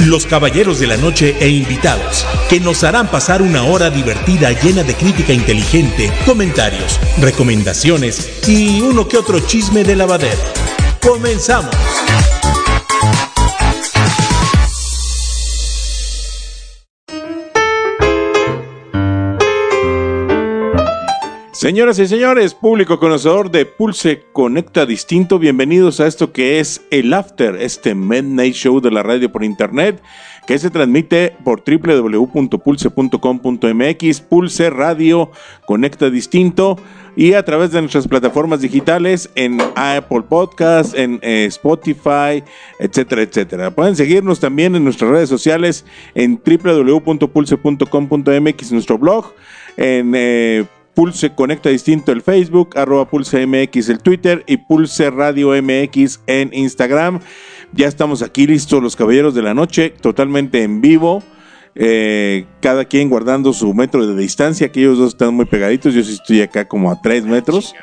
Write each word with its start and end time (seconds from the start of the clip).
los 0.00 0.26
caballeros 0.26 0.78
de 0.78 0.86
la 0.86 0.96
noche 0.96 1.36
e 1.40 1.48
invitados, 1.48 2.26
que 2.48 2.60
nos 2.60 2.84
harán 2.84 3.10
pasar 3.10 3.42
una 3.42 3.64
hora 3.64 3.90
divertida 3.90 4.52
llena 4.52 4.82
de 4.82 4.94
crítica 4.94 5.32
inteligente, 5.32 6.12
comentarios, 6.24 7.00
recomendaciones 7.18 8.46
y 8.46 8.80
uno 8.80 9.08
que 9.08 9.18
otro 9.18 9.40
chisme 9.40 9.84
de 9.84 9.96
lavadero. 9.96 10.40
¡Comenzamos! 11.00 11.74
Señoras 21.66 21.98
y 21.98 22.06
señores, 22.06 22.54
público 22.54 23.00
conocedor 23.00 23.50
de 23.50 23.66
Pulse 23.66 24.22
Conecta 24.32 24.86
Distinto, 24.86 25.40
bienvenidos 25.40 25.98
a 25.98 26.06
esto 26.06 26.32
que 26.32 26.60
es 26.60 26.86
el 26.92 27.12
After, 27.12 27.56
este 27.56 27.96
Midnight 27.96 28.54
Show 28.54 28.80
de 28.80 28.92
la 28.92 29.02
radio 29.02 29.32
por 29.32 29.42
internet, 29.42 30.00
que 30.46 30.60
se 30.60 30.70
transmite 30.70 31.34
por 31.42 31.64
www.pulse.com.mx, 31.66 34.20
Pulse 34.20 34.70
Radio 34.70 35.32
Conecta 35.66 36.08
Distinto 36.08 36.78
y 37.16 37.32
a 37.32 37.44
través 37.44 37.72
de 37.72 37.80
nuestras 37.80 38.06
plataformas 38.06 38.60
digitales 38.60 39.28
en 39.34 39.58
Apple 39.74 40.22
Podcast, 40.28 40.96
en 40.96 41.18
eh, 41.22 41.46
Spotify, 41.46 42.44
etcétera, 42.78 43.22
etcétera. 43.22 43.72
Pueden 43.72 43.96
seguirnos 43.96 44.38
también 44.38 44.76
en 44.76 44.84
nuestras 44.84 45.10
redes 45.10 45.28
sociales 45.28 45.84
en 46.14 46.40
www.pulse.com.mx, 46.46 48.70
nuestro 48.70 48.98
blog, 48.98 49.34
en 49.76 50.12
eh, 50.14 50.64
Pulse 50.96 51.34
Conecta 51.34 51.68
Distinto 51.68 52.10
el 52.10 52.22
Facebook, 52.22 52.70
arroba 52.74 53.10
Pulse 53.10 53.46
MX 53.46 53.90
el 53.90 53.98
Twitter 53.98 54.42
y 54.46 54.56
Pulse 54.56 55.10
Radio 55.10 55.50
MX 55.50 56.20
en 56.26 56.48
Instagram. 56.54 57.20
Ya 57.74 57.86
estamos 57.86 58.22
aquí 58.22 58.46
listos 58.46 58.82
los 58.82 58.96
Caballeros 58.96 59.34
de 59.34 59.42
la 59.42 59.52
Noche, 59.52 59.90
totalmente 59.90 60.62
en 60.62 60.80
vivo. 60.80 61.22
Eh, 61.74 62.46
cada 62.62 62.86
quien 62.86 63.10
guardando 63.10 63.52
su 63.52 63.74
metro 63.74 64.06
de 64.06 64.16
distancia, 64.16 64.72
que 64.72 64.80
ellos 64.80 64.96
dos 64.96 65.08
están 65.08 65.34
muy 65.34 65.44
pegaditos, 65.44 65.92
yo 65.92 66.02
sí 66.02 66.14
estoy 66.14 66.40
acá 66.40 66.66
como 66.66 66.90
a 66.90 67.02
tres 67.02 67.26
metros, 67.26 67.74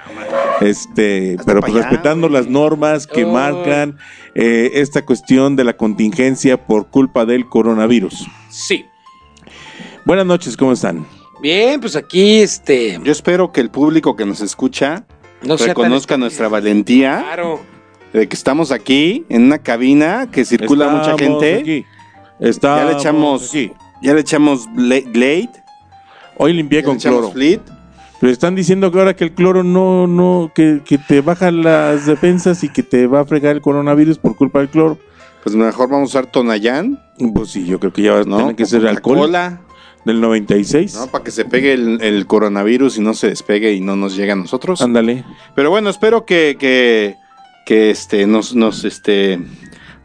este, 0.62 1.38
pero 1.46 1.62
pues 1.62 1.74
respetando 1.74 2.28
las 2.30 2.48
normas 2.48 3.06
que 3.06 3.28
marcan 3.28 4.00
eh, 4.34 4.72
esta 4.74 5.06
cuestión 5.06 5.56
de 5.56 5.66
la 5.66 5.78
contingencia 5.78 6.66
por 6.66 6.88
culpa 6.88 7.28
del 7.28 7.48
coronavirus. 7.48 8.26
Sí. 8.50 8.88
Buenas 10.04 10.26
noches, 10.26 10.58
¿cómo 10.58 10.72
están? 10.72 11.06
Bien, 11.44 11.80
pues 11.82 11.96
aquí 11.98 12.40
este. 12.40 12.98
Yo 13.04 13.12
espero 13.12 13.52
que 13.52 13.60
el 13.62 13.70
público 13.70 14.16
que 14.16 14.26
nos 14.26 14.40
escucha 14.40 15.04
No 15.44 15.58
reconozca 15.58 16.16
nuestra 16.18 16.48
valentía 16.48 17.20
Claro. 17.22 17.60
de 18.14 18.28
que 18.30 18.36
estamos 18.36 18.72
aquí 18.72 19.26
en 19.28 19.44
una 19.44 19.58
cabina 19.60 20.30
que 20.32 20.46
circula 20.46 20.88
mucha 20.88 21.18
gente. 21.18 21.56
aquí. 21.60 21.86
Ya 22.40 22.48
Estamos 22.48 22.86
le 22.94 22.98
echamos, 22.98 23.50
aquí. 23.50 23.72
ya 24.02 24.14
le 24.14 24.22
echamos 24.22 24.68
Glade, 24.74 25.50
Hoy 26.38 26.54
limpié 26.54 26.80
ya 26.80 26.86
con 26.86 26.94
le 26.94 26.98
echamos 27.00 27.20
cloro. 27.20 27.34
Fleet. 27.34 27.60
Pero 28.22 28.32
están 28.32 28.56
diciendo 28.56 28.90
que 28.90 29.00
ahora 29.00 29.14
que 29.18 29.26
el 29.26 29.34
cloro 29.34 29.64
no, 29.64 30.08
no, 30.08 30.50
que, 30.56 30.80
que 30.86 30.98
te 30.98 31.20
baja 31.20 31.52
las 31.52 32.06
defensas 32.06 32.64
y 32.64 32.70
que 32.70 32.82
te 32.84 33.06
va 33.06 33.20
a 33.20 33.26
fregar 33.26 33.54
el 33.58 33.62
coronavirus 33.62 34.18
por 34.18 34.38
culpa 34.38 34.60
del 34.60 34.70
cloro. 34.70 34.98
Pues 35.44 35.58
mejor 35.58 35.90
vamos 35.90 36.16
a 36.16 36.20
usar 36.20 36.32
Tonayán, 36.32 37.04
Pues 37.36 37.50
sí, 37.50 37.66
yo 37.66 37.82
creo 37.82 37.92
que 37.92 38.02
ya 38.02 38.14
va 38.14 38.20
a 38.22 38.24
¿no? 38.24 38.38
tener 38.38 38.56
que 38.56 38.66
ser 38.66 38.88
alcohol 38.88 39.18
Coca-Cola, 39.18 39.62
del 40.06 40.22
96. 40.22 40.96
¿no? 40.96 41.08
Para 41.08 41.24
que 41.24 41.32
se 41.32 41.46
pegue 41.46 41.74
el, 41.74 42.02
el 42.02 42.28
coronavirus 42.28 42.98
y 42.98 43.02
no 43.02 43.14
se 43.14 43.28
despegue 43.28 43.74
y 43.74 43.82
no 43.82 43.96
nos 43.96 44.16
llegue 44.16 44.32
a 44.32 44.36
nosotros. 44.36 44.82
Ándale. 44.82 45.24
Pero 45.56 45.70
bueno, 45.70 45.90
espero 45.90 46.26
que, 46.26 46.58
que, 46.60 47.18
que 47.66 47.90
este, 47.90 48.28
nos, 48.28 48.56
nos 48.56 48.84
este, 48.86 49.40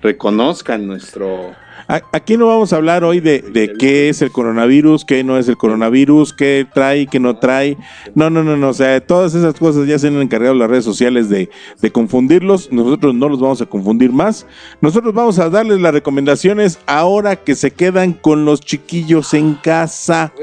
reconozcan 0.02 0.86
nuestro... 0.86 1.54
Aquí 1.88 2.36
no 2.36 2.48
vamos 2.48 2.74
a 2.74 2.76
hablar 2.76 3.02
hoy 3.02 3.20
de, 3.20 3.40
de 3.40 3.72
qué 3.78 4.10
es 4.10 4.20
el 4.20 4.30
coronavirus, 4.30 5.06
qué 5.06 5.24
no 5.24 5.38
es 5.38 5.48
el 5.48 5.56
coronavirus, 5.56 6.34
qué 6.34 6.66
trae, 6.72 7.06
qué 7.06 7.18
no 7.18 7.38
trae. 7.38 7.78
No, 8.14 8.28
no, 8.28 8.44
no, 8.44 8.58
no. 8.58 8.68
O 8.68 8.74
sea, 8.74 9.00
todas 9.00 9.34
esas 9.34 9.54
cosas 9.54 9.86
ya 9.86 9.98
se 9.98 10.08
han 10.08 10.20
encargado 10.20 10.54
las 10.54 10.68
redes 10.68 10.84
sociales 10.84 11.30
de, 11.30 11.48
de 11.80 11.90
confundirlos. 11.90 12.70
Nosotros 12.70 13.14
no 13.14 13.30
los 13.30 13.40
vamos 13.40 13.62
a 13.62 13.66
confundir 13.66 14.12
más. 14.12 14.46
Nosotros 14.82 15.14
vamos 15.14 15.38
a 15.38 15.48
darles 15.48 15.80
las 15.80 15.94
recomendaciones 15.94 16.78
ahora 16.84 17.36
que 17.36 17.54
se 17.54 17.70
quedan 17.70 18.12
con 18.12 18.44
los 18.44 18.60
chiquillos 18.60 19.32
en 19.32 19.54
casa, 19.54 20.34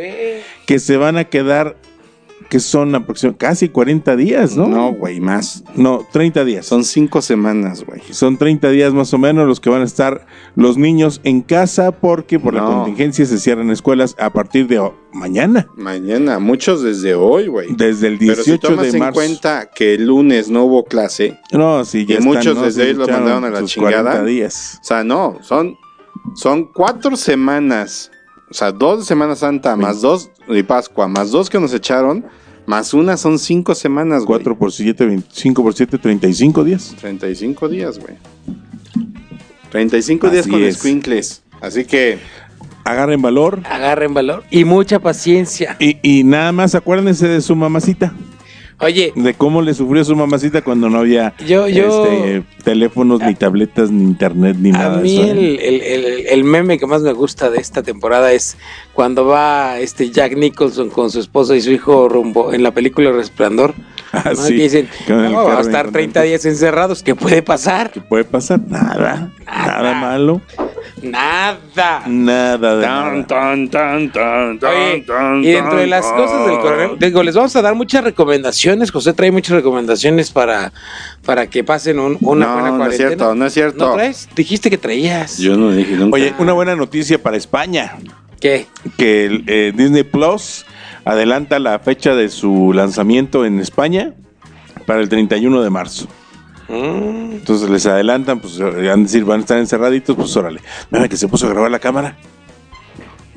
que 0.65 0.79
se 0.79 0.97
van 0.97 1.17
a 1.17 1.25
quedar, 1.25 1.75
que 2.49 2.59
son 2.59 2.93
aproximadamente 2.95 3.45
casi 3.45 3.69
40 3.69 4.15
días, 4.15 4.55
¿no? 4.55 4.67
No, 4.67 4.93
güey, 4.93 5.19
más. 5.19 5.63
No, 5.75 6.05
30 6.11 6.45
días. 6.45 6.65
Son 6.65 6.83
cinco 6.83 7.21
semanas, 7.21 7.83
güey. 7.85 8.01
Son 8.11 8.37
30 8.37 8.69
días 8.69 8.93
más 8.93 9.13
o 9.13 9.17
menos 9.17 9.47
los 9.47 9.59
que 9.59 9.69
van 9.69 9.81
a 9.81 9.85
estar 9.85 10.25
los 10.55 10.77
niños 10.77 11.21
en 11.23 11.41
casa 11.41 11.91
porque 11.91 12.39
por 12.39 12.53
la 12.53 12.63
contingencia 12.63 13.25
se 13.25 13.37
cierran 13.39 13.71
escuelas 13.71 14.15
a 14.19 14.31
partir 14.31 14.67
de 14.67 14.81
mañana, 15.11 15.67
Mañana, 15.75 16.39
muchos 16.39 16.81
desde 16.83 17.15
hoy, 17.15 17.47
güey. 17.47 17.73
desde 17.75 18.07
el 18.07 18.17
Pero 18.19 18.35
si 18.43 18.51
18 18.51 18.59
tomas 18.67 18.85
de 18.85 18.91
en 18.91 18.99
marzo. 18.99 19.13
cuenta 19.13 19.69
que 19.73 19.93
el 19.95 20.05
lunes 20.07 20.49
no 20.49 20.65
hubo 20.65 20.83
clase, 20.83 21.39
No, 21.53 21.85
sí, 21.85 22.05
ya 22.05 22.19
y 22.19 22.21
muchos 22.21 22.45
están, 22.47 22.55
¿no? 22.57 22.61
desde 22.63 22.83
ahí 22.83 22.93
lo 22.93 23.07
mandaron 23.07 23.45
a 23.45 23.49
la 23.49 23.59
sus 23.61 23.71
chingada. 23.71 24.03
40 24.03 24.25
días. 24.25 24.79
o 24.81 24.83
sea, 24.83 25.03
no, 25.03 25.37
son, 25.41 25.77
son 26.35 26.65
cuatro 26.65 27.15
semanas, 27.15 28.11
o 28.49 28.53
sea, 28.53 28.71
dos 28.71 28.99
de 28.99 29.05
Semana 29.05 29.35
Santa, 29.35 29.75
más 29.75 30.01
dos 30.01 30.29
de 30.47 30.63
Pascua, 30.63 31.07
más 31.07 31.31
dos 31.31 31.49
que 31.49 31.59
nos 31.59 31.73
echaron, 31.73 32.25
más 32.65 32.93
una 32.93 33.17
son 33.17 33.37
cinco 33.39 33.75
semanas, 33.75 34.23
güey. 34.25 34.39
4 34.39 34.57
por 34.57 34.71
7, 34.71 35.05
25 35.05 35.63
por 35.63 35.73
7, 35.73 35.97
35 35.97 36.63
días. 36.63 36.95
35 36.99 37.69
días, 37.69 37.99
güey. 37.99 38.15
35 39.71 40.29
días 40.29 40.41
Así 40.43 40.49
con 40.51 40.63
es. 40.63 40.77
squinkles. 40.77 41.43
Así 41.61 41.85
que, 41.85 42.19
Agarren 42.83 43.19
valor 43.21 43.61
Agarren 43.65 44.13
valor 44.13 44.43
y 44.51 44.63
mucha 44.63 44.99
paciencia. 44.99 45.75
y, 45.79 45.97
y 46.03 46.23
nada 46.23 46.51
más 46.51 46.75
acuérdense 46.75 47.27
de 47.27 47.41
su 47.41 47.55
mamacita, 47.55 48.13
Oye, 48.79 49.13
de 49.15 49.33
cómo 49.33 49.61
le 49.61 49.73
sufrió 49.73 50.03
su 50.03 50.15
mamacita 50.15 50.61
cuando 50.61 50.89
no 50.89 50.99
había 50.99 51.33
Yo- 51.47 51.67
yo- 51.69 52.05
este, 52.05 52.43
teléfonos, 52.63 53.21
ni 53.21 53.33
tabletas, 53.33 53.89
ni 53.89 54.03
internet, 54.03 54.57
ni 54.59 54.69
a 54.71 54.73
nada. 54.73 54.97
de 54.97 55.03
mí 55.03 55.15
eso, 55.17 55.27
¿eh? 55.27 55.31
el, 55.31 55.59
el- 55.59 55.81
el- 55.81 56.27
el 56.27 56.43
meme 56.43 56.77
que 56.77 56.85
más 56.85 57.01
me 57.01 57.13
gusta 57.13 57.49
de 57.49 57.59
esta 57.59 57.83
temporada 57.83 58.33
es 58.33 58.57
cuando 58.93 59.25
va 59.25 59.79
este 59.79 60.09
Jack 60.09 60.35
Nicholson 60.35 60.89
con 60.89 61.09
su 61.09 61.19
esposa 61.21 61.55
y 61.55 61.61
su 61.61 61.71
hijo 61.71 62.09
rumbo 62.09 62.51
en 62.53 62.63
la 62.63 62.71
película 62.71 63.11
Resplandor. 63.11 63.73
Ah, 64.11 64.31
¿no? 64.33 64.35
sí, 64.35 64.53
Y 64.53 64.57
dicen, 64.61 64.87
con 65.07 65.25
el 65.25 65.31
"No, 65.31 65.43
va 65.45 65.57
a 65.57 65.61
estar 65.61 65.83
bien 65.85 65.93
30 65.93 66.19
contento". 66.21 66.21
días 66.23 66.45
encerrados. 66.45 67.03
¿Qué 67.03 67.15
puede 67.15 67.41
pasar? 67.41 67.91
¿Qué 67.91 68.01
puede 68.01 68.23
pasar? 68.23 68.59
Nada, 68.67 69.31
nada 69.45 69.93
malo, 69.93 70.41
Nada. 71.01 72.03
nada 72.07 72.75
de 72.77 72.83
Tan, 72.83 73.13
nada. 73.13 73.27
tan, 73.27 73.69
tan, 73.69 74.11
tan, 74.11 74.59
Oye, 74.71 75.01
tan, 75.05 75.43
y 75.43 75.47
dentro 75.51 75.75
de 75.75 75.81
tan, 75.83 75.89
las 75.89 76.05
cosas 76.05 76.47
del 76.47 76.57
coronavirus, 76.59 76.99
digo, 76.99 77.21
les 77.23 77.35
vamos 77.35 77.55
a 77.55 77.61
dar 77.61 77.75
muchas 77.75 78.03
recomendaciones. 78.03 78.91
José 78.91 79.13
trae 79.13 79.31
muchas 79.31 79.55
recomendaciones 79.57 80.31
para, 80.31 80.71
para 81.25 81.47
que 81.47 81.63
pasen 81.63 81.99
un- 81.99 82.17
una 82.21 82.45
no, 82.47 82.53
buena 82.53 82.69
no 82.69 82.75
es 82.75 82.79
cuarentena. 82.79 83.07
cierto, 83.09 83.35
no 83.35 83.45
es 83.45 83.53
cierto. 83.53 83.87
¿No 83.87 83.93
traes? 83.93 84.29
Dijiste 84.35 84.69
que 84.69 84.77
traías. 84.77 85.37
Yo 85.37 85.57
no 85.57 85.71
dije 85.71 85.95
nunca. 85.95 86.15
Oye, 86.15 86.33
una 86.39 86.53
buena 86.53 86.75
noticia 86.75 87.21
para 87.21 87.35
España, 87.37 87.93
¿Qué? 88.39 88.65
que 88.97 89.25
el, 89.25 89.43
eh, 89.47 89.73
Disney 89.75 90.03
Plus 90.03 90.65
adelanta 91.03 91.59
la 91.59 91.77
fecha 91.79 92.15
de 92.15 92.29
su 92.29 92.71
lanzamiento 92.73 93.45
en 93.45 93.59
España 93.59 94.13
para 94.85 95.01
el 95.01 95.09
31 95.09 95.61
de 95.61 95.69
marzo. 95.69 96.07
Mm, 96.67 97.31
Entonces 97.33 97.69
les 97.69 97.85
adelantan, 97.85 98.39
pues 98.39 98.57
van 98.59 98.75
a 98.87 98.95
decir, 98.95 99.23
van 99.23 99.39
a 99.39 99.41
estar 99.41 99.57
encerraditos, 99.57 100.15
pues 100.15 100.35
órale. 100.35 100.61
Mira 100.89 101.07
que 101.07 101.17
se 101.17 101.27
puso 101.27 101.47
a 101.47 101.49
grabar 101.49 101.71
la 101.71 101.79
cámara. 101.79 102.17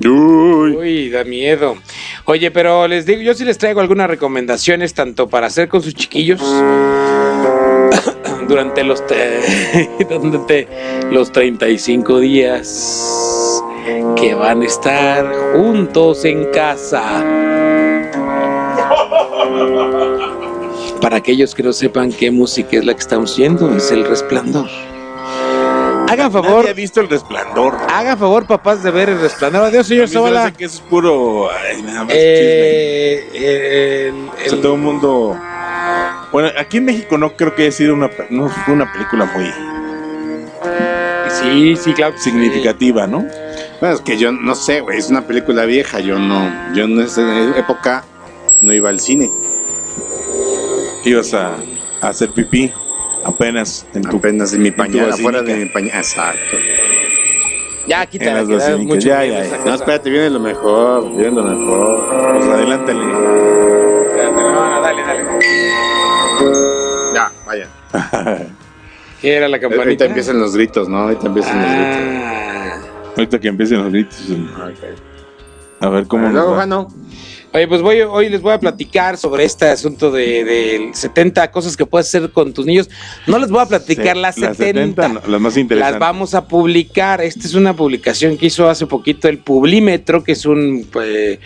Uy. 0.03 0.75
Uy, 0.77 1.09
da 1.09 1.23
miedo. 1.25 1.75
Oye, 2.25 2.51
pero 2.51 2.87
les 2.87 3.05
digo, 3.05 3.21
yo 3.21 3.33
sí 3.33 3.43
les 3.43 3.57
traigo 3.57 3.81
algunas 3.81 4.09
recomendaciones 4.09 4.93
tanto 4.93 5.27
para 5.27 5.47
hacer 5.47 5.67
con 5.67 5.81
sus 5.83 5.93
chiquillos 5.93 6.39
durante 8.47 8.83
los 8.83 9.05
te- 9.05 9.89
durante 10.09 10.67
los 11.11 11.31
35 11.31 12.19
días 12.19 13.61
que 14.15 14.33
van 14.35 14.61
a 14.61 14.65
estar 14.65 15.31
juntos 15.55 16.23
en 16.25 16.45
casa. 16.51 17.23
Para 21.01 21.17
aquellos 21.17 21.55
que 21.55 21.63
no 21.63 21.71
sepan 21.73 22.11
qué 22.11 22.29
música 22.31 22.77
es 22.77 22.85
la 22.85 22.93
que 22.93 22.99
estamos 22.99 23.33
oyendo, 23.35 23.75
es 23.75 23.91
El 23.91 24.05
Resplandor. 24.05 24.67
Hagan 26.09 26.31
Nadie 26.31 26.31
favor, 26.31 26.67
ha 26.67 26.73
visto 26.73 27.01
el 27.01 27.07
resplandor. 27.09 27.75
hagan 27.87 28.17
favor, 28.17 28.47
papás, 28.47 28.81
de 28.81 28.89
ver 28.89 29.09
el 29.09 29.19
resplandor. 29.21 29.65
Adiós, 29.65 29.85
señor 29.85 30.07
se 30.07 30.15
Zavala. 30.15 30.51
que 30.51 30.65
eso 30.65 30.75
es 30.77 30.81
puro. 30.81 31.49
ay, 31.51 31.83
nada 31.83 32.03
más 32.05 32.13
Eh, 32.17 33.29
chisme. 33.31 34.07
el- 34.07 34.29
O 34.47 34.49
sea, 34.49 34.61
todo 34.61 34.73
el 34.73 34.81
mundo. 34.81 35.39
Bueno, 36.31 36.49
aquí 36.57 36.77
en 36.77 36.85
México 36.85 37.15
no 37.19 37.35
creo 37.35 37.53
que 37.53 37.61
haya 37.63 37.71
sido 37.71 37.93
una, 37.93 38.09
no 38.31 38.49
fue 38.49 38.73
una 38.73 38.91
película 38.91 39.25
muy 39.25 39.51
sí, 41.29 41.75
sí, 41.77 41.93
claro. 41.93 42.15
sí. 42.17 42.31
significativa, 42.31 43.05
¿no? 43.05 43.25
Bueno, 43.79 43.95
es 43.95 44.01
que 44.01 44.17
yo 44.17 44.31
no 44.31 44.55
sé, 44.55 44.81
güey, 44.81 44.97
es 44.97 45.09
una 45.11 45.21
película 45.27 45.65
vieja, 45.65 45.99
yo 45.99 46.17
no, 46.17 46.73
yo 46.73 46.85
en 46.85 46.99
esa 47.01 47.55
época 47.57 48.03
no 48.61 48.73
iba 48.73 48.89
al 48.89 48.99
cine, 48.99 49.29
Ibas 51.05 51.33
a, 51.33 51.55
a 52.01 52.07
hacer 52.09 52.29
pipí 52.31 52.71
apenas 53.23 53.85
en 53.93 54.03
tu. 54.03 54.17
apenas 54.17 54.53
en 54.53 54.61
mi 54.61 54.71
pañal, 54.71 55.11
afuera 55.11 55.41
de 55.41 55.55
mi 55.55 55.65
pañal, 55.65 55.97
exacto. 55.97 56.57
Ya, 57.87 58.05
da 58.05 58.43
basílicas, 58.43 58.79
mucho 58.79 59.07
ya, 59.07 59.25
ya, 59.25 59.45
ya. 59.45 59.57
No, 59.65 59.73
espérate, 59.73 60.09
viene 60.11 60.29
lo 60.29 60.39
mejor, 60.39 61.09
viene 61.15 61.31
lo 61.31 61.43
mejor. 61.43 62.35
Pues 62.35 62.45
adelántale. 62.47 62.99
Espérate, 64.09 64.35
no, 64.35 64.69
no, 64.69 64.81
dale, 64.81 65.01
dale. 65.01 65.23
Ya, 67.15 67.31
vaya. 67.47 67.67
¿Qué 69.21 69.35
era 69.35 69.47
la 69.47 69.59
campanita? 69.59 69.83
Ahorita 69.83 70.05
empiezan 70.05 70.39
los 70.39 70.55
gritos, 70.55 70.87
¿no? 70.87 70.97
Ahorita 70.99 71.27
empiezan 71.27 71.61
los 71.61 71.71
gritos. 71.71 71.97
Ah. 71.97 72.81
Ahorita 73.17 73.39
que 73.39 73.47
empiecen 73.47 73.77
los 73.79 73.91
gritos. 73.91 74.23
A 75.79 75.89
ver 75.89 76.05
cómo. 76.07 76.29
Luego. 76.29 76.55
Jano. 76.55 76.87
Oye, 77.51 77.67
pues 77.67 77.81
voy, 77.81 78.01
hoy 78.01 78.29
les 78.29 78.41
voy 78.41 78.53
a 78.53 78.59
platicar 78.59 79.17
sobre 79.17 79.43
este 79.43 79.65
asunto 79.65 80.11
de, 80.11 80.43
de 80.43 80.89
70 80.93 81.49
cosas 81.49 81.75
que 81.75 81.83
puedes 81.85 82.07
hacer 82.07 82.29
con 82.31 82.53
tus 82.53 82.65
niños. 82.67 82.89
No 83.25 83.39
les 83.39 83.49
voy 83.49 83.61
a 83.61 83.65
platicar 83.65 84.15
Sí, 84.15 84.21
las 84.21 84.35
70. 84.35 85.07
no, 85.07 85.13
las 85.15 85.41
más 85.41 85.41
Las 85.53 85.57
interesantes. 85.57 85.99
vamos 85.99 86.35
a 86.35 86.47
publicar. 86.47 87.21
Esta 87.21 87.47
es 87.47 87.55
una 87.55 87.75
publicación 87.75 88.37
que 88.37 88.45
hizo 88.45 88.69
hace 88.69 88.85
poquito 88.85 89.27
el 89.27 89.39
Publímetro, 89.39 90.23
que 90.23 90.33
es 90.33 90.45
un 90.45 90.87
pues, 90.91 91.39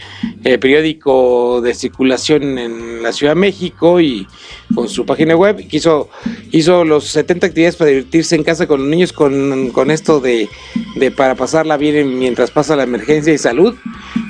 eh, 0.44 0.58
periódico 0.58 1.62
de 1.62 1.74
circulación 1.74 2.58
en 2.58 3.02
la 3.02 3.14
Ciudad 3.14 3.32
de 3.34 3.40
México 3.40 4.02
y 4.02 4.28
con 4.76 4.90
su 4.90 5.06
página 5.06 5.36
web. 5.36 5.66
hizo, 5.72 6.10
hizo 6.52 6.84
los 6.84 7.06
70 7.06 7.48
actividades 7.48 7.76
para 7.76 7.90
divertirse 7.92 8.36
en 8.36 8.44
casa 8.44 8.68
con 8.68 8.80
los 8.82 8.90
niños 8.90 9.14
con, 9.14 9.70
con 9.72 9.92
esto 9.92 10.20
de, 10.20 10.50
de 10.96 11.12
para 11.12 11.36
pasarla 11.36 11.78
bien 11.78 11.96
en- 11.96 12.20
mientras 12.20 12.52
pasa 12.52 12.76
la 12.76 12.84
emergencia 12.84 13.32
de 13.32 13.38
salud. 13.38 13.76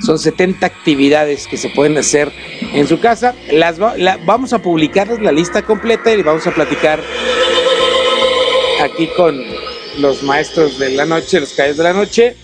Son 0.04 0.18
70 0.18 0.66
actividades 0.66 1.46
que 1.46 1.56
se 1.56 1.68
pueden 1.70 1.96
hacer 1.98 2.30
en 2.72 2.86
su 2.86 3.00
casa. 3.00 3.34
Las 3.52 3.78
la- 3.78 4.18
vamos 4.26 4.52
a 4.52 4.60
publicarles 4.60 5.20
la 5.20 5.32
lista 5.32 5.62
completa 5.62 6.12
y 6.12 6.22
vamos 6.22 6.46
a 6.46 6.50
platicar 6.54 7.00
aquí 8.82 9.08
con 9.16 9.40
los 9.98 10.22
maestros 10.22 10.78
de 10.78 10.90
la 10.90 11.06
noche, 11.06 11.40
los 11.40 11.52
calles 11.52 11.76
de 11.76 11.84
la 11.84 11.92
noche, 11.92 12.36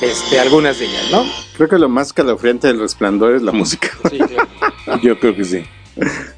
este, 0.00 0.38
algunas 0.38 0.78
de 0.78 0.86
ellas, 0.86 1.10
¿no? 1.10 1.24
Creo 1.56 1.68
que 1.68 1.78
lo 1.78 1.88
más 1.88 2.12
calofriante 2.12 2.68
del 2.68 2.78
resplandor 2.78 3.34
es 3.34 3.42
la 3.42 3.52
música. 3.52 3.90
Sí, 4.10 4.18
claro. 4.18 5.00
Yo 5.02 5.18
creo 5.18 5.34
que 5.34 5.44
sí. 5.44 5.64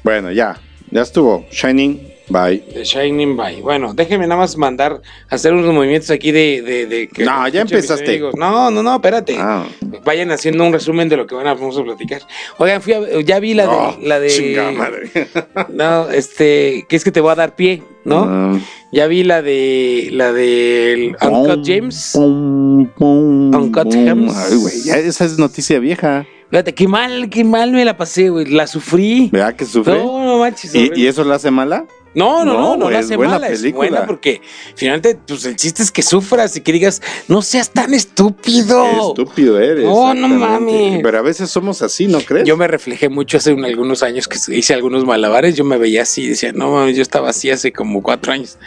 Bueno, 0.03 0.31
ya, 0.31 0.59
ya 0.91 1.01
estuvo. 1.01 1.45
Shining, 1.51 1.99
bye. 2.29 2.59
The 2.73 2.83
Shining 2.85 3.35
By. 3.35 3.61
Bueno, 3.61 3.93
déjenme 3.93 4.27
nada 4.27 4.39
más 4.41 4.57
mandar, 4.57 5.01
hacer 5.29 5.53
unos 5.53 5.73
movimientos 5.73 6.09
aquí 6.11 6.31
de... 6.31 6.61
de, 6.61 6.85
de 6.85 7.07
que 7.07 7.23
No, 7.23 7.47
ya 7.47 7.61
empezaste. 7.61 8.19
No, 8.37 8.69
no, 8.71 8.83
no, 8.83 8.95
espérate. 8.95 9.35
Ah, 9.39 9.65
Vayan 10.03 10.31
haciendo 10.31 10.63
un 10.65 10.73
resumen 10.73 11.09
de 11.09 11.17
lo 11.17 11.27
que 11.27 11.35
van 11.35 11.47
a, 11.47 11.53
vamos 11.53 11.77
a 11.77 11.83
platicar. 11.83 12.21
Oigan, 12.57 12.81
fui 12.81 12.93
a- 12.93 13.21
ya 13.21 13.39
vi 13.39 13.53
la 13.53 13.67
de... 13.67 14.07
la 14.07 14.19
de 14.19 14.29
chingada 14.29 14.71
madre. 14.71 15.09
No, 15.69 16.09
este, 16.09 16.85
que 16.89 16.95
es 16.95 17.03
que 17.03 17.11
te 17.11 17.21
voy 17.21 17.31
a 17.31 17.35
dar 17.35 17.55
pie, 17.55 17.83
¿no? 18.03 18.25
Ah. 18.27 18.59
Ya 18.91 19.07
vi 19.07 19.23
la 19.23 19.41
de... 19.41 20.09
La 20.11 20.33
de 20.33 21.15
Uncut 21.21 21.61
James. 21.65 22.11
Pum, 22.13 22.87
pum, 22.87 23.55
Uncut 23.55 23.83
pum. 23.83 23.91
Gems. 24.05 24.35
Ay, 24.35 24.57
güey, 24.57 24.81
ya 24.83 24.95
esa 24.97 25.25
es 25.25 25.37
noticia 25.37 25.79
vieja. 25.79 26.25
Fíjate, 26.51 26.75
qué 26.75 26.87
mal, 26.87 27.29
qué 27.29 27.43
mal 27.43 27.71
me 27.71 27.83
la 27.85 27.97
pasé, 27.97 28.29
güey. 28.29 28.45
La 28.45 28.67
sufrí. 28.67 29.29
¿Verdad 29.31 29.55
que 29.55 29.65
sufre? 29.65 29.97
No, 29.97 30.23
no 30.23 30.37
manches. 30.37 30.75
¿Y, 30.75 30.91
y 30.95 31.07
eso 31.07 31.23
la 31.23 31.35
hace 31.35 31.49
mala? 31.49 31.85
No, 32.13 32.43
no, 32.43 32.53
no, 32.53 32.75
No, 32.75 32.89
la 32.89 32.99
es 32.99 33.05
hace 33.05 33.15
buena 33.15 33.35
mala, 33.35 33.47
es 33.47 33.61
película. 33.61 33.89
buena 33.89 34.05
porque 34.05 34.41
finalmente, 34.75 35.17
pues 35.25 35.45
el 35.45 35.55
chiste 35.55 35.81
es 35.81 35.91
que 35.91 36.01
sufras 36.01 36.57
y 36.57 36.61
que 36.61 36.73
digas, 36.73 37.01
no 37.29 37.41
seas 37.41 37.69
tan 37.69 37.93
estúpido. 37.93 38.83
Qué 38.83 39.21
estúpido 39.21 39.57
eres. 39.57 39.85
No, 39.85 40.13
no 40.13 40.27
mames. 40.27 40.99
Pero 41.01 41.19
a 41.19 41.21
veces 41.21 41.49
somos 41.49 41.81
así, 41.81 42.07
¿no 42.07 42.19
crees? 42.19 42.45
Yo 42.45 42.57
me 42.57 42.67
reflejé 42.67 43.07
mucho 43.07 43.37
hace 43.37 43.53
un- 43.53 43.63
algunos 43.63 44.03
años 44.03 44.27
que 44.27 44.37
hice 44.53 44.73
algunos 44.73 45.05
malabares, 45.05 45.55
yo 45.55 45.63
me 45.63 45.77
veía 45.77 46.01
así, 46.01 46.27
decía, 46.27 46.51
no 46.51 46.71
mames, 46.73 46.97
yo 46.97 47.01
estaba 47.01 47.29
así 47.29 47.49
hace 47.49 47.71
como 47.71 48.03
cuatro 48.03 48.33
años. 48.33 48.57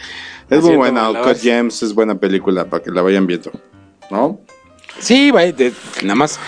es 0.48 0.62
muy 0.62 0.76
buena. 0.76 1.10
Uncut 1.10 1.36
Gems 1.38 1.82
es 1.82 1.92
buena 1.92 2.14
película 2.18 2.64
para 2.64 2.82
que 2.82 2.90
la 2.90 3.02
vayan 3.02 3.26
viendo. 3.26 3.50
¿No? 4.10 4.40
Sí, 5.00 5.30
vaya, 5.30 5.54
nada 6.02 6.14
más, 6.14 6.38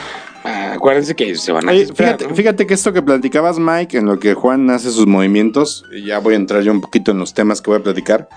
acuérdense 0.47 1.15
que 1.15 1.35
se 1.37 1.53
van 1.53 1.69
a 1.69 1.73
Oye, 1.73 1.87
fíjate, 1.87 2.29
¿no? 2.29 2.35
fíjate 2.35 2.67
que 2.67 2.75
esto 2.75 2.93
que 2.93 3.03
platicabas, 3.03 3.59
Mike, 3.59 3.99
en 3.99 4.07
lo 4.07 4.19
que 4.19 4.35
Juan 4.35 4.71
hace 4.71 4.91
sus 4.91 5.07
movimientos, 5.07 5.85
y 5.93 6.05
ya 6.05 6.19
voy 6.19 6.35
a 6.35 6.37
entrar 6.37 6.63
yo 6.63 6.73
un 6.73 6.81
poquito 6.81 7.13
en 7.13 7.19
los 7.19 7.35
temas 7.35 7.61
que 7.61 7.71
voy 7.71 7.81
a 7.81 7.83
platicar. 7.83 8.29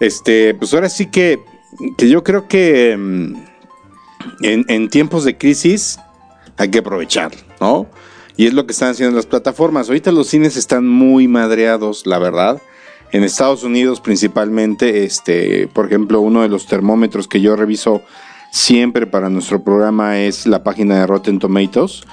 Este, 0.00 0.54
pues 0.54 0.72
ahora 0.74 0.88
sí 0.88 1.06
que, 1.06 1.40
que 1.96 2.08
yo 2.08 2.24
creo 2.24 2.48
que 2.48 2.96
mm, 2.96 3.34
en, 4.42 4.64
en 4.68 4.88
tiempos 4.88 5.24
de 5.24 5.36
crisis 5.36 5.98
hay 6.56 6.70
que 6.70 6.78
aprovechar, 6.78 7.32
¿no? 7.60 7.86
Y 8.36 8.46
es 8.46 8.54
lo 8.54 8.66
que 8.66 8.72
están 8.72 8.90
haciendo 8.90 9.14
las 9.14 9.26
plataformas. 9.26 9.88
Ahorita 9.88 10.10
los 10.10 10.28
cines 10.28 10.56
están 10.56 10.88
muy 10.88 11.28
madreados, 11.28 12.06
la 12.06 12.18
verdad. 12.18 12.60
En 13.12 13.22
Estados 13.22 13.62
Unidos 13.62 14.00
principalmente, 14.00 15.04
este, 15.04 15.68
por 15.68 15.86
ejemplo, 15.86 16.20
uno 16.20 16.42
de 16.42 16.48
los 16.48 16.66
termómetros 16.66 17.28
que 17.28 17.40
yo 17.40 17.54
reviso 17.54 18.02
siempre 18.54 19.04
para 19.04 19.28
nuestro 19.28 19.64
programa 19.64 20.20
es 20.20 20.46
la 20.46 20.62
página 20.62 21.00
de 21.00 21.06
Rotten 21.08 21.40
Tomatoes. 21.40 22.04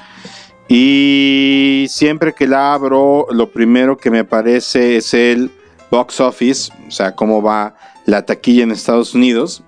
Y 0.67 1.85
siempre 1.87 2.33
que 2.33 2.47
la 2.47 2.73
abro, 2.73 3.27
lo 3.29 3.51
primero 3.51 3.95
que 3.95 4.09
me 4.09 4.19
aparece 4.19 4.97
es 4.97 5.13
el 5.13 5.51
box 5.91 6.19
office, 6.19 6.71
o 6.87 6.91
sea, 6.91 7.15
cómo 7.15 7.43
va 7.43 7.75
la 8.05 8.25
taquilla 8.25 8.63
en 8.63 8.71
Estados 8.71 9.13
Unidos. 9.13 9.63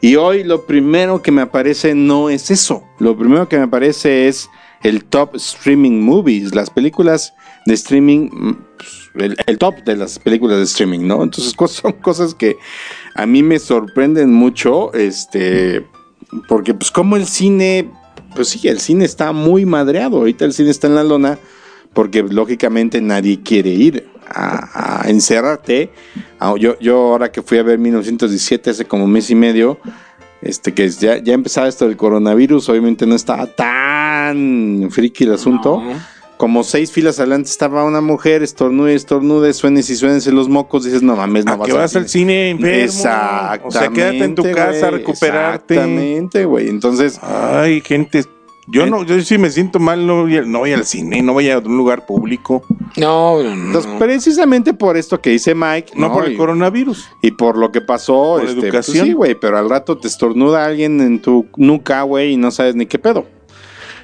Y 0.00 0.14
hoy 0.14 0.44
lo 0.44 0.64
primero 0.64 1.22
que 1.22 1.32
me 1.32 1.42
aparece 1.42 1.94
no 1.96 2.30
es 2.30 2.52
eso. 2.52 2.84
Lo 3.00 3.18
primero 3.18 3.48
que 3.48 3.56
me 3.56 3.64
aparece 3.64 4.28
es 4.28 4.48
el 4.84 5.04
top 5.04 5.34
streaming 5.34 6.00
movies, 6.02 6.54
las 6.54 6.70
películas 6.70 7.34
de 7.66 7.74
streaming, 7.74 8.28
mm, 8.30 8.64
pues, 9.12 9.36
el, 9.46 9.58
top 9.58 9.82
de 9.84 9.96
las 9.96 10.20
películas 10.20 10.58
de 10.58 10.64
streaming, 10.64 11.00
¿no? 11.00 11.24
Entonces 11.24 11.52
son 11.74 11.92
cosas 11.94 12.34
que 12.34 12.56
a 13.14 13.26
mí 13.26 13.42
me 13.42 13.58
sorprenden 13.58 14.32
mucho, 14.32 14.92
este, 14.94 15.86
porque 16.48 16.74
pues 16.74 16.90
como 16.90 17.16
el 17.16 17.26
cine, 17.26 17.90
pues 18.34 18.48
sí, 18.48 18.68
el 18.68 18.80
cine 18.80 19.04
está 19.04 19.32
muy 19.32 19.66
madreado, 19.66 20.18
ahorita 20.18 20.44
el 20.44 20.52
cine 20.52 20.70
está 20.70 20.86
en 20.86 20.94
la 20.94 21.04
lona, 21.04 21.38
porque 21.92 22.22
lógicamente 22.22 23.00
nadie 23.00 23.40
quiere 23.42 23.70
ir 23.70 24.08
a, 24.26 25.04
encerrarte. 25.06 25.90
Ah, 26.38 26.54
Yo, 26.58 26.78
yo 26.78 26.96
ahora 26.96 27.32
que 27.32 27.42
fui 27.42 27.58
a 27.58 27.62
ver 27.62 27.78
1917 27.78 28.70
hace 28.70 28.84
como 28.84 29.06
mes 29.06 29.30
y 29.30 29.34
medio, 29.34 29.78
este 30.40 30.72
que 30.72 30.88
ya, 30.88 31.18
ya 31.18 31.34
empezaba 31.34 31.68
esto 31.68 31.86
del 31.86 31.96
coronavirus, 31.96 32.68
obviamente 32.68 33.06
no 33.06 33.14
estaba 33.14 33.46
tan 33.46 34.88
friki 34.90 35.24
el 35.24 35.34
asunto. 35.34 35.82
Como 36.40 36.64
seis 36.64 36.90
filas 36.90 37.18
adelante 37.18 37.50
estaba 37.50 37.84
una 37.84 38.00
mujer, 38.00 38.42
estornude, 38.42 38.94
estornude, 38.94 39.52
suenes 39.52 39.90
y 39.90 39.96
suenes 39.96 40.26
los 40.28 40.48
mocos, 40.48 40.84
dices, 40.84 41.02
no 41.02 41.14
mames, 41.14 41.44
no 41.44 41.52
¿A 41.52 41.56
vas 41.56 41.68
qué 41.68 41.74
vas 41.74 41.94
al 41.96 42.08
cine 42.08 42.48
enfermo? 42.48 42.82
Exactamente. 42.82 43.68
O 43.68 43.70
sea, 43.70 43.88
quédate 43.90 44.24
en 44.24 44.34
tu 44.34 44.50
casa 44.50 44.86
a 44.86 44.90
recuperarte. 44.90 45.74
Exactamente, 45.74 46.46
güey. 46.46 46.70
Entonces, 46.70 47.20
Ay, 47.22 47.82
gente. 47.82 48.24
Yo 48.68 48.86
no, 48.86 49.04
yo 49.04 49.20
sí 49.20 49.36
me 49.36 49.50
siento 49.50 49.80
mal, 49.80 50.06
no 50.06 50.22
voy, 50.22 50.38
al- 50.38 50.50
no 50.50 50.60
voy 50.60 50.72
al 50.72 50.86
cine, 50.86 51.20
no 51.20 51.34
voy 51.34 51.50
a 51.50 51.58
un 51.58 51.76
lugar 51.76 52.06
público. 52.06 52.62
No, 52.96 53.42
no, 53.42 53.54
no. 53.54 53.66
entonces, 53.66 53.90
precisamente 53.98 54.72
por 54.72 54.96
esto 54.96 55.20
que 55.20 55.28
dice 55.28 55.54
Mike, 55.54 55.92
No, 55.94 56.10
por 56.10 56.24
el 56.24 56.32
y, 56.32 56.36
coronavirus. 56.38 57.06
y 57.20 57.32
por 57.32 57.58
lo 57.58 57.70
que 57.70 57.82
pasó, 57.82 58.36
Por 58.38 58.46
este, 58.46 58.60
educación. 58.60 58.96
pues 58.96 59.08
sí, 59.08 59.12
güey, 59.12 59.34
pero 59.34 59.58
al 59.58 59.68
rato 59.68 59.98
te 59.98 60.08
estornuda 60.08 60.64
alguien 60.64 61.02
en 61.02 61.20
tu 61.20 61.46
nuca, 61.56 62.00
güey, 62.02 62.32
y 62.32 62.36
no 62.38 62.50
sabes 62.50 62.74
ni 62.76 62.86
qué 62.86 62.98
pedo. 62.98 63.26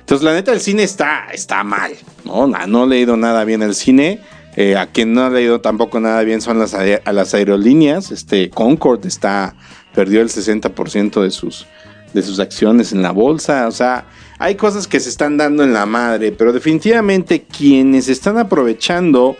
Entonces, 0.06 0.24
la 0.24 0.34
neta, 0.34 0.52
el 0.52 0.60
cine 0.60 0.84
está, 0.84 1.26
está 1.32 1.64
mal, 1.64 1.90
¿no? 2.24 2.46
No, 2.46 2.64
no 2.68 2.84
he 2.84 2.86
leído 2.86 3.16
nada 3.16 3.42
bien 3.42 3.60
el 3.60 3.74
cine. 3.74 4.20
Eh, 4.54 4.76
a 4.76 4.86
quien 4.86 5.12
no 5.12 5.24
ha 5.24 5.30
leído 5.30 5.60
tampoco 5.60 5.98
nada 5.98 6.22
bien 6.22 6.40
son 6.40 6.60
las, 6.60 6.74
a 6.74 7.12
las 7.12 7.34
aerolíneas. 7.34 8.12
Este, 8.12 8.48
Concord 8.48 9.04
está, 9.04 9.56
perdió 9.96 10.20
el 10.20 10.28
60% 10.28 11.20
de 11.20 11.32
sus, 11.32 11.66
de 12.14 12.22
sus 12.22 12.38
acciones 12.38 12.92
en 12.92 13.02
la 13.02 13.10
bolsa. 13.10 13.66
O 13.66 13.72
sea, 13.72 14.06
hay 14.38 14.54
cosas 14.54 14.86
que 14.86 15.00
se 15.00 15.08
están 15.08 15.38
dando 15.38 15.64
en 15.64 15.72
la 15.72 15.86
madre, 15.86 16.30
pero 16.30 16.52
definitivamente 16.52 17.42
quienes 17.42 18.08
están 18.08 18.38
aprovechando 18.38 19.36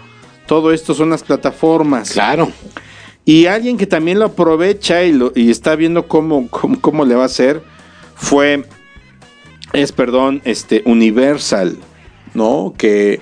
todo 0.48 0.72
esto 0.72 0.94
son 0.94 1.10
las 1.10 1.22
plataformas. 1.22 2.10
Claro. 2.10 2.50
Y 3.24 3.46
alguien 3.46 3.76
que 3.76 3.86
también 3.86 4.18
lo 4.18 4.24
aprovecha 4.24 5.04
y, 5.04 5.12
lo, 5.12 5.30
y 5.36 5.48
está 5.48 5.76
viendo 5.76 6.08
cómo, 6.08 6.48
cómo, 6.50 6.80
cómo 6.80 7.04
le 7.04 7.14
va 7.14 7.22
a 7.22 7.26
hacer 7.26 7.62
fue, 8.16 8.64
es 9.72 9.92
perdón, 9.92 10.42
este 10.44 10.82
Universal, 10.86 11.76
¿no? 12.34 12.74
Que, 12.76 13.20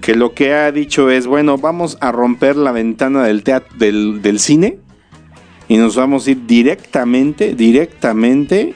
que 0.00 0.14
lo 0.14 0.34
que 0.34 0.54
ha 0.54 0.72
dicho 0.72 1.10
es, 1.10 1.26
bueno, 1.26 1.58
vamos 1.58 1.98
a 2.00 2.12
romper 2.12 2.56
la 2.56 2.72
ventana 2.72 3.22
del, 3.24 3.44
teat- 3.44 3.70
del, 3.78 4.22
del 4.22 4.38
cine 4.38 4.78
y 5.68 5.76
nos 5.76 5.96
vamos 5.96 6.26
a 6.26 6.30
ir 6.32 6.46
directamente, 6.46 7.54
directamente 7.54 8.74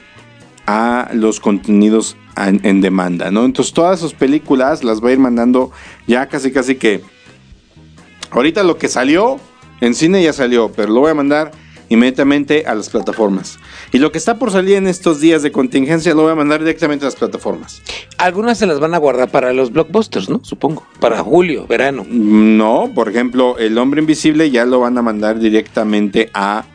a 0.67 1.09
los 1.13 1.39
contenidos 1.39 2.15
en, 2.37 2.59
en 2.63 2.81
demanda, 2.81 3.31
¿no? 3.31 3.45
Entonces 3.45 3.73
todas 3.73 3.99
sus 3.99 4.13
películas 4.13 4.83
las 4.83 5.03
va 5.03 5.09
a 5.09 5.13
ir 5.13 5.19
mandando 5.19 5.71
ya 6.07 6.27
casi 6.27 6.51
casi 6.51 6.75
que 6.75 7.01
ahorita 8.31 8.63
lo 8.63 8.77
que 8.77 8.87
salió 8.87 9.39
en 9.81 9.93
cine 9.93 10.23
ya 10.23 10.33
salió, 10.33 10.71
pero 10.71 10.91
lo 10.93 11.01
voy 11.01 11.11
a 11.11 11.15
mandar 11.15 11.51
inmediatamente 11.89 12.65
a 12.65 12.75
las 12.75 12.89
plataformas. 12.89 13.59
Y 13.91 13.99
lo 13.99 14.11
que 14.11 14.17
está 14.17 14.37
por 14.37 14.51
salir 14.51 14.75
en 14.75 14.87
estos 14.87 15.19
días 15.19 15.43
de 15.43 15.51
contingencia 15.51 16.13
lo 16.13 16.23
voy 16.23 16.31
a 16.31 16.35
mandar 16.35 16.59
directamente 16.59 17.05
a 17.05 17.07
las 17.07 17.15
plataformas. 17.15 17.81
Algunas 18.17 18.57
se 18.57 18.65
las 18.65 18.79
van 18.79 18.93
a 18.93 18.97
guardar 18.97 19.29
para 19.29 19.53
los 19.53 19.71
blockbusters, 19.71 20.29
¿no? 20.29 20.41
Supongo. 20.43 20.85
Para 20.99 21.19
julio, 21.19 21.67
verano. 21.67 22.05
No, 22.09 22.91
por 22.93 23.09
ejemplo, 23.09 23.57
El 23.57 23.77
Hombre 23.77 24.01
Invisible 24.01 24.49
ya 24.51 24.65
lo 24.65 24.79
van 24.79 24.97
a 24.97 25.01
mandar 25.01 25.39
directamente 25.39 26.29
a, 26.33 26.65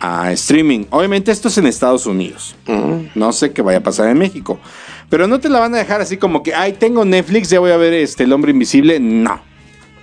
a 0.00 0.32
streaming. 0.32 0.86
Obviamente 0.90 1.30
esto 1.30 1.48
es 1.48 1.58
en 1.58 1.66
Estados 1.66 2.06
Unidos. 2.06 2.56
Mm. 2.66 3.06
No 3.14 3.32
sé 3.32 3.52
qué 3.52 3.62
vaya 3.62 3.78
a 3.78 3.82
pasar 3.82 4.08
en 4.08 4.18
México. 4.18 4.58
Pero 5.08 5.28
no 5.28 5.40
te 5.40 5.48
la 5.48 5.60
van 5.60 5.74
a 5.74 5.78
dejar 5.78 6.00
así 6.00 6.16
como 6.16 6.42
que, 6.42 6.54
ay, 6.54 6.72
tengo 6.72 7.04
Netflix, 7.04 7.50
ya 7.50 7.60
voy 7.60 7.70
a 7.70 7.76
ver 7.76 7.92
este 7.92 8.24
El 8.24 8.32
Hombre 8.32 8.52
Invisible. 8.52 8.98
No. 8.98 9.42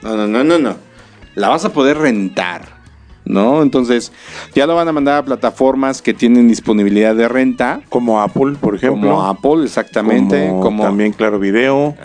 No, 0.02 0.16
no, 0.16 0.28
no, 0.28 0.44
no, 0.44 0.60
no. 0.60 0.78
La 1.36 1.50
vas 1.50 1.66
a 1.66 1.74
poder 1.74 1.98
rentar. 1.98 2.79
¿No? 3.30 3.62
Entonces, 3.62 4.12
ya 4.56 4.66
lo 4.66 4.74
van 4.76 4.88
a 4.88 4.92
mandar 4.92 5.18
a 5.20 5.24
plataformas 5.24 6.02
que 6.02 6.16
tienen 6.16 6.48
disponibilidad 6.48 7.16
de 7.16 7.28
renta. 7.28 7.80
Como 7.88 8.20
Apple, 8.22 8.56
por 8.60 8.74
ejemplo. 8.76 9.12
Como 9.12 9.24
Apple, 9.24 9.64
exactamente. 9.66 10.48
Como, 10.48 10.62
Como, 10.62 10.84
también 10.84 11.14
Claro 11.14 11.38
Video. 11.38 11.96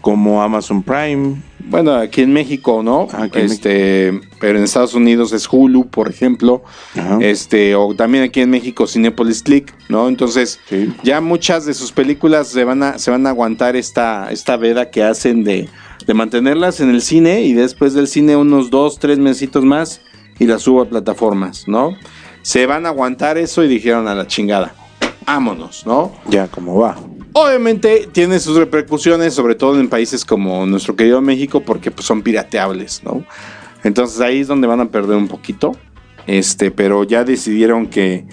como 0.00 0.42
Amazon 0.42 0.82
Prime. 0.82 1.36
Bueno, 1.68 1.92
aquí 1.94 2.22
en 2.22 2.32
México, 2.32 2.82
¿no? 2.82 3.06
En 3.12 3.44
este, 3.44 4.18
pero 4.40 4.56
en 4.56 4.64
Estados 4.64 4.94
Unidos 4.94 5.32
es 5.34 5.46
Hulu, 5.52 5.88
por 5.88 6.08
ejemplo. 6.08 6.62
Ajá. 6.96 7.18
Este, 7.20 7.74
o 7.74 7.94
también 7.94 8.24
aquí 8.24 8.40
en 8.40 8.48
México 8.48 8.86
Cinepolis 8.86 9.42
Click, 9.42 9.74
¿no? 9.90 10.08
Entonces, 10.08 10.58
Sí. 10.66 10.92
ya 11.04 11.20
muchas 11.20 11.66
de 11.66 11.74
sus 11.74 11.92
películas 11.92 12.48
se 12.48 12.64
van 12.64 12.82
a, 12.82 12.98
se 12.98 13.10
van 13.10 13.26
a 13.26 13.30
aguantar 13.30 13.76
esta, 13.76 14.30
esta 14.32 14.56
veda 14.56 14.90
que 14.90 15.02
hacen 15.04 15.44
de, 15.44 15.68
de 16.06 16.14
mantenerlas 16.14 16.80
en 16.80 16.88
el 16.88 17.02
cine 17.02 17.42
y 17.42 17.52
después 17.52 17.92
del 17.92 18.08
cine 18.08 18.34
unos 18.34 18.70
dos, 18.70 18.98
tres 18.98 19.18
mesitos 19.18 19.62
más 19.62 20.00
y 20.40 20.46
las 20.46 20.62
subo 20.62 20.82
a 20.82 20.86
plataformas, 20.86 21.68
¿no? 21.68 21.96
Se 22.42 22.66
van 22.66 22.86
a 22.86 22.88
aguantar 22.88 23.38
eso 23.38 23.62
y 23.62 23.68
dijeron 23.68 24.08
a 24.08 24.14
la 24.16 24.26
chingada. 24.26 24.74
Vámonos, 25.26 25.86
¿no? 25.86 26.12
Ya, 26.28 26.48
como 26.48 26.76
va. 26.80 26.96
Obviamente 27.34 28.08
tiene 28.10 28.40
sus 28.40 28.56
repercusiones, 28.56 29.34
sobre 29.34 29.54
todo 29.54 29.78
en 29.78 29.88
países 29.88 30.24
como 30.24 30.66
nuestro 30.66 30.96
querido 30.96 31.20
México, 31.20 31.60
porque 31.60 31.92
pues, 31.92 32.06
son 32.06 32.22
pirateables, 32.22 33.02
¿no? 33.04 33.24
Entonces 33.84 34.20
ahí 34.20 34.40
es 34.40 34.48
donde 34.48 34.66
van 34.66 34.80
a 34.80 34.86
perder 34.86 35.16
un 35.16 35.28
poquito. 35.28 35.76
Este, 36.26 36.70
pero 36.70 37.04
ya 37.04 37.22
decidieron 37.22 37.86
que, 37.86 38.24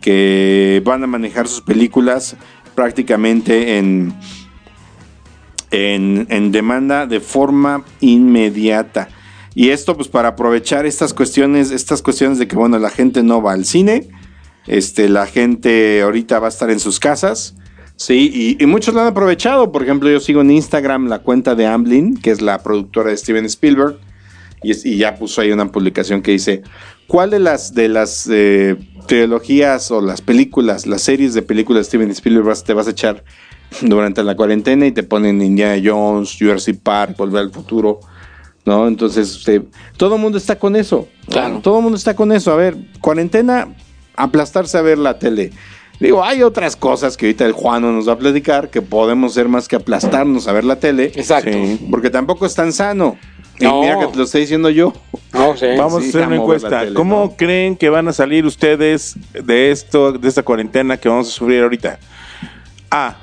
que 0.00 0.82
van 0.84 1.02
a 1.02 1.06
manejar 1.06 1.48
sus 1.48 1.62
películas 1.62 2.36
prácticamente 2.74 3.78
en, 3.78 4.14
en, 5.70 6.26
en 6.28 6.52
demanda 6.52 7.06
de 7.06 7.20
forma 7.20 7.84
inmediata. 8.00 9.08
Y 9.54 9.70
esto, 9.70 9.96
pues, 9.96 10.08
para 10.08 10.30
aprovechar 10.30 10.84
estas 10.84 11.14
cuestiones, 11.14 11.70
estas 11.70 12.02
cuestiones 12.02 12.38
de 12.38 12.48
que, 12.48 12.56
bueno, 12.56 12.78
la 12.78 12.90
gente 12.90 13.22
no 13.22 13.40
va 13.40 13.52
al 13.52 13.64
cine, 13.64 14.08
este, 14.66 15.08
la 15.08 15.26
gente 15.26 16.02
ahorita 16.02 16.40
va 16.40 16.46
a 16.46 16.50
estar 16.50 16.70
en 16.70 16.80
sus 16.80 16.98
casas. 16.98 17.54
Sí, 17.96 18.56
y, 18.58 18.66
muchos 18.66 18.92
lo 18.92 19.02
han 19.02 19.06
aprovechado. 19.06 19.70
Por 19.70 19.84
ejemplo, 19.84 20.10
yo 20.10 20.18
sigo 20.18 20.40
en 20.40 20.50
Instagram 20.50 21.06
la 21.06 21.20
cuenta 21.20 21.54
de 21.54 21.66
Amblin, 21.66 22.16
que 22.16 22.32
es 22.32 22.42
la 22.42 22.62
productora 22.62 23.10
de 23.10 23.16
Steven 23.16 23.44
Spielberg, 23.44 23.98
y, 24.62 24.96
ya 24.96 25.14
puso 25.14 25.40
ahí 25.40 25.52
una 25.52 25.70
publicación 25.70 26.20
que 26.20 26.32
dice: 26.32 26.62
¿Cuál 27.06 27.30
de 27.30 27.38
las, 27.38 27.72
de 27.74 27.88
las 27.88 28.28
eh, 28.32 28.76
trilogías 29.06 29.92
o 29.92 30.00
las 30.00 30.22
películas, 30.22 30.86
las 30.86 31.02
series 31.02 31.34
de 31.34 31.42
películas 31.42 31.82
de 31.82 31.90
Steven 31.90 32.10
Spielberg 32.10 32.64
te 32.64 32.74
vas 32.74 32.88
a 32.88 32.90
echar 32.90 33.22
durante 33.82 34.24
la 34.24 34.34
cuarentena? 34.34 34.86
Y 34.86 34.92
te 34.92 35.04
ponen 35.04 35.40
Indiana 35.40 35.80
Jones, 35.84 36.36
Jurassic 36.36 36.80
Park, 36.80 37.16
Volver 37.16 37.42
al 37.42 37.52
Futuro. 37.52 38.00
¿No? 38.64 38.88
Entonces, 38.88 39.36
este, 39.36 39.62
todo 39.96 40.14
el 40.16 40.20
mundo 40.20 40.38
está 40.38 40.58
con 40.58 40.74
eso. 40.76 41.08
Claro. 41.28 41.60
Todo 41.60 41.78
el 41.78 41.82
mundo 41.82 41.96
está 41.96 42.14
con 42.16 42.32
eso. 42.32 42.50
A 42.52 42.56
ver, 42.56 42.76
cuarentena, 43.00 43.68
aplastarse 44.16 44.78
a 44.78 44.82
ver 44.82 44.98
la 44.98 45.18
tele. 45.18 45.52
Digo, 46.00 46.24
hay 46.24 46.42
otras 46.42 46.74
cosas 46.74 47.16
que 47.16 47.26
ahorita 47.26 47.44
el 47.46 47.52
Juan 47.52 47.82
nos 47.82 48.08
va 48.08 48.14
a 48.14 48.18
platicar 48.18 48.68
que 48.70 48.82
podemos 48.82 49.32
hacer 49.32 49.48
más 49.48 49.68
que 49.68 49.76
aplastarnos 49.76 50.48
a 50.48 50.52
ver 50.52 50.64
la 50.64 50.76
tele. 50.76 51.12
Exacto. 51.14 51.52
Sí. 51.52 51.86
Porque 51.90 52.10
tampoco 52.10 52.46
es 52.46 52.54
tan 52.54 52.72
sano. 52.72 53.16
No. 53.60 53.78
Y 53.78 53.80
mira 53.82 54.00
que 54.00 54.06
te 54.08 54.16
lo 54.16 54.24
estoy 54.24 54.40
diciendo 54.40 54.70
yo. 54.70 54.92
No 55.32 55.56
sé. 55.56 55.76
Vamos 55.76 56.02
sí, 56.02 56.06
a 56.06 56.08
hacer 56.08 56.26
una 56.26 56.36
encuesta. 56.36 56.80
tele, 56.80 56.94
¿Cómo 56.94 57.26
¿no? 57.26 57.36
creen 57.36 57.76
que 57.76 57.88
van 57.90 58.08
a 58.08 58.12
salir 58.12 58.44
ustedes 58.44 59.16
de 59.32 59.70
esto, 59.70 60.12
de 60.12 60.28
esta 60.28 60.42
cuarentena 60.42 60.96
que 60.96 61.08
vamos 61.08 61.28
a 61.28 61.30
sufrir 61.30 61.62
ahorita? 61.62 62.00
A. 62.90 63.16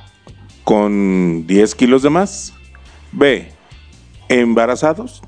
Con 0.63 1.45
10 1.47 1.75
kilos 1.75 2.03
de 2.03 2.09
más. 2.09 2.53
B. 3.11 3.51
Embarazados. 4.39 5.21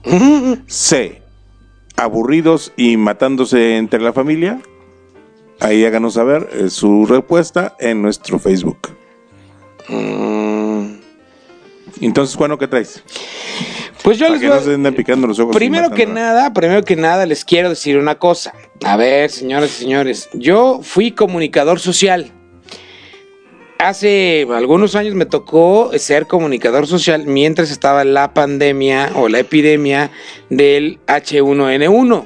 C. 0.67 1.21
Aburridos 1.95 2.71
y 2.77 2.97
matándose 2.97 3.77
entre 3.77 3.99
la 4.01 4.13
familia. 4.13 4.59
Ahí 5.59 5.85
háganos 5.85 6.15
saber 6.15 6.49
eh, 6.53 6.69
su 6.69 7.05
respuesta 7.05 7.75
en 7.79 8.01
nuestro 8.01 8.39
Facebook. 8.39 8.89
Mm, 9.89 10.95
Entonces, 12.01 12.35
Juan, 12.35 12.57
¿qué 12.57 12.67
traes? 12.67 13.03
Pues 14.03 14.17
yo 14.17 14.25
Para 14.25 14.33
les 14.33 14.41
que 14.41 14.47
voy 14.47 14.55
no 14.57 14.61
a- 14.61 14.65
se 14.65 14.73
anden 14.73 14.95
picando 14.95 15.27
los 15.27 15.39
ojos. 15.39 15.55
Primero 15.55 15.91
que 15.91 16.05
nada, 16.05 16.51
primero 16.53 16.83
que 16.83 16.95
nada 16.95 17.25
les 17.25 17.45
quiero 17.45 17.69
decir 17.69 17.97
una 17.97 18.15
cosa. 18.15 18.53
A 18.83 18.97
ver, 18.97 19.29
señoras 19.29 19.69
y 19.79 19.83
señores, 19.83 20.29
yo 20.33 20.79
fui 20.83 21.11
comunicador 21.11 21.79
social. 21.79 22.31
Hace 23.83 24.47
algunos 24.55 24.95
años 24.95 25.13
me 25.13 25.25
tocó 25.25 25.91
ser 25.97 26.25
comunicador 26.25 26.87
social 26.87 27.25
mientras 27.25 27.69
estaba 27.69 28.05
la 28.05 28.33
pandemia 28.33 29.11
o 29.15 29.27
la 29.27 29.39
epidemia 29.39 30.09
del 30.49 31.01
H1N1. 31.07 32.23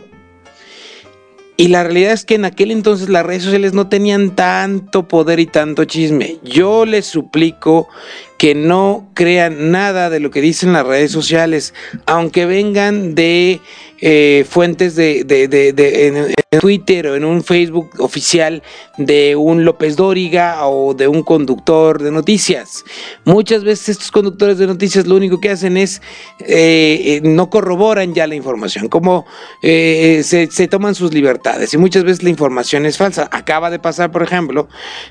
Y 1.59 1.69
la 1.69 1.83
realidad 1.83 2.11
es 2.11 2.25
que 2.25 2.35
en 2.35 2.45
aquel 2.45 2.69
entonces 2.69 3.09
las 3.09 3.25
redes 3.25 3.41
sociales 3.41 3.73
no 3.73 3.89
tenían 3.89 4.35
tanto 4.35 5.07
poder 5.07 5.39
y 5.39 5.47
tanto 5.47 5.85
chisme. 5.85 6.37
Yo 6.43 6.85
les 6.85 7.07
suplico 7.07 7.89
que 8.37 8.53
no 8.53 9.09
crean 9.15 9.71
nada 9.71 10.11
de 10.11 10.19
lo 10.19 10.29
que 10.29 10.41
dicen 10.41 10.73
las 10.73 10.85
redes 10.85 11.11
sociales, 11.11 11.73
aunque 12.05 12.45
vengan 12.45 13.15
de 13.15 13.61
eh, 14.01 14.45
fuentes 14.49 14.95
de, 14.95 15.23
de- 15.23 15.47
de- 15.47 15.73
de- 15.73 16.07
en, 16.07 16.35
Twitter 16.61 17.05
o 17.07 17.15
en 17.17 17.25
un 17.25 17.43
Facebook 17.43 17.89
oficial 17.99 18.63
de 18.97 19.35
un 19.35 19.65
López 19.65 19.97
Dóriga 19.97 20.65
o 20.65 20.93
de 20.93 21.05
un 21.09 21.21
conductor 21.21 22.01
de 22.01 22.09
noticias. 22.09 22.85
Muchas 23.25 23.65
veces 23.65 23.89
estos 23.89 24.11
conductores 24.11 24.57
de 24.57 24.65
noticias 24.65 25.05
lo 25.07 25.15
único 25.17 25.41
que 25.41 25.49
hacen 25.49 25.75
es 25.75 26.01
eh, 26.39 27.17
eh, 27.17 27.21
no 27.21 27.49
corroboran 27.49 28.13
ya 28.13 28.27
la 28.27 28.35
información, 28.35 28.87
como 28.87 29.25
se, 29.61 30.67
toman 30.69 30.95
sus 30.95 31.13
libertades 31.13 31.73
y 31.73 31.77
muchas 31.77 32.05
veces 32.05 32.23
la 32.23 32.29
información 32.29 32.85
es 32.85 32.97
falsa. 32.97 33.27
Acaba 33.31 33.69
de 33.69 33.79
pasar, 33.79 34.11
por 34.11 34.23
ejemplo, 34.23 34.69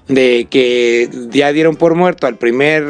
de 0.09 0.47
que 0.51 1.11
ya 1.31 1.53
dieron 1.53 1.77
por 1.77 1.95
muerto 1.97 2.27
al 2.27 2.39
primer, 2.39 2.83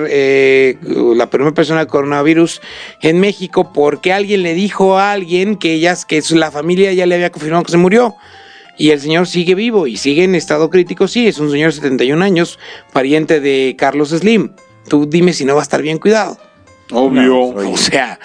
la 1.17 1.29
primera 1.31 1.53
persona 1.53 1.87
con 1.87 1.97
coronavirus 1.97 2.61
en 3.01 3.21
México 3.21 3.73
porque 3.73 4.13
alguien 4.13 4.43
le 4.43 4.53
dijo 4.55 4.99
a 4.99 5.13
alguien 5.13 5.57
que 5.57 5.73
ella, 5.73 5.86
que 6.07 6.21
su- 6.23 6.37
la 6.37 6.51
familia 6.51 6.93
ya 6.93 7.07
le 7.07 7.15
había 7.15 7.31
confirmado 7.31 7.63
que 7.65 7.71
se 7.73 7.77
murió. 7.79 8.17
Y 8.79 8.91
el 8.91 9.01
señor 9.01 9.27
sigue 9.27 9.55
vivo 9.55 9.87
y 9.87 9.97
sigue 9.97 10.25
en 10.25 10.35
estado 10.35 10.69
crítico, 10.69 11.09
sí, 11.09 11.27
es 11.29 11.39
un 11.39 11.51
señor 11.51 11.71
de 11.71 11.77
71 11.77 12.21
años, 12.23 12.59
pariente 12.93 13.41
de 13.41 13.75
Carlos 13.79 14.11
Slim. 14.11 14.53
Tú 14.89 15.07
dime 15.07 15.33
si 15.33 15.45
no 15.47 15.55
va 15.55 15.61
a 15.61 15.63
estar 15.63 15.81
bien 15.81 15.99
cuidado. 15.99 16.39
Obvio. 16.93 17.23
No, 17.23 17.71
O 17.73 17.77
sea, 17.77 18.21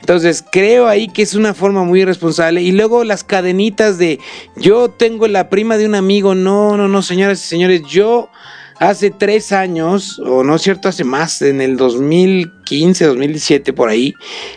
entonces 0.00 0.44
creo 0.50 0.86
ahí 0.86 1.08
que 1.08 1.22
es 1.22 1.34
una 1.34 1.54
forma 1.54 1.82
muy 1.84 2.02
irresponsable. 2.02 2.62
Y 2.62 2.70
luego 2.72 3.02
las 3.04 3.24
cadenitas 3.24 3.98
de 3.98 4.20
yo 4.54 4.88
tengo 4.90 5.26
la 5.28 5.48
prima 5.50 5.76
de 5.76 5.86
un 5.86 5.94
amigo. 5.96 6.34
No, 6.34 6.76
no, 6.76 6.86
no, 6.88 7.02
señoras 7.02 7.44
y 7.44 7.48
señores, 7.48 7.82
yo 7.82 8.30
hace 8.78 9.10
tres 9.10 9.52
años, 9.52 10.18
o 10.18 10.44
no 10.44 10.56
es 10.56 10.62
cierto, 10.62 10.88
hace 10.88 11.04
más, 11.04 11.42
en 11.42 11.60
el 11.60 11.76
2015, 11.76 13.04
2017, 13.06 13.72
por 13.72 13.88
ahí, 13.88 14.14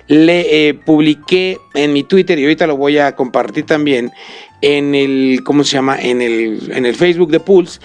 le 0.07 0.69
eh, 0.69 0.73
publiqué 0.73 1.57
en 1.73 1.93
mi 1.93 2.03
Twitter 2.03 2.37
y 2.39 2.43
ahorita 2.43 2.67
lo 2.67 2.77
voy 2.77 2.97
a 2.97 3.15
compartir 3.15 3.65
también 3.65 4.11
en 4.61 4.95
el, 4.95 5.41
¿cómo 5.43 5.63
se 5.63 5.71
llama? 5.73 5.97
En 5.99 6.21
el, 6.21 6.71
en 6.71 6.85
el 6.85 6.95
Facebook 6.95 7.31
de 7.31 7.39
Pulse. 7.39 7.79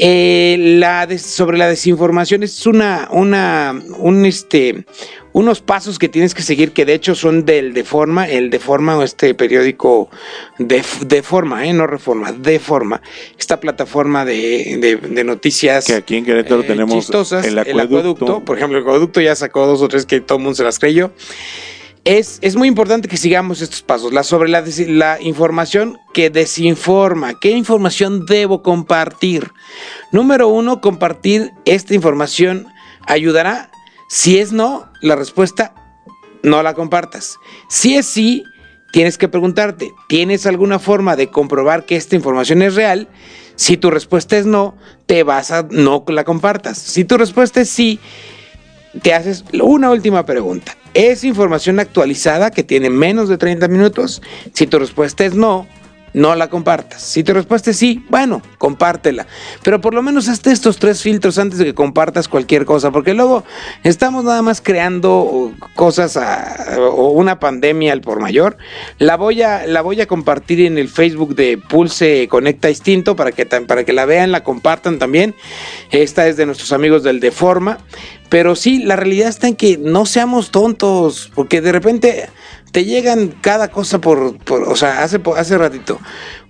Eh, 0.00 0.56
la 0.78 1.06
des- 1.08 1.22
sobre 1.22 1.58
la 1.58 1.66
desinformación 1.68 2.44
es 2.44 2.66
una, 2.66 3.08
una, 3.10 3.80
un 3.98 4.24
este, 4.26 4.84
unos 5.32 5.60
pasos 5.60 5.98
que 5.98 6.08
tienes 6.08 6.34
que 6.34 6.42
seguir 6.42 6.70
que 6.70 6.84
de 6.84 6.94
hecho 6.94 7.16
son 7.16 7.44
del 7.44 7.74
Deforma, 7.74 8.28
el 8.28 8.48
Deforma 8.50 8.96
o 8.96 9.02
este 9.02 9.34
periódico 9.34 10.08
de, 10.58 10.84
Deforma, 11.04 11.66
eh, 11.66 11.72
no 11.72 11.88
Reforma, 11.88 12.30
Deforma, 12.30 13.02
esta 13.36 13.58
plataforma 13.58 14.24
de, 14.24 14.78
de- 14.80 14.96
de 14.96 15.24
noticias 15.24 15.84
Que 15.86 15.94
aquí 15.94 16.16
en 16.16 16.24
Querétaro 16.24 16.60
eh, 16.60 16.64
tenemos 16.68 16.94
chistosas, 16.94 17.44
el 17.44 17.58
acueducto. 17.58 18.44
Por 18.44 18.56
ejemplo, 18.56 18.78
el 18.78 18.84
acueducto 18.84 19.20
ya 19.20 19.34
sacó 19.34 19.66
dos 19.66 19.82
o 19.82 19.88
tres 19.88 20.06
que 20.06 20.20
todo 20.20 20.38
el 20.38 20.44
mundo 20.44 20.54
se 20.54 20.62
las 20.62 20.78
creyó. 20.78 21.10
Es, 22.04 22.38
es 22.42 22.56
muy 22.56 22.68
importante 22.68 23.08
que 23.08 23.16
sigamos 23.16 23.60
estos 23.60 23.82
pasos. 23.82 24.12
La, 24.12 24.22
sobre 24.22 24.48
la, 24.48 24.64
la 24.86 25.20
información 25.20 25.98
que 26.12 26.30
desinforma. 26.30 27.38
¿Qué 27.40 27.50
información 27.50 28.26
debo 28.26 28.62
compartir? 28.62 29.50
Número 30.12 30.48
uno, 30.48 30.80
compartir 30.80 31.52
esta 31.64 31.94
información 31.94 32.66
ayudará. 33.06 33.70
Si 34.08 34.38
es 34.38 34.52
no, 34.52 34.90
la 35.02 35.16
respuesta 35.16 35.74
no 36.42 36.62
la 36.62 36.74
compartas. 36.74 37.36
Si 37.68 37.96
es 37.96 38.06
sí, 38.06 38.44
tienes 38.92 39.18
que 39.18 39.28
preguntarte, 39.28 39.92
¿tienes 40.08 40.46
alguna 40.46 40.78
forma 40.78 41.16
de 41.16 41.30
comprobar 41.30 41.84
que 41.84 41.96
esta 41.96 42.16
información 42.16 42.62
es 42.62 42.74
real? 42.74 43.08
Si 43.56 43.76
tu 43.76 43.90
respuesta 43.90 44.38
es 44.38 44.46
no, 44.46 44.76
te 45.06 45.24
vas 45.24 45.50
a 45.50 45.66
no 45.70 46.04
la 46.08 46.24
compartas. 46.24 46.78
Si 46.78 47.04
tu 47.04 47.18
respuesta 47.18 47.60
es 47.60 47.68
sí, 47.68 47.98
te 49.02 49.14
haces 49.14 49.44
una 49.52 49.90
última 49.90 50.24
pregunta. 50.24 50.77
¿Es 50.94 51.24
información 51.24 51.80
actualizada 51.80 52.50
que 52.50 52.64
tiene 52.64 52.90
menos 52.90 53.28
de 53.28 53.38
30 53.38 53.68
minutos? 53.68 54.22
Si 54.52 54.66
tu 54.66 54.78
respuesta 54.78 55.24
es 55.24 55.34
no, 55.34 55.66
no 56.18 56.34
la 56.34 56.48
compartas. 56.48 57.00
Si 57.00 57.22
tu 57.22 57.32
respuesta 57.32 57.70
es 57.70 57.76
sí, 57.76 58.04
bueno, 58.10 58.42
compártela. 58.58 59.26
Pero 59.62 59.80
por 59.80 59.94
lo 59.94 60.02
menos 60.02 60.28
hazte 60.28 60.50
estos 60.50 60.78
tres 60.78 61.00
filtros 61.00 61.38
antes 61.38 61.58
de 61.58 61.64
que 61.64 61.74
compartas 61.74 62.26
cualquier 62.26 62.64
cosa, 62.64 62.90
porque 62.90 63.14
luego 63.14 63.44
estamos 63.84 64.24
nada 64.24 64.42
más 64.42 64.60
creando 64.60 65.52
cosas 65.74 66.18
o 66.76 67.10
una 67.10 67.38
pandemia 67.38 67.92
al 67.92 68.00
por 68.00 68.20
mayor. 68.20 68.56
La 68.98 69.16
voy 69.16 69.42
a, 69.42 69.66
la 69.66 69.80
voy 69.80 70.00
a 70.00 70.06
compartir 70.06 70.62
en 70.62 70.76
el 70.76 70.88
Facebook 70.88 71.36
de 71.36 71.56
Pulse 71.56 72.26
Conecta 72.28 72.68
Instinto 72.68 73.14
para 73.14 73.30
que, 73.30 73.46
para 73.46 73.84
que 73.84 73.92
la 73.92 74.04
vean, 74.04 74.32
la 74.32 74.42
compartan 74.42 74.98
también. 74.98 75.36
Esta 75.92 76.26
es 76.26 76.36
de 76.36 76.46
nuestros 76.46 76.72
amigos 76.72 77.04
del 77.04 77.20
Deforma. 77.20 77.78
Pero 78.28 78.56
sí, 78.56 78.82
la 78.82 78.96
realidad 78.96 79.28
está 79.28 79.48
en 79.48 79.56
que 79.56 79.78
no 79.78 80.04
seamos 80.04 80.50
tontos, 80.50 81.30
porque 81.34 81.62
de 81.62 81.72
repente 81.72 82.28
te 82.72 82.84
llegan 82.84 83.34
cada 83.40 83.68
cosa 83.68 84.00
por, 84.00 84.36
por- 84.38 84.62
o 84.64 84.76
sea, 84.76 85.02
hace, 85.02 85.20
hace 85.36 85.58
ratito. 85.58 85.98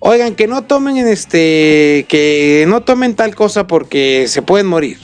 Oigan, 0.00 0.34
que 0.34 0.46
no 0.46 0.64
tomen 0.64 0.96
en 0.98 1.08
este, 1.08 2.06
que 2.08 2.64
no 2.68 2.82
tomen 2.82 3.14
tal 3.14 3.34
cosa 3.34 3.66
porque 3.66 4.26
se 4.28 4.42
pueden 4.42 4.66
morir, 4.66 4.98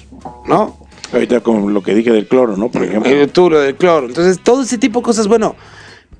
¿no? 0.46 0.76
Ahorita 1.12 1.40
con 1.40 1.72
lo 1.72 1.82
que 1.82 1.94
dije 1.94 2.10
del 2.10 2.26
cloro, 2.26 2.56
¿no? 2.56 2.68
Por 2.70 2.82
ejemplo. 2.84 3.10
Eh, 3.10 3.28
tú 3.28 3.48
lo 3.50 3.60
del 3.60 3.76
cloro. 3.76 4.06
Entonces, 4.08 4.40
todo 4.42 4.62
ese 4.62 4.78
tipo 4.78 4.98
de 5.00 5.04
cosas, 5.04 5.28
bueno, 5.28 5.54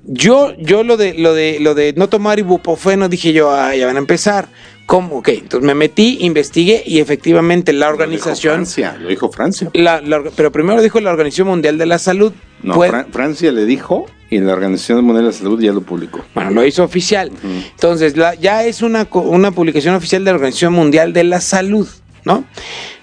yo, 0.05 0.53
yo 0.57 0.83
lo 0.83 0.97
de, 0.97 1.15
lo 1.15 1.33
de, 1.33 1.57
lo 1.59 1.73
de 1.73 1.93
no 1.97 2.07
tomar 2.07 2.37
ibuprofeno, 2.39 3.09
dije 3.09 3.33
yo, 3.33 3.51
ah, 3.51 3.75
ya 3.75 3.87
van 3.87 3.95
a 3.95 3.99
empezar. 3.99 4.47
¿Cómo? 4.85 5.17
Ok, 5.17 5.29
entonces 5.29 5.65
me 5.65 5.73
metí, 5.73 6.19
investigué 6.21 6.83
y 6.85 6.99
efectivamente 6.99 7.73
la 7.73 7.89
organización, 7.89 8.59
Lo 8.59 8.59
dijo 8.59 8.71
Francia, 8.75 8.97
lo 9.01 9.09
dijo 9.09 9.31
Francia. 9.31 9.69
la- 9.73 9.99
la 10.01 10.17
orga- 10.19 10.31
pero 10.35 10.51
primero 10.51 10.79
dijo 10.81 10.99
la 10.99 11.09
Organización 11.09 11.47
Mundial 11.47 11.79
de 11.79 11.87
la 11.87 11.97
Salud. 11.97 12.33
No, 12.61 12.75
Fran- 12.75 13.07
Francia 13.11 13.51
le 13.51 13.65
dijo 13.65 14.05
y 14.35 14.39
la 14.39 14.53
Organización 14.53 15.03
Mundial 15.03 15.25
de 15.25 15.31
la 15.31 15.37
Salud 15.37 15.61
ya 15.61 15.71
lo 15.71 15.81
publicó. 15.81 16.23
Bueno, 16.33 16.51
lo 16.51 16.65
hizo 16.65 16.83
oficial. 16.83 17.31
Entonces, 17.71 18.17
la- 18.17 18.35
ya 18.35 18.63
es 18.63 18.81
una, 18.81 19.07
una 19.11 19.51
publicación 19.51 19.95
oficial 19.95 20.23
de 20.25 20.31
la 20.31 20.35
Organización 20.35 20.73
Mundial 20.73 21.13
de 21.13 21.23
la 21.23 21.41
Salud, 21.41 21.87
¿no? 22.23 22.43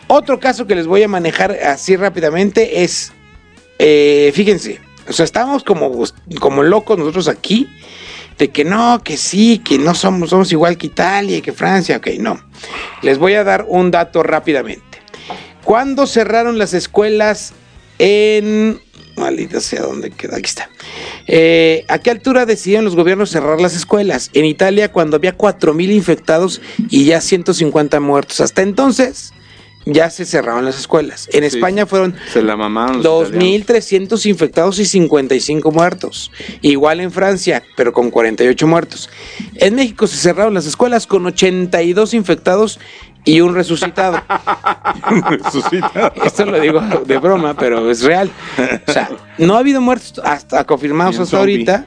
Otro 0.09 0.39
caso 0.41 0.67
que 0.67 0.75
les 0.75 0.87
voy 0.87 1.03
a 1.03 1.09
manejar 1.09 1.53
así 1.53 1.97
rápidamente 1.97 2.83
es, 2.85 3.13
eh, 3.79 4.31
fíjense, 4.35 4.81
o 5.09 5.13
sea, 5.13 5.25
estamos 5.25 5.65
como, 5.65 5.91
como 6.41 6.63
locos 6.63 6.99
nosotros 6.99 7.29
aquí, 7.29 7.69
de 8.39 8.49
que 8.51 8.65
no, 8.65 9.01
que 9.05 9.17
sí, 9.17 9.59
que 9.59 9.79
no 9.79 9.95
somos, 9.95 10.31
somos 10.31 10.51
igual 10.53 10.77
que 10.77 10.87
Italia 10.89 11.41
que 11.41 11.53
Francia, 11.53 11.97
ok, 11.99 12.09
no. 12.19 12.41
Les 13.03 13.19
voy 13.19 13.35
a 13.35 13.45
dar 13.45 13.65
un 13.69 13.91
dato 13.91 14.23
rápidamente. 14.23 14.99
¿Cuándo 15.65 16.07
cerraron 16.07 16.59
las 16.59 16.75
escuelas 16.75 17.53
en... 17.99 18.81
Maldita 19.17 19.61
sea, 19.61 19.83
¿dónde 19.83 20.11
queda? 20.11 20.37
Aquí 20.37 20.47
está. 20.49 20.71
Eh, 21.27 21.85
¿A 21.89 21.99
qué 21.99 22.11
altura 22.11 22.47
decidieron 22.47 22.85
los 22.85 22.97
gobiernos 22.97 23.31
cerrar 23.31 23.61
las 23.61 23.75
escuelas? 23.77 24.31
En 24.33 24.45
Italia, 24.45 24.91
cuando 24.91 25.17
había 25.17 25.37
4.000 25.37 25.91
infectados 25.93 26.61
y 26.91 27.05
ya 27.05 27.21
150 27.21 28.01
muertos. 28.01 28.41
Hasta 28.41 28.63
entonces, 28.63 29.33
ya 29.85 30.11
se 30.11 30.25
cerraron 30.25 30.65
las 30.65 30.79
escuelas. 30.79 31.29
En 31.33 31.41
Sí. 31.49 31.57
España 31.57 31.87
fueron 31.87 32.15
Se 32.33 32.41
la 32.43 32.57
mamaron. 32.57 33.03
los 33.03 33.29
italianos. 33.31 33.67
2.300 33.67 34.27
infectados 34.27 34.79
y 34.79 34.85
55 34.87 35.71
muertos. 35.73 36.31
Igual 36.61 37.01
en 37.01 37.11
Francia, 37.13 37.63
pero 37.77 37.93
con 37.93 38.11
48 38.11 38.67
muertos. 38.67 39.11
En 39.57 39.75
México 39.75 40.07
se 40.07 40.17
cerraron 40.17 40.55
las 40.55 40.67
escuelas 40.67 41.07
con 41.07 41.27
82 41.27 42.15
infectados 42.15 42.79
y 43.25 43.41
un 43.41 43.55
resucitado. 43.55 44.21
Resucitado. 45.31 46.13
Esto 46.25 46.47
lo 46.47 46.61
digo 46.61 46.81
de 47.07 47.19
broma, 47.19 47.55
pero 47.55 47.91
es 47.91 48.03
real. 48.03 48.31
O 48.87 48.93
sea, 48.93 49.11
no 49.39 49.55
ha 49.55 49.59
habido 49.59 49.81
muertos 49.81 50.21
hasta 50.25 50.65
confirmados 50.65 51.19
hasta 51.19 51.37
zombie. 51.39 51.55
ahorita, 51.55 51.87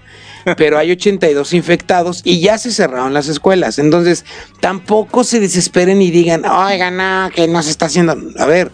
pero 0.57 0.77
hay 0.77 0.91
82 0.91 1.53
infectados 1.53 2.21
y 2.23 2.39
ya 2.39 2.57
se 2.57 2.71
cerraron 2.71 3.13
las 3.13 3.27
escuelas. 3.27 3.79
Entonces, 3.79 4.25
tampoco 4.59 5.23
se 5.23 5.39
desesperen 5.39 6.01
y 6.01 6.11
digan, 6.11 6.45
oigan, 6.45 6.97
no, 6.97 7.29
que 7.33 7.47
no 7.47 7.61
se 7.63 7.71
está 7.71 7.87
haciendo. 7.87 8.15
A 8.37 8.45
ver, 8.45 8.71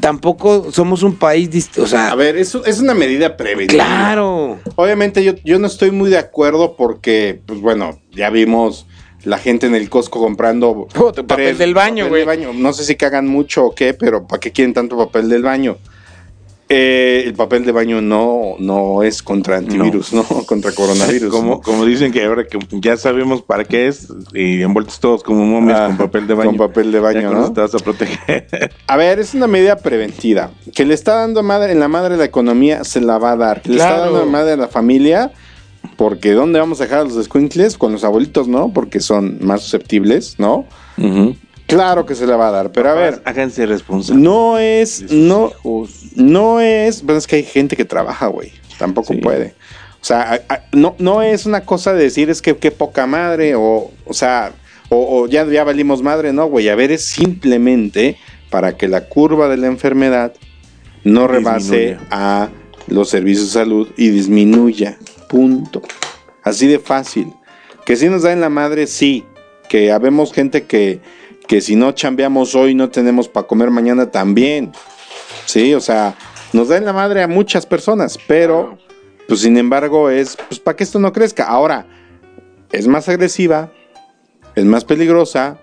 tampoco 0.00 0.70
somos 0.72 1.02
un 1.02 1.16
país, 1.16 1.50
dist- 1.50 1.78
o 1.82 1.86
sea, 1.86 2.08
A 2.10 2.14
ver, 2.14 2.36
eso 2.36 2.64
es 2.66 2.80
una 2.80 2.94
medida 2.94 3.36
preventiva. 3.36 3.84
claro. 3.84 4.60
Obviamente 4.76 5.24
yo, 5.24 5.32
yo 5.44 5.58
no 5.58 5.66
estoy 5.66 5.90
muy 5.90 6.10
de 6.10 6.18
acuerdo 6.18 6.76
porque, 6.76 7.40
pues 7.46 7.60
bueno, 7.60 8.00
ya 8.12 8.28
vimos 8.30 8.86
la 9.24 9.38
gente 9.38 9.66
en 9.66 9.74
el 9.74 9.88
Costco 9.90 10.20
comprando 10.20 10.86
Puta, 10.92 11.22
papel 11.22 11.56
del 11.58 11.74
baño, 11.74 12.04
papel 12.04 12.08
güey. 12.08 12.20
del 12.20 12.46
baño. 12.46 12.52
No 12.54 12.72
sé 12.72 12.84
si 12.84 12.96
cagan 12.96 13.26
mucho 13.26 13.64
o 13.66 13.74
qué, 13.74 13.94
pero 13.94 14.26
¿para 14.26 14.40
qué 14.40 14.52
quieren 14.52 14.74
tanto 14.74 14.96
papel 14.96 15.28
del 15.28 15.42
baño? 15.42 15.76
Eh, 16.70 17.24
el 17.26 17.34
papel 17.34 17.62
de 17.66 17.72
baño 17.72 18.00
no, 18.00 18.54
no 18.58 19.02
es 19.02 19.22
contra 19.22 19.58
antivirus, 19.58 20.14
no, 20.14 20.24
contra 20.46 20.72
coronavirus. 20.72 21.30
Como, 21.30 21.50
¿no? 21.56 21.60
como 21.60 21.84
dicen 21.84 22.10
que 22.10 22.24
ahora 22.24 22.46
que 22.46 22.58
ya 22.80 22.96
sabemos 22.96 23.42
para 23.42 23.64
qué 23.64 23.86
es, 23.86 24.08
y 24.32 24.62
envueltos 24.62 24.98
todos 24.98 25.22
como 25.22 25.44
momias 25.44 25.78
Ah, 25.78 25.86
con 25.88 25.98
papel 25.98 26.26
de 26.26 26.32
baño. 26.34 26.48
con 26.50 26.56
papel 26.58 26.90
de 26.90 27.00
baño, 27.00 27.30
¿no? 27.34 27.52
te 27.52 27.60
vas 27.60 27.74
a 27.74 27.78
proteger. 27.78 28.48
A 28.86 28.96
ver, 28.96 29.18
es 29.20 29.34
una 29.34 29.46
medida 29.46 29.76
preventiva. 29.76 30.52
Que 30.74 30.86
le 30.86 30.94
está 30.94 31.16
dando 31.16 31.42
madre, 31.42 31.70
en 31.72 31.80
la 31.80 31.88
madre 31.88 32.16
la 32.16 32.24
economía, 32.24 32.82
se 32.84 33.02
la 33.02 33.18
va 33.18 33.32
a 33.32 33.36
dar. 33.36 33.60
Que 33.60 33.68
Le 33.68 33.76
está 33.76 33.98
dando 33.98 34.24
madre 34.24 34.52
a 34.52 34.56
la 34.56 34.68
familia, 34.68 35.32
porque 35.96 36.32
¿dónde 36.32 36.58
vamos 36.58 36.80
a 36.80 36.84
dejar 36.84 37.00
a 37.00 37.04
los 37.04 37.16
escuincles? 37.16 37.76
Con 37.78 37.92
los 37.92 38.04
abuelitos, 38.04 38.48
¿no? 38.48 38.72
Porque 38.72 39.00
son 39.00 39.38
más 39.40 39.62
susceptibles, 39.62 40.36
¿no? 40.38 40.66
Claro 41.66 42.04
que 42.04 42.14
se 42.14 42.26
la 42.26 42.36
va 42.36 42.48
a 42.48 42.50
dar, 42.50 42.72
pero 42.72 42.90
a 42.90 42.94
ver, 42.94 43.22
Háganse 43.24 43.64
responsables. 43.66 44.22
no 44.22 44.58
es, 44.58 45.10
no, 45.10 45.48
hijos. 45.50 45.90
no 46.14 46.60
es, 46.60 47.02
pero 47.06 47.16
es 47.18 47.26
que 47.26 47.36
hay 47.36 47.42
gente 47.44 47.74
que 47.76 47.84
trabaja, 47.84 48.26
güey. 48.26 48.52
Tampoco 48.78 49.14
Sí. 49.14 49.20
puede. 49.20 49.54
O 50.00 50.04
sea, 50.04 50.34
a- 50.48 50.54
a- 50.54 50.60
no, 50.72 50.94
no 50.98 51.22
es 51.22 51.46
una 51.46 51.62
cosa 51.62 51.94
de 51.94 52.02
decir 52.02 52.28
es 52.28 52.42
que 52.42 52.56
qué 52.56 52.70
poca 52.70 53.06
madre, 53.06 53.54
o, 53.54 53.90
o 54.04 54.12
sea, 54.12 54.52
o, 54.90 55.22
o 55.22 55.26
ya, 55.26 55.46
ya 55.46 55.64
valimos 55.64 56.02
madre, 56.02 56.32
no, 56.34 56.46
güey. 56.46 56.68
A 56.68 56.74
ver, 56.74 56.92
es 56.92 57.04
simplemente 57.06 58.18
para 58.50 58.76
que 58.76 58.86
la 58.86 59.08
curva 59.08 59.48
de 59.48 59.56
la 59.56 59.66
enfermedad 59.68 60.34
no 61.02 61.26
rebase 61.26 61.78
Disminuya. 61.78 62.06
a 62.10 62.48
los 62.88 63.08
servicios 63.08 63.46
de 63.46 63.52
salud 63.52 63.88
y 63.96 64.10
disminuya. 64.10 64.98
Punto. 65.34 65.82
Así 66.44 66.68
de 66.68 66.78
fácil. 66.78 67.34
Que 67.84 67.96
si 67.96 68.08
nos 68.08 68.22
da 68.22 68.30
en 68.30 68.40
la 68.40 68.50
madre, 68.50 68.86
sí. 68.86 69.24
Que 69.68 69.90
habemos 69.90 70.32
gente 70.32 70.62
que, 70.62 71.00
que 71.48 71.60
si 71.60 71.74
no 71.74 71.90
chambeamos 71.90 72.54
hoy 72.54 72.76
no 72.76 72.88
tenemos 72.90 73.28
para 73.28 73.48
comer 73.48 73.72
mañana 73.72 74.12
también. 74.12 74.70
Sí, 75.44 75.74
o 75.74 75.80
sea, 75.80 76.14
nos 76.52 76.68
da 76.68 76.76
en 76.76 76.84
la 76.84 76.92
madre 76.92 77.20
a 77.20 77.26
muchas 77.26 77.66
personas, 77.66 78.16
pero 78.28 78.78
pues 79.26 79.40
sin 79.40 79.56
embargo 79.56 80.08
es 80.08 80.36
pues 80.36 80.60
para 80.60 80.76
que 80.76 80.84
esto 80.84 81.00
no 81.00 81.12
crezca. 81.12 81.48
Ahora, 81.48 81.84
es 82.70 82.86
más 82.86 83.08
agresiva, 83.08 83.72
es 84.54 84.64
más 84.64 84.84
peligrosa 84.84 85.58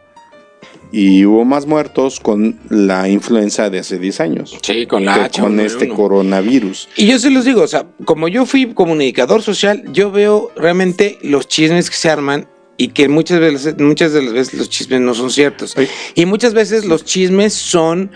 y 0.91 1.25
hubo 1.25 1.45
más 1.45 1.65
muertos 1.65 2.19
con 2.19 2.59
la 2.69 3.07
influenza 3.09 3.69
de 3.69 3.79
hace 3.79 3.97
10 3.97 4.19
años. 4.19 4.57
Sí, 4.61 4.85
con 4.85 5.05
la 5.05 5.29
con 5.29 5.59
este 5.59 5.87
coronavirus. 5.87 6.89
Y 6.97 7.07
yo 7.07 7.19
se 7.19 7.29
los 7.29 7.45
digo, 7.45 7.61
o 7.61 7.67
sea, 7.67 7.87
como 8.05 8.27
yo 8.27 8.45
fui 8.45 8.73
comunicador 8.73 9.41
social, 9.41 9.83
yo 9.93 10.11
veo 10.11 10.51
realmente 10.55 11.17
los 11.21 11.47
chismes 11.47 11.89
que 11.89 11.95
se 11.95 12.09
arman 12.09 12.47
y 12.77 12.89
que 12.89 13.07
muchas 13.07 13.39
veces, 13.39 13.77
muchas 13.77 14.13
de 14.13 14.23
las 14.23 14.33
veces 14.33 14.59
los 14.59 14.69
chismes 14.69 15.01
no 15.01 15.13
son 15.13 15.29
ciertos. 15.29 15.77
Oye. 15.77 15.89
Y 16.15 16.25
muchas 16.25 16.53
veces 16.53 16.85
los 16.85 17.05
chismes 17.05 17.53
son 17.53 18.11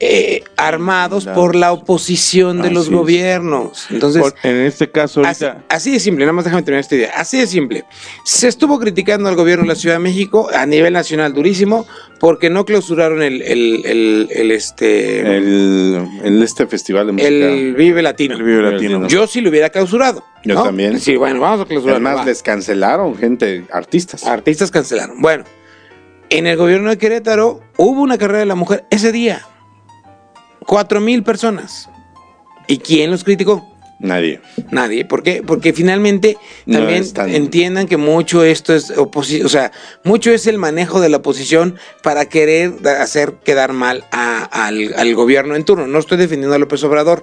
eh, 0.00 0.44
armados 0.56 1.26
por 1.26 1.56
la 1.56 1.72
oposición 1.72 2.58
de 2.58 2.66
Así 2.68 2.74
los 2.74 2.84
es. 2.86 2.90
gobiernos. 2.92 3.86
Entonces, 3.90 4.22
Por- 4.22 4.34
en 4.44 4.56
este 4.58 4.90
caso, 4.90 5.22
Así, 5.24 5.44
ahorita. 5.44 5.64
así 5.68 5.90
de 5.90 5.98
simple, 5.98 6.24
nada 6.24 6.34
más 6.34 6.44
déjame 6.44 6.62
terminar 6.62 6.80
esta 6.80 6.94
idea. 6.94 7.10
Así 7.16 7.36
de 7.38 7.46
simple. 7.48 7.84
Se 8.24 8.46
estuvo 8.46 8.78
criticando 8.78 9.28
al 9.28 9.34
gobierno 9.34 9.64
de 9.64 9.68
la 9.70 9.74
Ciudad 9.74 9.96
de 9.96 10.00
México 10.00 10.48
a 10.54 10.66
nivel 10.66 10.92
nacional 10.92 11.32
durísimo 11.34 11.84
porque 12.20 12.48
no 12.48 12.64
clausuraron 12.64 13.22
el, 13.22 13.42
el, 13.42 13.82
el, 13.86 14.28
el, 14.30 14.50
este 14.52 15.20
El, 15.36 16.42
este 16.42 16.66
festival 16.66 17.06
de 17.08 17.12
música. 17.12 17.28
el 17.28 17.74
Vive 17.74 18.00
Latino. 18.02 18.36
El 18.36 18.42
Vive 18.44 18.70
Latino. 18.70 19.08
Yo 19.08 19.26
sí 19.26 19.40
lo 19.40 19.50
hubiera 19.50 19.70
clausurado. 19.70 20.24
Yo 20.44 20.54
¿no? 20.54 20.62
también. 20.62 21.00
Sí, 21.00 21.16
bueno, 21.16 21.40
vamos 21.40 21.62
a 21.62 21.64
clausurar. 21.66 21.96
Además, 21.96 22.24
les 22.24 22.42
cancelaron 22.42 23.16
gente, 23.16 23.64
artistas. 23.72 24.24
Artistas 24.24 24.70
cancelaron. 24.70 25.20
Bueno, 25.20 25.44
en 26.30 26.46
el 26.46 26.56
gobierno 26.56 26.90
de 26.90 26.98
Querétaro 26.98 27.60
hubo 27.76 28.00
una 28.02 28.16
carrera 28.18 28.40
de 28.40 28.46
la 28.46 28.54
mujer 28.54 28.84
ese 28.90 29.10
día. 29.12 29.42
Cuatro 30.66 31.00
mil 31.00 31.22
personas. 31.22 31.88
¿Y 32.66 32.78
quién 32.78 33.10
los 33.10 33.24
criticó? 33.24 33.77
Nadie. 34.00 34.40
Nadie. 34.70 35.04
¿Por 35.04 35.22
qué? 35.24 35.42
Porque 35.44 35.72
finalmente 35.72 36.36
también 36.70 37.12
tan- 37.12 37.30
entiendan 37.34 37.86
que 37.88 37.96
mucho 37.96 38.44
esto 38.44 38.72
es 38.74 38.90
oposición, 38.96 39.46
o 39.46 39.48
sea, 39.48 39.72
mucho 40.04 40.30
es 40.30 40.46
el 40.46 40.56
manejo 40.56 41.00
de 41.00 41.08
la 41.08 41.16
oposición 41.16 41.74
para 42.02 42.26
querer 42.26 42.74
hacer 43.00 43.34
quedar 43.44 43.72
mal 43.72 44.04
a- 44.12 44.44
al, 44.44 44.94
al 44.96 45.14
gobierno 45.16 45.56
en 45.56 45.64
turno. 45.64 45.86
No 45.88 45.98
estoy 45.98 46.16
defendiendo 46.18 46.54
a 46.54 46.58
López 46.58 46.82
Obrador. 46.84 47.22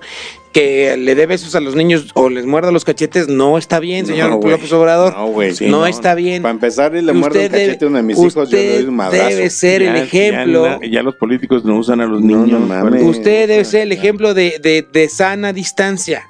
Que 0.51 0.95
le 0.95 1.15
dé 1.15 1.25
besos 1.25 1.53
a 1.55 1.59
los 1.59 1.75
niños 1.75 2.07
o 2.13 2.29
les 2.29 2.45
muerda 2.45 2.71
los 2.71 2.85
cachetes, 2.85 3.27
no 3.27 3.57
está 3.57 3.81
bien, 3.81 4.05
señor 4.05 4.29
No. 4.29 4.49
López 4.49 4.71
Obrador. 4.71 5.13
No, 5.13 5.27
güey. 5.27 5.53
Sí, 5.53 5.65
no, 5.65 5.79
no. 5.79 5.85
está 5.85 6.15
bien. 6.15 6.43
Para 6.43 6.53
empezar, 6.53 6.93
le 6.93 6.99
Y 6.99 7.03
muerde 7.13 7.39
un 7.39 7.45
usted 7.45 7.51
debe- 7.51 7.65
cachete 7.67 7.83
a 7.85 7.87
uno 7.89 7.97
de 7.97 8.03
mis 8.03 8.17
hijos, 8.17 8.33
yo 8.33 8.41
le 8.57 8.63
doy 8.67 8.73
usted 8.77 8.87
un 8.87 8.95
madrazo. 8.95 9.27
debe 9.35 9.49
ser 9.49 9.81
el 9.81 9.95
ejemplo. 9.97 10.79
Ya, 10.81 10.89
ya 10.89 11.03
los 11.03 11.15
políticos 11.15 11.65
no 11.65 11.77
usan 11.77 11.99
a 11.99 12.05
los 12.05 12.21
niños. 12.21 12.47
no 12.47 12.59
mames. 12.59 12.83
¿vale? 12.91 13.03
Usted 13.03 13.49
debe 13.49 13.65
ser 13.65 13.81
el 13.81 13.91
ejemplo 13.91 14.33
de, 14.33 14.57
de- 14.61 14.87
de 14.89 15.09
sana 15.09 15.51
distancia. 15.51 16.23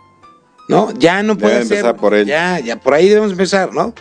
¿No? 0.68 0.92
Ya 0.98 1.22
no 1.22 1.38
puede 1.38 1.54
Debe 1.56 1.66
ser. 1.68 1.78
empezar 1.78 1.96
por 1.98 2.16
él. 2.16 2.26
Ya, 2.26 2.60
ya, 2.60 2.78
por 2.80 2.96
ahí 2.96 3.08
debemos 3.08 3.32
empezar, 3.32 3.72
¿no? 3.74 3.94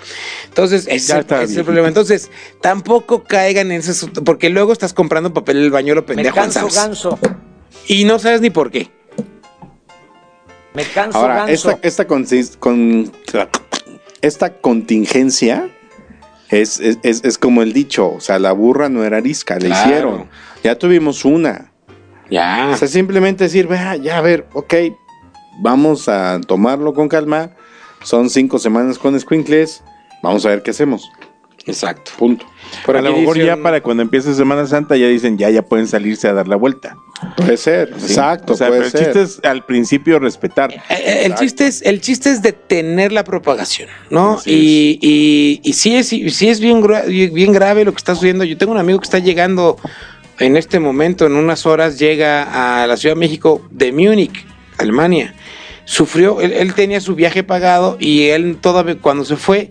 Entonces, 0.47 0.87
ese, 0.89 1.09
Ya 1.13 1.19
está 1.19 1.43
ese 1.43 1.53
es 1.53 1.59
el 1.59 1.65
problema. 1.65 1.89
Entonces, 1.89 2.31
tampoco 2.63 3.23
caigan 3.25 3.71
en 3.71 3.81
ese. 3.81 4.07
Porque 4.25 4.49
luego 4.49 4.73
estás 4.73 4.95
comprando 4.95 5.35
papel 5.35 5.57
del 5.61 5.71
baño 5.71 5.95
lo 5.95 6.01
Me 6.03 6.07
pendejo. 6.07 6.35
canso 6.35 6.67
ganso. 6.75 7.19
Y 7.87 8.05
no 8.05 8.19
sabes 8.19 8.41
ni 8.41 8.49
por 8.49 8.71
qué. 8.71 8.91
Me 10.73 10.85
canso 10.85 11.19
Ahora, 11.19 11.47
ganso. 11.47 11.71
esta, 11.71 11.79
esta, 11.87 12.07
con, 12.07 12.27
esta 14.23 14.53
contingencia 14.61 15.69
es, 16.49 16.81
es, 16.81 16.99
es- 17.03 17.23
es 17.25 17.39
como 17.39 17.63
el 17.63 17.73
dicho, 17.73 18.11
o 18.13 18.21
sea, 18.21 18.39
la 18.39 18.53
burra 18.53 18.89
no 18.89 19.05
era 19.05 19.19
arisca, 19.19 19.57
le 19.59 19.67
Claro. 19.67 19.87
hicieron. 19.91 20.31
Ya 20.63 20.79
tuvimos 20.79 21.25
una. 21.25 21.73
Ya. 22.31 22.71
O 22.73 22.77
sea, 22.77 22.89
simplemente 22.89 23.45
decir, 23.45 23.67
"Vea, 23.69 23.97
ya 23.97 24.19
a 24.19 24.21
ver, 24.23 24.47
ok, 24.55 24.75
vamos 25.61 26.09
a 26.09 26.41
tomarlo 26.47 26.95
con 26.95 27.09
calma. 27.09 27.51
Son 28.03 28.29
cinco 28.31 28.59
semanas 28.59 28.99
con 28.99 29.19
squinkles. 29.19 29.83
Vamos 30.23 30.45
a 30.47 30.51
ver 30.51 30.63
qué 30.63 30.71
hacemos. 30.71 31.11
Exacto. 31.67 32.13
Punto. 32.19 32.45
Por 32.85 32.97
a 32.97 33.01
lo 33.01 33.17
mejor 33.17 33.39
ya 33.39 33.57
para 33.57 33.81
cuando 33.83 34.03
empiece 34.03 34.35
Semana 34.35 34.67
Santa 34.67 34.97
ya 34.99 35.07
dicen 35.07 35.39
ya 35.39 35.49
ya 35.49 35.63
pueden 35.63 35.87
salirse 35.89 36.29
a 36.29 36.35
dar 36.35 36.47
la 36.47 36.57
vuelta. 36.57 36.97
Puede 37.39 37.57
ser, 37.57 37.89
¿sí? 37.97 38.07
exacto, 38.07 38.53
O 38.53 38.57
sea, 38.57 38.69
puede 38.69 38.81
pero 38.83 38.87
el 38.87 38.93
ser. 38.93 39.05
chiste 39.05 39.23
es 39.23 39.41
al 39.51 39.65
principio 39.65 40.19
respetar. 40.19 40.73
Eh, 40.73 40.83
eh, 40.91 41.23
El 41.25 41.35
chiste, 41.37 41.67
es, 41.67 41.81
el 41.81 42.03
chiste 42.03 42.31
es 42.31 42.43
detener 42.43 43.13
la 43.13 43.25
propagación, 43.25 43.89
¿no? 44.11 44.35
Así 44.35 44.51
Y, 44.51 44.99
y, 45.01 45.61
y 45.63 45.73
sí 45.73 45.97
es, 45.97 46.09
sí 46.09 46.49
es 46.49 46.61
bien 46.61 46.83
grave 47.53 47.85
lo 47.87 47.93
que 47.93 47.99
está 47.99 48.15
sucediendo. 48.15 48.45
Yo 48.45 48.59
tengo 48.59 48.73
un 48.73 48.79
amigo 48.79 48.99
que 48.99 49.05
está 49.05 49.21
llegando 49.21 49.79
en 50.39 50.57
este 50.57 50.81
momento, 50.81 51.25
en 51.25 51.35
unas 51.37 51.65
horas, 51.65 51.99
llega 51.99 52.83
a 52.83 52.87
la 52.87 52.97
Ciudad 52.99 53.15
de 53.15 53.21
México 53.21 53.63
de 53.71 53.91
Múnich, 53.93 54.45
Alemania. 54.77 55.35
Sufrió, 55.85 56.41
él, 56.41 56.53
él 56.53 56.75
tenía 56.75 57.01
su 57.01 57.15
viaje 57.15 57.43
pagado 57.43 57.97
y 58.01 58.29
él 58.29 58.57
todavía 58.61 58.97
cuando 59.01 59.25
se 59.25 59.37
fue, 59.37 59.69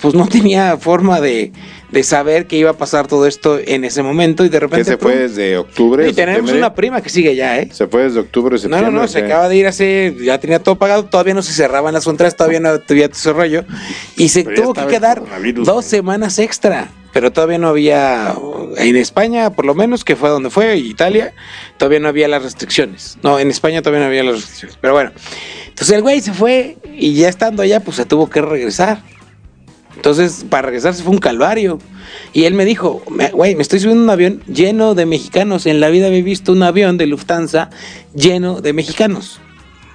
pues 0.00 0.14
no 0.14 0.26
tenía 0.28 0.76
forma 0.76 1.20
de, 1.20 1.52
de 1.90 2.02
saber 2.02 2.46
que 2.46 2.56
iba 2.58 2.70
a 2.70 2.76
pasar 2.76 3.06
todo 3.06 3.26
esto 3.26 3.58
en 3.64 3.84
ese 3.84 4.02
momento 4.02 4.44
y 4.44 4.48
de 4.48 4.58
que 4.58 4.60
repente... 4.60 4.84
se 4.84 4.96
fue 4.98 5.16
desde 5.16 5.56
octubre. 5.56 6.08
y 6.08 6.12
tenemos 6.12 6.52
una 6.52 6.74
prima 6.74 7.00
que 7.00 7.08
sigue 7.08 7.34
ya, 7.34 7.58
¿eh? 7.58 7.68
Se 7.72 7.86
fue 7.86 8.02
desde 8.04 8.20
octubre, 8.20 8.54
No, 8.54 8.58
septiembre. 8.58 8.90
no, 8.92 9.00
no, 9.00 9.08
se 9.08 9.20
¿qué? 9.20 9.26
acaba 9.26 9.48
de 9.48 9.56
ir 9.56 9.66
hace, 9.66 10.14
ya 10.22 10.38
tenía 10.38 10.58
todo 10.62 10.76
pagado, 10.76 11.06
todavía 11.06 11.32
no 11.34 11.42
se 11.42 11.52
cerraban 11.52 11.94
las 11.94 12.04
fronteras, 12.04 12.36
todavía 12.36 12.60
no 12.60 12.68
había 12.68 13.06
ese 13.06 13.32
rollo. 13.32 13.64
Y 14.16 14.28
se 14.28 14.44
Pero 14.44 14.62
tuvo 14.62 14.74
que 14.74 14.86
quedar 14.88 15.22
dos 15.64 15.84
semanas 15.86 16.38
extra. 16.38 16.88
Pero 17.16 17.32
todavía 17.32 17.56
no 17.56 17.68
había, 17.68 18.34
en 18.76 18.94
España 18.94 19.48
por 19.48 19.64
lo 19.64 19.74
menos, 19.74 20.04
que 20.04 20.16
fue 20.16 20.28
donde 20.28 20.50
fue, 20.50 20.76
Italia, 20.76 21.32
todavía 21.78 21.98
no 21.98 22.08
había 22.08 22.28
las 22.28 22.42
restricciones. 22.42 23.16
No, 23.22 23.38
en 23.38 23.48
España 23.48 23.80
todavía 23.80 24.00
no 24.00 24.08
había 24.08 24.22
las 24.22 24.34
restricciones. 24.34 24.76
Pero 24.82 24.92
bueno, 24.92 25.12
entonces 25.66 25.96
el 25.96 26.02
güey 26.02 26.20
se 26.20 26.34
fue 26.34 26.76
y 26.94 27.14
ya 27.14 27.30
estando 27.30 27.62
allá, 27.62 27.80
pues 27.80 27.96
se 27.96 28.04
tuvo 28.04 28.28
que 28.28 28.42
regresar. 28.42 29.00
Entonces, 29.94 30.44
para 30.50 30.66
regresarse 30.66 31.02
fue 31.02 31.12
un 31.14 31.18
calvario. 31.18 31.78
Y 32.34 32.44
él 32.44 32.52
me 32.52 32.66
dijo, 32.66 33.02
"Me- 33.10 33.30
güey, 33.30 33.54
me 33.54 33.62
estoy 33.62 33.80
subiendo 33.80 34.04
un 34.04 34.10
avión 34.10 34.42
lleno 34.46 34.94
de 34.94 35.06
mexicanos. 35.06 35.64
En 35.64 35.80
la 35.80 35.88
vida 35.88 36.08
había 36.08 36.22
visto 36.22 36.52
un 36.52 36.62
avión 36.62 36.98
de 36.98 37.06
Lufthansa 37.06 37.70
lleno 38.14 38.60
de 38.60 38.74
mexicanos. 38.74 39.40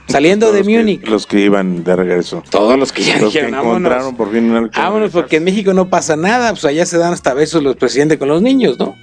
Saliendo 0.08 0.52
de 0.52 0.64
que- 0.64 0.78
Múnich. 0.78 1.08
los 1.08 1.26
que 1.26 1.40
iban 1.40 1.84
de 1.84 1.96
regreso. 1.96 2.44
Todos 2.50 2.78
los 2.78 2.92
que 2.92 3.04
ya 3.04 3.14
Los 3.20 3.32
que 3.32 3.40
dijeron, 3.40 3.52
vámonos. 3.52 3.78
encontraron 3.80 4.16
por 4.18 4.32
fin 4.32 4.52
una 4.52 4.70
Vámonos, 4.76 5.12
porque 5.12 5.38
en 5.38 5.44
México 5.46 5.74
no 5.74 5.90
pasa 5.90 6.16
nada. 6.18 6.52
Pues 6.52 6.66
allá 6.66 6.86
se 6.86 6.98
dan 6.98 7.14
hasta 7.14 7.34
besos 7.34 7.64
los 7.64 7.76
presidentes 7.78 8.18
con 8.18 8.28
los 8.28 8.42
niños, 8.42 8.78
¿no? 8.78 8.98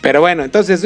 Pero 0.00 0.20
bueno, 0.20 0.44
entonces, 0.44 0.84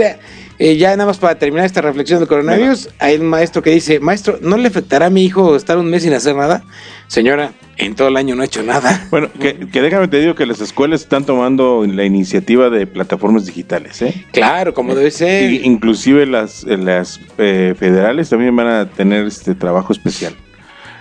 eh, 0.59 0.77
ya 0.77 0.91
nada 0.91 1.07
más 1.07 1.19
para 1.19 1.39
terminar 1.39 1.67
esta 1.67 1.81
reflexión 1.81 2.19
del 2.19 2.29
coronavirus, 2.29 2.89
hay 2.99 3.17
un 3.17 3.27
maestro 3.27 3.63
que 3.63 3.71
dice, 3.71 4.01
maestro, 4.01 4.39
¿no 4.41 4.57
le 4.57 4.69
afectará 4.69 5.07
a 5.07 5.11
mi 5.11 5.25
hijo 5.25 5.55
estar 5.55 5.77
un 5.77 5.87
mes 5.87 6.03
sin 6.03 6.15
hacer 6.15 6.35
nada? 6.35 6.65
Señora, 7.09 7.53
en 7.77 7.95
todo 7.95 8.09
el 8.09 8.17
año 8.17 8.35
no 8.35 8.43
he 8.43 8.47
hecho 8.47 8.63
nada. 8.63 9.07
Bueno, 9.11 9.29
que, 9.39 9.69
que 9.71 9.83
déjame 9.83 10.09
te 10.09 10.21
digo 10.21 10.35
que 10.35 10.47
las 10.47 10.61
escuelas 10.61 11.03
están 11.03 11.27
tomando 11.27 11.85
la 11.87 12.05
iniciativa 12.05 12.71
de 12.71 12.87
plataformas 12.87 13.45
digitales, 13.45 14.01
¿eh? 14.01 14.25
Claro, 14.33 14.73
como 14.73 14.95
debe 14.95 15.11
ser. 15.11 15.51
Y 15.51 15.63
inclusive 15.65 16.25
las, 16.25 16.65
las 16.65 17.21
eh, 17.37 17.75
federales 17.79 18.31
también 18.31 18.57
van 18.57 18.69
a 18.69 18.89
tener 18.89 19.27
este 19.27 19.55
trabajo 19.55 19.93
especial. 19.93 20.35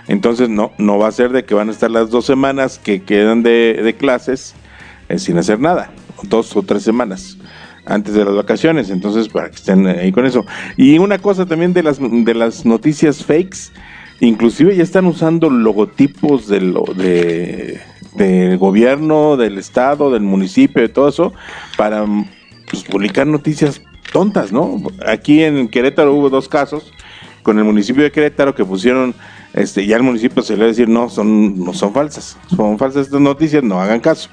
Entonces 0.08 0.50
no, 0.50 0.72
no 0.76 0.98
va 0.98 1.08
a 1.08 1.12
ser 1.12 1.30
de 1.30 1.44
que 1.44 1.54
van 1.54 1.68
a 1.68 1.72
estar 1.72 1.90
las 1.90 2.10
dos 2.10 2.26
semanas 2.26 2.78
que 2.78 3.02
quedan 3.02 3.42
de, 3.42 3.80
de 3.82 3.94
clases 3.94 4.54
eh, 5.08 5.18
sin 5.18 5.38
hacer 5.38 5.60
nada, 5.60 5.92
dos 6.24 6.54
o 6.56 6.62
tres 6.62 6.82
semanas 6.82 7.38
antes 7.84 8.14
de 8.14 8.24
las 8.24 8.34
vacaciones, 8.34 8.90
entonces 8.90 9.28
para 9.28 9.50
que 9.50 9.56
estén 9.56 9.86
ahí 9.86 10.12
con 10.12 10.26
eso. 10.26 10.44
Y 10.76 10.98
una 10.98 11.18
cosa 11.18 11.46
también 11.46 11.72
de 11.72 11.82
las, 11.82 11.98
de 12.00 12.34
las 12.34 12.64
noticias 12.64 13.24
fakes, 13.24 13.72
inclusive 14.20 14.76
ya 14.76 14.82
están 14.82 15.06
usando 15.06 15.50
logotipos 15.50 16.48
de 16.48 16.60
lo, 16.60 16.84
de, 16.96 17.80
del 18.14 18.58
gobierno, 18.58 19.36
del 19.36 19.58
estado, 19.58 20.10
del 20.10 20.22
municipio, 20.22 20.82
de 20.82 20.88
todo 20.88 21.08
eso, 21.08 21.32
para 21.76 22.04
pues, 22.70 22.84
publicar 22.84 23.26
noticias 23.26 23.82
tontas, 24.12 24.52
¿no? 24.52 24.80
Aquí 25.06 25.42
en 25.42 25.68
Querétaro 25.68 26.14
hubo 26.14 26.30
dos 26.30 26.48
casos 26.48 26.92
con 27.42 27.58
el 27.58 27.64
municipio 27.64 28.04
de 28.04 28.12
Querétaro 28.12 28.54
que 28.54 28.64
pusieron, 28.64 29.14
este, 29.52 29.86
ya 29.86 29.96
el 29.96 30.02
municipio 30.02 30.42
se 30.42 30.54
le 30.54 30.60
va 30.60 30.64
a 30.66 30.68
decir, 30.68 30.88
no, 30.88 31.08
son, 31.08 31.58
no 31.58 31.72
son 31.72 31.92
falsas, 31.92 32.38
son 32.54 32.78
falsas 32.78 33.06
estas 33.06 33.20
noticias, 33.20 33.64
no 33.64 33.80
hagan 33.80 34.00
caso. 34.00 34.28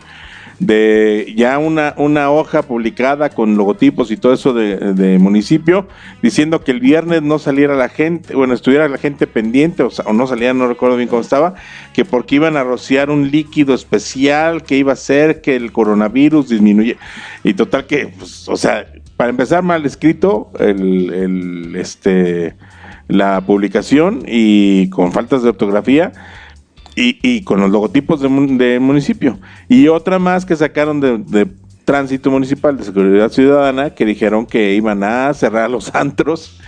De 0.60 1.34
ya 1.38 1.58
una, 1.58 1.94
una 1.98 2.30
hoja 2.32 2.64
publicada 2.64 3.30
con 3.30 3.56
logotipos 3.56 4.12
y 4.12 4.18
todo 4.18 4.34
eso 4.34 4.54
de, 4.54 5.18
municipio, 5.18 5.88
diciendo 6.22 6.64
que 6.64 6.72
el 6.72 6.82
viernes 6.82 7.22
no 7.22 7.40
saliera 7.40 7.76
la 7.76 7.88
gente, 7.88 8.36
bueno, 8.36 8.54
estuviera 8.54 8.90
la 8.90 8.98
gente 8.98 9.26
pendiente, 9.26 9.84
o, 9.84 9.90
sea, 9.90 10.06
o 10.06 10.14
no 10.14 10.28
salía, 10.28 10.54
no 10.54 10.68
recuerdo 10.68 10.98
bien 10.98 11.08
cómo 11.08 11.22
estaba, 11.22 11.56
que 11.94 12.04
porque 12.04 12.36
iban 12.36 12.58
a 12.58 12.64
rociar 12.64 13.10
un 13.10 13.32
líquido 13.32 13.74
especial 13.74 14.64
que 14.64 14.76
iba 14.76 14.92
a 14.92 14.94
hacer 14.94 15.42
que 15.42 15.56
el 15.56 15.72
coronavirus 15.72 16.50
disminuya. 16.50 16.98
Y 17.44 17.54
total 17.54 17.86
que, 17.86 18.08
pues, 18.08 18.48
o 18.50 18.58
sea, 18.58 18.86
para 19.16 19.32
empezar 19.32 19.64
mal 19.64 19.86
escrito 19.86 20.50
el, 20.60 21.76
este, 21.76 22.56
la 23.10 23.42
publicación 23.42 24.24
y 24.26 24.90
con 24.90 25.12
faltas 25.12 25.44
de 25.44 25.50
ortografía 25.50 26.14
y, 27.02 27.18
y 27.24 27.44
con 27.44 27.60
los 27.62 27.70
logotipos 27.70 28.22
de, 28.22 28.28
mun- 28.28 28.58
de 28.58 28.80
municipio. 28.80 29.40
Y 29.68 29.88
otra 29.88 30.20
más 30.20 30.46
que 30.46 30.56
sacaron 30.56 31.00
de, 31.00 31.18
de 31.18 31.48
tránsito 31.86 32.30
municipal 32.30 32.78
de 32.78 32.84
seguridad 32.84 33.30
ciudadana 33.32 33.96
que 33.96 34.06
dijeron 34.06 34.46
que 34.46 34.76
iban 34.76 35.04
a 35.04 35.34
cerrar 35.34 35.70
los 35.72 35.96
antros 35.96 36.60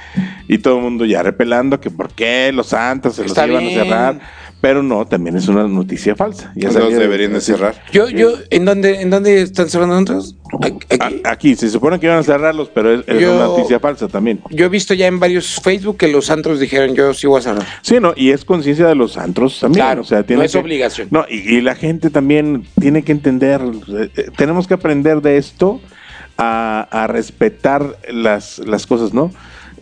y 0.47 0.57
todo 0.57 0.77
el 0.77 0.83
mundo 0.83 1.05
ya 1.05 1.21
repelando 1.23 1.79
que 1.79 1.91
por 1.91 2.09
qué 2.09 2.51
los 2.53 2.73
antros 2.73 3.15
se 3.15 3.23
los 3.23 3.37
iban 3.37 3.49
bien. 3.67 3.79
a 3.79 3.83
cerrar. 3.83 4.19
Pero 4.61 4.83
no, 4.83 5.05
también 5.07 5.35
es 5.35 5.47
una 5.47 5.67
noticia 5.67 6.15
falsa. 6.15 6.51
Ya 6.55 6.69
deberían 6.69 7.33
de 7.33 7.41
cerrar. 7.41 7.73
Yo, 7.91 8.07
yo, 8.09 8.33
¿en 8.51 8.63
dónde, 8.65 9.01
en 9.01 9.09
dónde 9.09 9.41
están 9.41 9.67
cerrando 9.69 9.95
nosotros? 9.99 10.35
Aquí. 10.61 10.77
A- 11.25 11.31
Aquí 11.31 11.55
se 11.55 11.67
supone 11.69 11.99
que 11.99 12.05
iban 12.05 12.19
a 12.19 12.23
cerrarlos, 12.23 12.69
pero 12.71 12.93
es, 12.93 13.03
es 13.07 13.19
Yo- 13.19 13.33
una 13.35 13.45
noticia 13.45 13.79
falsa 13.79 14.07
también. 14.07 14.39
Yo 14.51 14.65
he 14.65 14.69
visto 14.69 14.93
ya 14.93 15.07
en 15.07 15.19
varios 15.19 15.59
Facebook 15.63 15.97
que 15.97 16.07
los 16.09 16.29
antros 16.29 16.59
dijeron, 16.59 16.93
yo 16.95 17.11
sí 17.15 17.25
voy 17.25 17.39
a 17.39 17.41
cerrar. 17.41 17.65
Sí, 17.81 17.95
no, 17.99 18.13
y 18.15 18.29
es 18.29 18.45
conciencia 18.45 18.85
de 18.85 18.93
los 18.93 19.17
antros 19.17 19.59
también. 19.59 19.83
Claro, 19.83 20.01
o 20.01 20.05
sea, 20.05 20.21
tiene 20.23 20.41
no 20.41 20.45
es 20.45 20.51
que- 20.51 20.59
obligación. 20.59 21.07
No, 21.09 21.25
y, 21.27 21.37
y 21.57 21.61
la 21.61 21.73
gente 21.73 22.11
también 22.11 22.67
tiene 22.79 23.01
que 23.01 23.13
entender, 23.13 23.61
eh, 23.87 24.09
eh, 24.15 24.25
tenemos 24.37 24.67
que 24.67 24.75
aprender 24.75 25.21
de 25.21 25.37
esto 25.37 25.81
a, 26.37 26.87
a 26.91 27.07
respetar 27.07 27.97
las, 28.11 28.59
las 28.59 28.85
cosas, 28.85 29.11
¿no? 29.13 29.31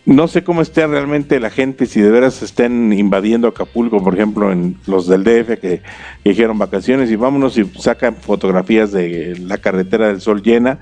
No 0.09 0.27
sé 0.27 0.43
cómo 0.43 0.63
esté 0.63 0.87
realmente 0.87 1.39
la 1.39 1.51
gente, 1.51 1.85
si 1.85 2.01
de 2.01 2.09
veras 2.09 2.41
estén 2.41 2.91
invadiendo 2.93 3.47
Acapulco, 3.47 4.03
por 4.03 4.15
ejemplo, 4.15 4.51
en 4.51 4.75
los 4.87 5.05
del 5.05 5.23
DF 5.23 5.59
que, 5.59 5.83
que 6.23 6.29
dijeron 6.31 6.57
vacaciones 6.57 7.11
y 7.11 7.15
vámonos 7.15 7.59
y 7.59 7.65
sacan 7.77 8.15
fotografías 8.15 8.91
de 8.91 9.37
la 9.39 9.59
carretera 9.59 10.07
del 10.07 10.19
sol 10.19 10.41
llena. 10.41 10.79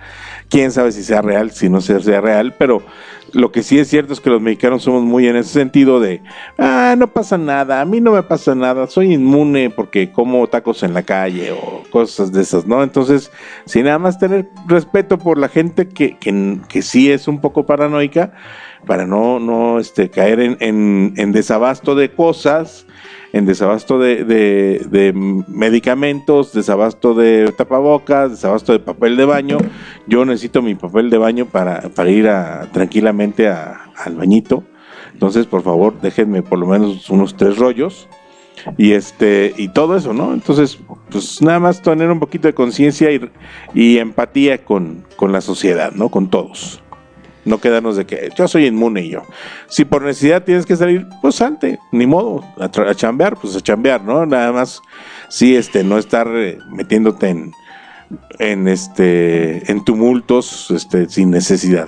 Quién 0.47 0.71
sabe 0.71 0.93
si 0.93 1.03
sea 1.03 1.21
real, 1.21 1.51
si 1.51 1.67
no 1.67 1.81
sea, 1.81 1.99
sea 1.99 2.21
real, 2.21 2.55
pero 2.57 2.83
lo 3.33 3.51
que 3.51 3.63
sí 3.63 3.79
es 3.79 3.89
cierto 3.89 4.13
es 4.13 4.19
que 4.19 4.29
los 4.29 4.41
mexicanos 4.41 4.83
somos 4.83 5.03
muy 5.03 5.27
en 5.27 5.35
ese 5.35 5.49
sentido 5.49 5.99
de, 5.99 6.21
ah, 6.57 6.95
no 6.97 7.07
pasa 7.07 7.37
nada, 7.37 7.81
a 7.81 7.85
mí 7.85 8.01
no 8.01 8.11
me 8.11 8.23
pasa 8.23 8.55
nada, 8.55 8.87
soy 8.87 9.13
inmune 9.13 9.69
porque 9.69 10.11
como 10.11 10.47
tacos 10.47 10.83
en 10.83 10.93
la 10.93 11.03
calle 11.03 11.51
o 11.51 11.83
cosas 11.89 12.31
de 12.31 12.41
esas, 12.41 12.65
¿no? 12.65 12.83
Entonces, 12.83 13.31
sin 13.65 13.85
nada 13.85 13.99
más 13.99 14.19
tener 14.19 14.49
respeto 14.67 15.17
por 15.17 15.37
la 15.37 15.49
gente 15.49 15.87
que, 15.87 16.17
que, 16.17 16.59
que 16.67 16.81
sí 16.81 17.11
es 17.11 17.27
un 17.27 17.39
poco 17.41 17.65
paranoica, 17.65 18.33
para 18.85 19.05
no 19.05 19.39
no, 19.39 19.79
este, 19.79 20.09
caer 20.09 20.39
en, 20.39 20.57
en, 20.59 21.13
en 21.17 21.31
desabasto 21.31 21.95
de 21.95 22.11
cosas, 22.11 22.85
en 23.37 23.45
desabasto 23.45 23.99
de, 23.99 24.23
de- 24.23 24.85
de 24.89 25.13
medicamentos, 25.47 26.53
desabasto 26.53 27.13
de 27.13 27.51
tapabocas, 27.57 28.31
desabasto 28.31 28.71
de 28.73 28.79
papel 28.79 29.15
de 29.17 29.25
baño. 29.25 29.57
Yo 30.07 30.25
necesito 30.25 30.61
mi 30.61 30.75
papel 30.75 31.09
de 31.09 31.17
baño 31.17 31.45
para, 31.45 31.81
para 31.89 32.09
ir 32.09 32.27
a, 32.27 32.69
tranquilamente 32.71 33.47
a- 33.47 33.91
al 33.95 34.15
bañito. 34.15 34.63
Entonces, 35.13 35.45
por 35.47 35.61
favor, 35.63 35.93
déjenme 36.01 36.43
por 36.43 36.59
lo 36.59 36.67
menos 36.67 37.09
unos 37.09 37.35
tres 37.35 37.57
rollos 37.57 38.07
y 38.77 38.91
este 38.93 39.53
y 39.57 39.69
todo 39.69 39.95
eso, 39.95 40.13
¿no? 40.13 40.33
Entonces, 40.33 40.77
pues 41.09 41.41
nada 41.41 41.59
más 41.59 41.81
tener 41.81 42.09
un 42.11 42.19
poquito 42.19 42.47
de 42.47 42.53
conciencia 42.53 43.11
y, 43.11 43.21
y 43.73 43.97
empatía 43.97 44.63
con, 44.63 45.05
con 45.15 45.31
la 45.31 45.41
sociedad, 45.41 45.91
¿no? 45.93 46.09
Con 46.09 46.29
todos. 46.29 46.81
No 47.47 47.59
quedarnos 47.59 47.95
de 47.95 48.05
que 48.05 48.29
yo 48.37 48.47
soy 48.47 48.65
inmune 48.65 49.01
y 49.01 49.09
yo. 49.09 49.23
Si 49.67 49.85
por 49.85 50.01
necesidad 50.01 50.43
tienes 50.43 50.65
que 50.65 50.75
salir, 50.75 51.07
pues 51.21 51.35
salte, 51.35 51.79
ni 51.91 52.05
modo, 52.05 52.43
a, 52.59 52.65
a 52.65 52.95
chambear, 52.95 53.37
pues 53.37 53.55
a 53.55 53.61
chambear, 53.61 54.03
¿no? 54.03 54.25
Nada 54.25 54.51
más, 54.51 54.81
sí, 55.29 55.55
este, 55.55 55.83
no 55.83 55.97
estar 55.97 56.27
eh, 56.35 56.59
metiéndote 56.69 57.29
en, 57.29 57.53
en 58.39 58.67
este, 58.67 59.71
en 59.71 59.83
tumultos, 59.85 60.71
este, 60.71 61.09
sin 61.09 61.31
necesidad. 61.31 61.87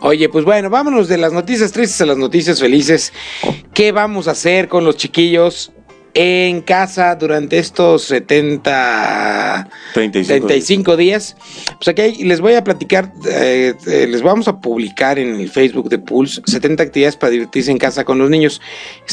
Oye, 0.00 0.28
pues 0.28 0.44
bueno, 0.44 0.70
vámonos 0.70 1.08
de 1.08 1.18
las 1.18 1.32
noticias 1.32 1.70
tristes 1.70 2.00
a 2.00 2.06
las 2.06 2.16
noticias 2.16 2.60
felices. 2.60 3.12
¿Qué 3.74 3.92
vamos 3.92 4.26
a 4.26 4.32
hacer 4.32 4.68
con 4.68 4.84
los 4.84 4.96
chiquillos 4.96 5.72
en 6.14 6.60
casa 6.62 7.14
durante 7.16 7.58
estos 7.58 8.04
70, 8.04 9.68
35. 9.94 10.46
35 10.46 10.96
días? 10.96 11.36
Pues 11.82 11.88
aquí 11.88 12.24
les 12.24 12.40
voy 12.40 12.54
a 12.54 12.64
platicar, 12.64 13.12
eh, 13.28 13.74
eh, 13.86 14.06
les 14.08 14.22
vamos 14.22 14.48
a 14.48 14.60
publicar 14.60 15.18
en 15.18 15.36
el 15.40 15.48
Facebook 15.50 15.88
de 15.88 15.98
Pulse 15.98 16.42
70 16.46 16.82
actividades 16.82 17.16
para 17.16 17.30
divertirse 17.30 17.70
en 17.70 17.78
casa 17.78 18.04
con 18.04 18.18
los 18.18 18.28
niños. 18.30 18.60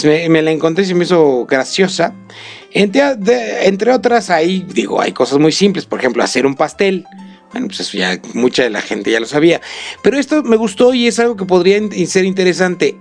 Me, 0.03 0.27
me 0.29 0.41
la 0.41 0.51
encontré 0.51 0.83
y 0.83 0.88
se 0.88 0.95
me 0.95 1.05
hizo 1.05 1.45
graciosa. 1.45 2.13
Entre, 2.71 3.15
de- 3.15 3.65
entre 3.65 3.91
otras, 3.91 4.29
ahí 4.29 4.65
digo, 4.73 5.01
hay 5.01 5.12
cosas 5.12 5.39
muy 5.39 5.51
simples, 5.51 5.85
por 5.85 5.99
ejemplo, 5.99 6.23
hacer 6.23 6.45
un 6.45 6.55
pastel. 6.55 7.05
Bueno, 7.51 7.67
pues 7.67 7.79
eso 7.79 7.97
ya 7.97 8.19
mucha 8.33 8.62
de 8.63 8.69
la 8.69 8.81
gente 8.81 9.09
ya 9.09 9.19
lo 9.19 9.25
sabía. 9.25 9.59
Pero 10.03 10.19
esto 10.19 10.43
me 10.43 10.55
gustó 10.55 10.93
y 10.93 11.07
es 11.07 11.17
algo 11.19 11.35
que 11.35 11.45
podría 11.45 11.79
ser 12.05 12.25
interesante. 12.25 12.95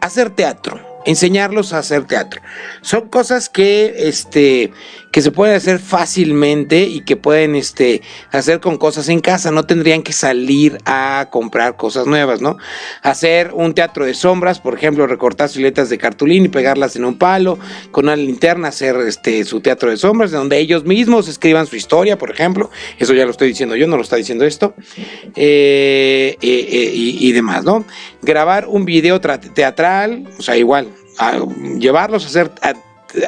Hacer 0.00 0.30
teatro, 0.30 0.80
enseñarlos 1.04 1.72
a 1.72 1.78
hacer 1.78 2.04
teatro. 2.04 2.40
Son 2.80 3.08
cosas 3.08 3.48
que, 3.48 3.94
este, 4.08 4.72
que 5.14 5.22
se 5.22 5.30
pueden 5.30 5.54
hacer 5.54 5.78
fácilmente 5.78 6.82
y 6.82 7.02
que 7.02 7.14
pueden 7.14 7.54
este, 7.54 8.02
hacer 8.32 8.58
con 8.58 8.78
cosas 8.78 9.08
en 9.08 9.20
casa. 9.20 9.52
No 9.52 9.62
tendrían 9.62 10.02
que 10.02 10.12
salir 10.12 10.78
a 10.86 11.28
comprar 11.30 11.76
cosas 11.76 12.08
nuevas, 12.08 12.40
¿no? 12.40 12.56
Hacer 13.00 13.52
un 13.54 13.74
teatro 13.74 14.06
de 14.06 14.14
sombras, 14.14 14.58
por 14.58 14.74
ejemplo, 14.74 15.06
recortar 15.06 15.48
siluetas 15.48 15.88
de 15.88 15.98
cartulín 15.98 16.46
y 16.46 16.48
pegarlas 16.48 16.96
en 16.96 17.04
un 17.04 17.16
palo, 17.16 17.60
con 17.92 18.06
una 18.06 18.16
linterna 18.16 18.66
hacer 18.66 18.96
este, 19.06 19.44
su 19.44 19.60
teatro 19.60 19.88
de 19.88 19.98
sombras, 19.98 20.32
donde 20.32 20.58
ellos 20.58 20.84
mismos 20.84 21.28
escriban 21.28 21.68
su 21.68 21.76
historia, 21.76 22.18
por 22.18 22.32
ejemplo. 22.32 22.72
Eso 22.98 23.14
ya 23.14 23.24
lo 23.24 23.30
estoy 23.30 23.46
diciendo 23.46 23.76
yo, 23.76 23.86
no 23.86 23.96
lo 23.96 24.02
está 24.02 24.16
diciendo 24.16 24.44
esto. 24.44 24.74
Eh, 25.36 26.36
eh, 26.42 26.66
eh, 26.72 26.90
y, 26.92 27.30
demás, 27.30 27.62
¿no? 27.62 27.84
Grabar 28.20 28.66
un 28.66 28.84
video 28.84 29.20
tra- 29.20 29.38
teatral, 29.38 30.28
o 30.40 30.42
sea, 30.42 30.56
igual, 30.56 30.88
llevarlos 31.78 32.24
a 32.24 32.26
hacer 32.26 32.50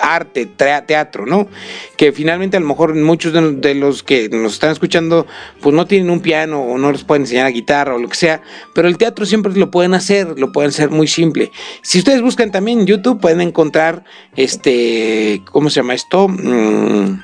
arte, 0.00 0.46
teatro, 0.46 1.26
¿no? 1.26 1.48
Que 1.96 2.12
finalmente 2.12 2.56
a 2.56 2.60
lo 2.60 2.66
mejor 2.66 2.94
muchos 2.94 3.32
de, 3.32 3.52
de 3.52 3.74
los 3.74 4.02
que 4.02 4.28
nos 4.28 4.54
están 4.54 4.70
escuchando 4.70 5.26
pues 5.60 5.74
no 5.74 5.86
tienen 5.86 6.10
un 6.10 6.20
piano 6.20 6.62
o 6.62 6.78
no 6.78 6.92
les 6.92 7.04
pueden 7.04 7.22
enseñar 7.22 7.46
a 7.46 7.50
guitarra 7.50 7.94
o 7.94 7.98
lo 7.98 8.08
que 8.08 8.16
sea, 8.16 8.42
pero 8.74 8.88
el 8.88 8.98
teatro 8.98 9.26
siempre 9.26 9.52
lo 9.54 9.70
pueden 9.70 9.94
hacer, 9.94 10.38
lo 10.38 10.52
pueden 10.52 10.70
hacer 10.70 10.90
muy 10.90 11.06
simple. 11.06 11.50
Si 11.82 11.98
ustedes 11.98 12.22
buscan 12.22 12.50
también 12.50 12.80
en 12.80 12.86
YouTube 12.86 13.20
pueden 13.20 13.40
encontrar 13.40 14.04
este, 14.34 15.42
¿cómo 15.50 15.70
se 15.70 15.76
llama 15.76 15.94
esto? 15.94 16.28
Mm, 16.28 17.20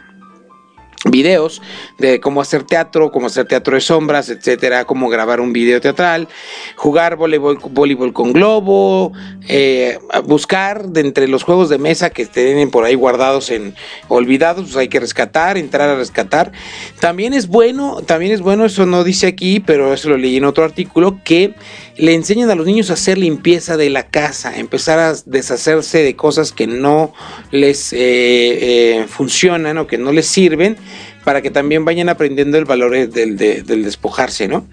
videos 1.04 1.60
de 1.98 2.20
cómo 2.20 2.40
hacer 2.40 2.62
teatro, 2.62 3.10
cómo 3.10 3.26
hacer 3.26 3.46
teatro 3.46 3.74
de 3.74 3.80
sombras, 3.80 4.28
etcétera, 4.28 4.84
cómo 4.84 5.08
grabar 5.08 5.40
un 5.40 5.52
video 5.52 5.80
teatral, 5.80 6.28
jugar 6.76 7.16
voleibol, 7.16 7.58
voleibol 7.70 8.12
con 8.12 8.32
globo, 8.32 9.12
eh, 9.48 9.98
buscar 10.24 10.88
de 10.88 11.00
entre 11.00 11.26
los 11.28 11.42
juegos 11.42 11.68
de 11.68 11.78
mesa 11.78 12.10
que 12.10 12.26
tienen 12.26 12.70
por 12.70 12.84
ahí 12.84 12.94
guardados 12.94 13.50
en 13.50 13.74
olvidados, 14.08 14.64
pues 14.64 14.76
hay 14.76 14.88
que 14.88 15.00
rescatar, 15.00 15.58
entrar 15.58 15.88
a 15.88 15.96
rescatar. 15.96 16.52
También 17.00 17.34
es 17.34 17.48
bueno, 17.48 18.00
también 18.06 18.32
es 18.32 18.40
bueno, 18.40 18.64
eso 18.64 18.86
no 18.86 19.02
dice 19.02 19.26
aquí, 19.26 19.60
pero 19.60 19.92
eso 19.92 20.08
lo 20.08 20.16
leí 20.16 20.36
en 20.36 20.44
otro 20.44 20.64
artículo, 20.64 21.18
que 21.24 21.54
le 21.96 22.14
enseñan 22.14 22.50
a 22.50 22.54
los 22.54 22.66
niños 22.66 22.90
a 22.90 22.94
hacer 22.94 23.18
limpieza 23.18 23.76
de 23.76 23.90
la 23.90 24.08
casa, 24.08 24.56
empezar 24.58 24.98
a 24.98 25.14
deshacerse 25.26 26.02
de 26.02 26.16
cosas 26.16 26.52
que 26.52 26.66
no 26.66 27.12
les 27.50 27.92
eh, 27.92 27.98
eh, 28.00 29.06
funcionan 29.08 29.78
o 29.78 29.86
que 29.86 29.98
no 29.98 30.10
les 30.12 30.26
sirven 30.26 30.76
para 31.24 31.40
que 31.42 31.50
también 31.50 31.84
vayan 31.84 32.08
aprendiendo 32.08 32.58
el 32.58 32.64
valor 32.64 32.96
eh, 32.96 33.06
del, 33.06 33.36
de- 33.36 33.62
del 33.62 33.84
despojarse, 33.84 34.48
¿no? 34.48 34.66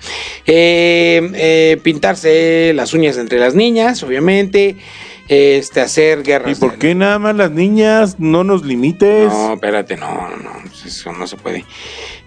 Eh, 0.48 1.78
pintarse 1.84 2.72
las 2.74 2.94
uñas 2.94 3.18
entre 3.18 3.40
las 3.40 3.54
niñas, 3.56 4.02
obviamente, 4.04 4.78
este, 5.30 5.80
hacer 5.80 6.24
guerras. 6.24 6.58
¿Y 6.58 6.60
por 6.60 6.78
qué 6.78 6.94
nada 6.96 7.20
más 7.20 7.36
las 7.36 7.52
niñas? 7.52 8.16
No 8.20 8.44
nos 8.44 8.66
limites. 8.66 9.32
No, 9.32 9.54
espérate, 9.54 9.96
no, 9.96 10.12
no, 10.30 10.36
no, 10.38 10.50
pues 10.64 10.86
eso 10.86 11.14
no 11.14 11.26
se 11.28 11.38
puede. 11.38 11.64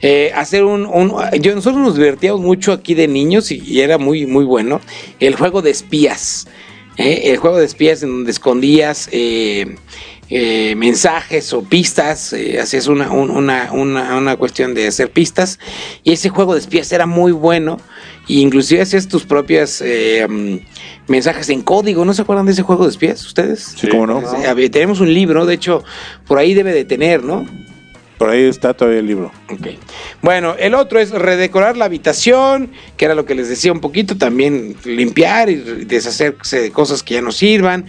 Eh, 0.00 0.32
hacer 0.34 0.64
un, 0.64 0.86
un- 0.86 1.12
yo 1.40 1.54
nosotros 1.54 1.82
nos 1.82 1.96
divertíamos 1.96 2.40
mucho 2.40 2.72
aquí 2.72 2.94
de 2.94 3.08
niños 3.08 3.50
y, 3.50 3.58
y 3.64 3.80
era 3.80 3.98
muy, 3.98 4.24
muy 4.26 4.44
bueno. 4.44 4.80
El 5.20 5.34
juego 5.36 5.62
de 5.62 5.70
espías, 5.70 6.46
¿eh? 6.96 7.22
el 7.26 7.36
juego 7.38 7.58
de 7.58 7.66
espías 7.66 8.02
en 8.02 8.10
donde 8.10 8.30
escondías 8.30 9.08
eh, 9.12 9.76
eh, 10.34 10.74
mensajes 10.76 11.52
o 11.52 11.62
pistas, 11.62 12.32
eh, 12.32 12.58
hacías 12.58 12.86
una, 12.86 13.10
un- 13.10 13.30
una, 13.30 13.70
una, 13.72 14.16
una 14.16 14.36
cuestión 14.36 14.72
de 14.72 14.86
hacer 14.86 15.10
pistas 15.10 15.58
y 16.04 16.12
ese 16.12 16.30
juego 16.30 16.54
de 16.54 16.60
espías 16.60 16.90
era 16.92 17.04
muy 17.06 17.32
bueno. 17.32 17.76
E 18.28 18.34
inclusive 18.34 18.80
hacías 18.80 19.08
tus 19.08 19.24
propias 19.26 19.82
eh, 19.84 20.26
mm, 20.28 20.56
mensajes 21.10 21.48
en 21.50 21.60
código. 21.62 22.04
¿No 22.06 22.14
se 22.14 22.22
acuerdan 22.22 22.46
de 22.46 22.52
ese 22.52 22.62
juego 22.62 22.84
de 22.84 22.90
espías 22.90 23.24
ustedes? 23.26 23.74
Sí, 23.76 23.88
cómo 23.88 24.06
no. 24.06 24.22
Tenemos 24.70 25.00
un 25.00 25.12
libro, 25.12 25.44
de 25.44 25.54
hecho, 25.54 25.84
por 26.26 26.38
ahí 26.38 26.54
debe 26.54 26.72
de 26.72 26.84
tener, 26.86 27.22
¿no? 27.24 27.44
Por 28.16 28.30
ahí 28.30 28.44
está 28.44 28.72
todavía 28.72 29.00
el 29.00 29.06
libro. 29.08 29.32
Bueno, 30.22 30.54
el 30.56 30.74
otro 30.74 31.00
es 31.00 31.10
redecorar 31.10 31.76
la 31.76 31.86
habitación, 31.86 32.70
que 32.96 33.04
era 33.06 33.16
lo 33.16 33.24
que 33.26 33.34
les 33.34 33.48
decía 33.48 33.72
un 33.72 33.80
poquito, 33.80 34.16
también 34.16 34.76
limpiar 34.84 35.50
y 35.50 35.56
deshacerse 35.56 36.60
de 36.60 36.70
cosas 36.70 37.02
que 37.02 37.14
ya 37.14 37.20
no 37.20 37.32
sirvan. 37.32 37.86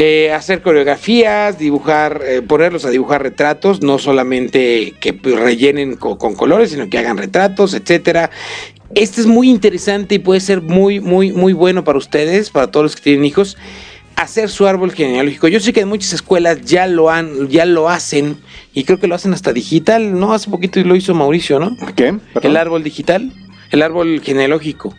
Eh, 0.00 0.30
hacer 0.32 0.62
coreografías, 0.62 1.58
dibujar, 1.58 2.22
eh, 2.24 2.40
ponerlos 2.40 2.84
a 2.84 2.90
dibujar 2.90 3.22
retratos, 3.22 3.82
no 3.82 3.98
solamente 3.98 4.94
que 5.00 5.12
rellenen 5.12 5.96
co- 5.96 6.18
con 6.18 6.34
colores, 6.36 6.70
sino 6.70 6.88
que 6.88 6.98
hagan 6.98 7.18
retratos, 7.18 7.74
etcétera. 7.74 8.30
Este 8.94 9.20
es 9.20 9.26
muy 9.26 9.50
interesante 9.50 10.14
y 10.14 10.18
puede 10.20 10.40
ser 10.40 10.62
muy, 10.62 11.00
muy, 11.00 11.32
muy 11.32 11.52
bueno 11.52 11.82
para 11.84 11.98
ustedes, 11.98 12.50
para 12.50 12.70
todos 12.70 12.84
los 12.84 12.96
que 12.96 13.02
tienen 13.02 13.24
hijos, 13.24 13.56
hacer 14.16 14.48
su 14.50 14.66
árbol 14.66 14.92
genealógico. 14.92 15.48
Yo 15.48 15.60
sé 15.60 15.72
que 15.72 15.80
en 15.80 15.88
muchas 15.88 16.12
escuelas 16.12 16.62
ya 16.64 16.86
lo 16.86 17.10
han, 17.10 17.48
ya 17.48 17.64
lo 17.66 17.88
hacen 17.88 18.36
y 18.74 18.84
creo 18.84 18.98
que 19.00 19.06
lo 19.08 19.14
hacen 19.14 19.32
hasta 19.34 19.52
digital, 19.52 20.18
¿no? 20.18 20.32
Hace 20.32 20.48
poquito 20.50 20.80
lo 20.80 20.94
hizo 20.96 21.12
Mauricio, 21.14 21.58
¿no? 21.58 21.76
¿Qué? 21.96 22.14
Perdón. 22.34 22.50
El 22.52 22.56
árbol 22.56 22.82
digital, 22.84 23.32
el 23.70 23.82
árbol 23.82 24.20
genealógico. 24.22 24.94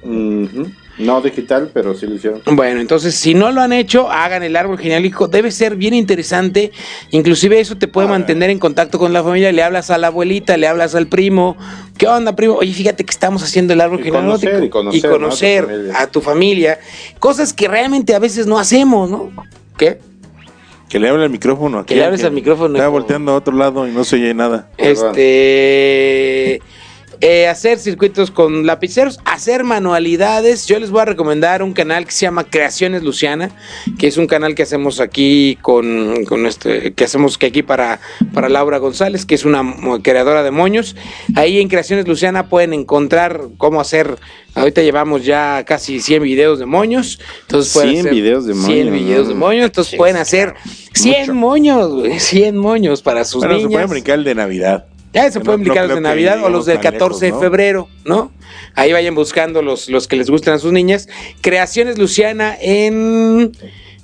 No 1.00 1.22
digital, 1.22 1.72
pero 1.74 1.96
sí 1.96 2.06
lo 2.06 2.16
hicieron. 2.16 2.42
Bueno, 2.46 2.82
entonces 2.82 3.16
si 3.16 3.34
no 3.34 3.52
lo 3.52 3.62
han 3.62 3.72
hecho, 3.74 4.10
hagan 4.12 4.44
el 4.44 4.56
árbol 4.56 4.78
genealógico. 4.78 5.28
Debe 5.30 5.50
ser 5.50 5.76
bien 5.78 5.94
interesante. 5.94 6.72
Inclusive 7.12 7.60
eso 7.60 7.78
te 7.78 7.88
puede 7.88 8.08
mantener 8.10 8.50
en 8.50 8.60
contacto 8.60 9.00
con 9.00 9.14
la 9.14 9.24
familia. 9.24 9.52
Le 9.54 9.64
hablas 9.64 9.90
a 9.92 9.98
la 9.98 10.08
abuelita, 10.08 10.58
le 10.58 10.68
hablas 10.68 10.96
al 10.96 11.08
primo. 11.08 11.56
¿Qué 11.98 12.06
onda, 12.08 12.36
primo? 12.36 12.56
Oye, 12.56 12.74
fíjate 12.74 13.06
que 13.06 13.12
estamos 13.12 13.42
haciendo 13.44 13.72
el 13.74 13.82
árbol 13.82 14.02
Y 14.02 14.04
genealógico. 14.04 14.70
conocer, 14.70 14.98
y 14.98 15.02
conocer, 15.02 15.04
¿no? 15.04 15.08
a 15.08 15.10
tu 15.10 15.10
conocer 15.10 15.66
familia. 15.66 16.00
a 16.02 16.08
tu 16.08 16.22
familia. 16.22 16.80
Cosas 17.20 17.54
que 17.54 17.68
realmente 17.70 18.14
a 18.14 18.20
veces 18.20 18.46
no 18.46 18.60
hacemos, 18.60 19.10
¿no? 19.10 19.32
¿Qué? 19.78 20.00
Que 20.90 21.00
le 21.00 21.08
hable 21.08 21.24
al 21.24 21.30
micrófono. 21.30 21.86
Que 21.86 21.96
le 21.96 22.04
hables 22.04 22.24
al 22.24 22.32
micrófono, 22.34 22.74
Estaba 22.76 22.90
volteando 22.90 23.32
a 23.32 23.36
otro 23.36 23.56
lado 23.56 23.88
y 23.88 23.92
no 23.92 24.04
se 24.04 24.16
oye 24.18 24.34
nada. 24.34 24.70
Perdón. 24.76 25.12
Este. 25.12 26.62
Eh, 27.22 27.48
hacer 27.48 27.80
circuitos 27.80 28.32
con 28.32 28.66
lapiceros, 28.66 29.20
hacer 29.26 29.64
manualidades. 29.64 30.66
Yo 30.68 30.80
les 30.80 30.90
voy 30.90 31.02
a 31.02 31.06
recomendar 31.06 31.64
un 31.64 31.74
canal 31.74 32.06
que 32.06 32.12
se 32.12 32.22
llama 32.22 32.46
Creaciones 32.46 33.04
Luciana, 33.04 33.52
que 33.98 34.08
es 34.08 34.18
un 34.18 34.26
canal 34.28 34.56
que 34.56 34.64
hacemos 34.64 35.00
aquí 35.00 35.58
con, 35.62 36.26
con 36.26 36.46
este, 36.46 36.94
que 36.94 37.04
hacemos 37.04 37.38
que 37.38 37.48
aquí 37.48 37.62
para, 37.62 38.00
para 38.34 38.48
Laura 38.48 38.78
González, 38.78 39.26
que 39.26 39.36
es 39.36 39.44
una 39.44 39.64
creadora 40.02 40.44
de 40.44 40.52
moños. 40.52 40.96
Ahí 41.36 41.60
en 41.60 41.68
Creaciones 41.68 42.08
Luciana 42.08 42.48
pueden 42.48 42.74
encontrar 42.74 43.48
cómo 43.58 43.82
hacer. 43.82 44.16
Ahorita 44.56 44.82
llevamos 44.82 45.26
ya 45.26 45.64
casi 45.66 46.00
100 46.00 46.24
videos 46.24 46.60
de 46.60 46.66
moños. 46.66 47.20
Entonces 47.42 47.74
pueden 47.74 47.92
100 47.92 48.00
hacer 48.00 48.14
videos 48.14 48.46
de 48.46 48.54
100 48.54 48.66
moños, 48.66 48.94
videos 48.94 49.28
de 49.28 49.34
moños. 49.34 49.66
Entonces 49.66 49.96
pueden 49.98 50.16
hacer 50.16 50.54
100 50.94 51.36
moños, 51.36 51.90
güey, 51.92 52.20
100 52.20 52.58
moños 52.58 53.02
para 53.02 53.26
sus 53.26 53.42
Bueno, 53.42 53.56
se 53.56 53.66
niñas. 53.66 53.74
puede 53.74 53.88
brincar 53.88 54.20
el 54.20 54.24
de 54.24 54.36
Navidad. 54.36 54.86
Ya 55.14 55.32
se 55.32 55.40
pueden 55.40 55.62
no 55.62 55.72
aplicar 55.72 55.88
los 55.88 55.96
de 55.96 56.02
Navidad 56.02 56.44
o 56.44 56.50
los 56.50 56.66
del 56.66 56.80
tan 56.80 56.94
14 56.94 57.26
lejos, 57.26 57.42
de 57.42 57.48
febrero, 57.48 57.88
¿no? 58.06 58.32
Ahí 58.76 58.94
vayan 58.94 59.16
buscando 59.16 59.62
los, 59.62 59.90
los 59.90 60.08
que 60.08 60.16
les 60.16 60.30
gustan 60.30 60.54
a 60.54 60.60
sus 60.60 60.72
niñas. 60.72 61.08
Creaciones 61.42 61.98
Luciana 61.98 62.56
en 62.60 63.52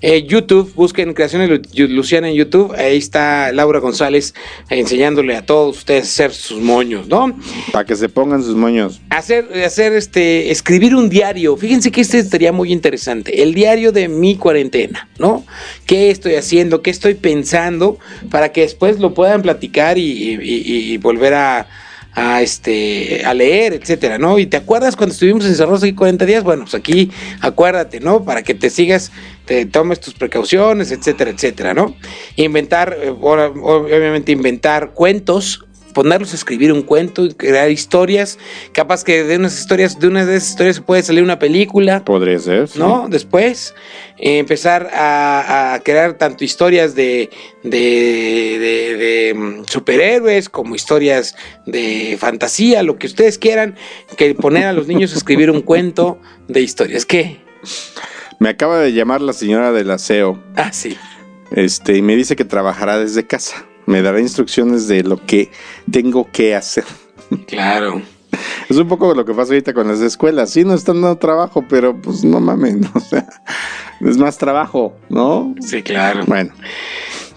eh, 0.07 0.23
YouTube, 0.27 0.71
busquen 0.75 1.13
Creaciones 1.15 1.49
Lu- 1.49 1.87
Luciana 1.87 2.29
en 2.29 2.35
YouTube. 2.35 2.73
Ahí 2.77 2.97
está 2.97 3.51
Laura 3.51 3.79
González 3.79 4.35
enseñándole 4.69 5.35
a 5.35 5.45
todos 5.45 5.77
ustedes 5.79 6.03
a 6.03 6.07
hacer 6.07 6.31
sus 6.33 6.61
moños, 6.61 7.07
¿no? 7.07 7.35
Para 7.71 7.85
que 7.85 7.95
se 7.95 8.07
pongan 8.07 8.43
sus 8.43 8.55
moños. 8.55 9.01
Hacer, 9.09 9.47
hacer 9.65 9.93
este, 9.93 10.51
escribir 10.51 10.95
un 10.95 11.09
diario. 11.09 11.57
Fíjense 11.57 11.91
que 11.91 12.01
este 12.01 12.19
estaría 12.19 12.51
muy 12.51 12.71
interesante. 12.71 13.41
El 13.41 13.53
diario 13.55 13.91
de 13.91 14.07
mi 14.07 14.35
cuarentena, 14.35 15.07
¿no? 15.17 15.43
¿Qué 15.87 16.11
estoy 16.11 16.35
haciendo? 16.35 16.81
¿Qué 16.83 16.91
estoy 16.91 17.15
pensando? 17.15 17.97
Para 18.29 18.51
que 18.51 18.61
después 18.61 18.99
lo 18.99 19.13
puedan 19.13 19.41
platicar 19.41 19.97
y, 19.97 20.03
y- 20.03 20.37
y- 20.41 20.93
y 20.93 20.97
volver 20.97 21.33
a, 21.33 21.67
a, 22.15 22.41
este, 22.41 23.23
a 23.25 23.33
leer, 23.33 23.73
etcétera, 23.73 24.17
¿no? 24.17 24.39
Y 24.39 24.45
te 24.45 24.57
acuerdas 24.57 24.95
cuando 24.95 25.13
estuvimos 25.13 25.45
encerrados 25.45 25.83
aquí 25.83 25.93
40 25.93 26.25
días, 26.25 26.43
bueno, 26.43 26.63
pues 26.63 26.73
aquí 26.73 27.11
acuérdate, 27.41 27.99
¿no? 27.99 28.23
Para 28.23 28.41
que 28.41 28.53
te 28.53 28.69
sigas, 28.69 29.11
te 29.45 29.65
tomes 29.65 29.99
tus 29.99 30.13
precauciones, 30.13 30.91
etcétera, 30.91 31.31
etcétera, 31.31 31.73
¿no? 31.73 31.95
Inventar, 32.37 32.97
eh, 32.99 33.09
obviamente 33.09 34.31
inventar 34.31 34.91
cuentos, 34.93 35.65
ponerlos 35.95 36.33
a 36.33 36.35
escribir 36.35 36.71
un 36.71 36.83
cuento, 36.83 37.27
crear 37.35 37.71
historias, 37.71 38.37
capaz 38.73 39.03
que 39.03 39.23
de 39.23 39.37
unas 39.37 39.57
historias, 39.57 39.99
de 39.99 40.07
una 40.07 40.25
de 40.25 40.35
esas 40.35 40.49
historias 40.51 40.79
puede 40.81 41.01
salir 41.01 41.23
una 41.23 41.39
película, 41.39 42.03
Podría 42.05 42.37
ser. 42.37 42.67
sí. 42.67 42.77
¿no? 42.77 43.07
Después 43.09 43.73
eh, 44.19 44.37
empezar 44.37 44.91
a, 44.93 45.73
a 45.73 45.79
crear 45.79 46.13
tanto 46.19 46.43
historias 46.43 46.93
de, 46.93 47.31
de, 47.63 47.79
de- 48.59 48.97
de, 48.97 49.33
mm, 49.33 49.63
superhéroes 49.67 50.49
como 50.49 50.75
historias 50.75 51.35
de 51.65 52.17
fantasía, 52.19 52.83
lo 52.83 52.97
que 52.99 53.07
ustedes 53.07 53.37
quieran, 53.39 53.75
que 54.17 54.35
poner 54.35 54.65
a 54.65 54.73
los 54.73 54.87
niños 54.87 55.13
a 55.13 55.17
escribir 55.17 55.49
un 55.49 55.61
cuento 55.61 56.19
de 56.47 56.61
historias. 56.61 57.05
¿Qué? 57.05 57.39
Me 58.39 58.49
acaba 58.49 58.79
de 58.79 58.91
llamar 58.93 59.21
la 59.21 59.31
señora 59.33 59.71
del 59.71 59.89
aseo. 59.91 60.43
Ah, 60.57 60.71
sí. 60.73 60.97
Este, 61.51 61.95
y 61.95 62.01
me 62.01 62.15
dice 62.17 62.35
que 62.35 62.43
trabajará 62.43 62.99
desde 62.99 63.25
casa. 63.25 63.65
Me 63.85 64.01
dará 64.01 64.19
instrucciones 64.19 64.87
de 64.87 65.03
lo 65.03 65.23
que 65.25 65.51
tengo 65.91 66.29
que 66.31 66.55
hacer. 66.55 66.85
Claro. 67.47 68.01
Es 68.69 68.77
un 68.77 68.87
poco 68.87 69.13
lo 69.13 69.23
que 69.25 69.33
pasa 69.33 69.53
ahorita 69.53 69.73
con 69.73 69.87
las 69.87 70.01
escuelas. 70.01 70.49
Sí, 70.49 70.63
nos 70.65 70.79
están 70.79 71.01
dando 71.01 71.17
trabajo, 71.17 71.63
pero 71.69 71.95
pues 71.95 72.23
no 72.23 72.39
mamen. 72.39 72.81
O 72.93 72.99
sea, 72.99 73.27
es 74.01 74.17
más 74.17 74.37
trabajo, 74.37 74.93
¿no? 75.09 75.55
Sí, 75.61 75.81
claro. 75.83 76.25
Bueno, 76.25 76.51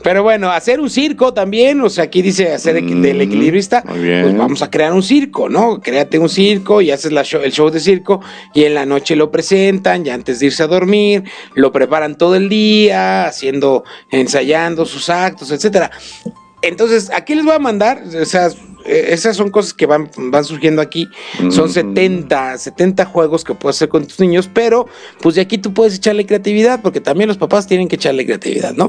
Pero 0.02 0.22
bueno, 0.22 0.50
hacer 0.50 0.78
un 0.80 0.88
circo 0.90 1.34
también, 1.34 1.80
o 1.80 1.90
sea, 1.90 2.04
aquí 2.04 2.22
dice 2.22 2.52
hacer 2.52 2.80
Mm, 2.82 3.02
del 3.02 3.20
equilibrista, 3.20 3.82
pues 3.82 4.36
vamos 4.36 4.62
a 4.62 4.70
crear 4.70 4.92
un 4.92 5.02
circo, 5.02 5.48
¿no? 5.48 5.80
Créate 5.80 6.18
un 6.18 6.28
circo 6.28 6.80
y 6.80 6.90
haces 6.92 7.10
la 7.12 7.24
show- 7.24 7.42
el 7.42 7.50
show 7.52 7.68
de 7.70 7.80
circo 7.80 8.20
y 8.54 8.64
en 8.64 8.74
la 8.74 8.86
noche 8.86 9.16
lo 9.16 9.30
presentan, 9.30 10.04
ya 10.04 10.14
antes 10.14 10.38
de 10.38 10.46
irse 10.46 10.62
a 10.62 10.66
dormir, 10.68 11.24
lo 11.54 11.72
preparan 11.72 12.16
todo 12.16 12.36
el 12.36 12.48
día, 12.48 13.26
haciendo, 13.26 13.82
ensayando 14.10 14.86
sus 14.86 15.08
actos, 15.10 15.50
etcétera. 15.50 15.90
Entonces, 16.62 17.10
aquí 17.14 17.34
les 17.34 17.44
voy 17.44 17.54
a 17.54 17.58
mandar, 17.58 18.02
o 18.20 18.24
sea, 18.24 18.48
esas 18.84 19.36
son 19.36 19.50
cosas 19.50 19.74
que 19.74 19.86
van, 19.86 20.10
van 20.16 20.44
surgiendo 20.44 20.80
aquí. 20.82 21.08
Son 21.50 21.66
Mm. 21.68 21.72
70, 21.72 22.58
70 22.58 23.04
juegos 23.04 23.44
que 23.44 23.54
puedes 23.54 23.76
hacer 23.76 23.88
con 23.88 24.06
tus 24.06 24.18
niños, 24.20 24.48
pero 24.52 24.86
pues 25.20 25.34
de 25.34 25.40
aquí 25.42 25.58
tú 25.58 25.72
puedes 25.74 25.94
echarle 25.96 26.24
creatividad, 26.26 26.80
porque 26.82 27.00
también 27.00 27.28
los 27.28 27.36
papás 27.38 27.66
tienen 27.66 27.88
que 27.88 27.96
echarle 27.96 28.24
creatividad, 28.24 28.74
¿no? 28.74 28.88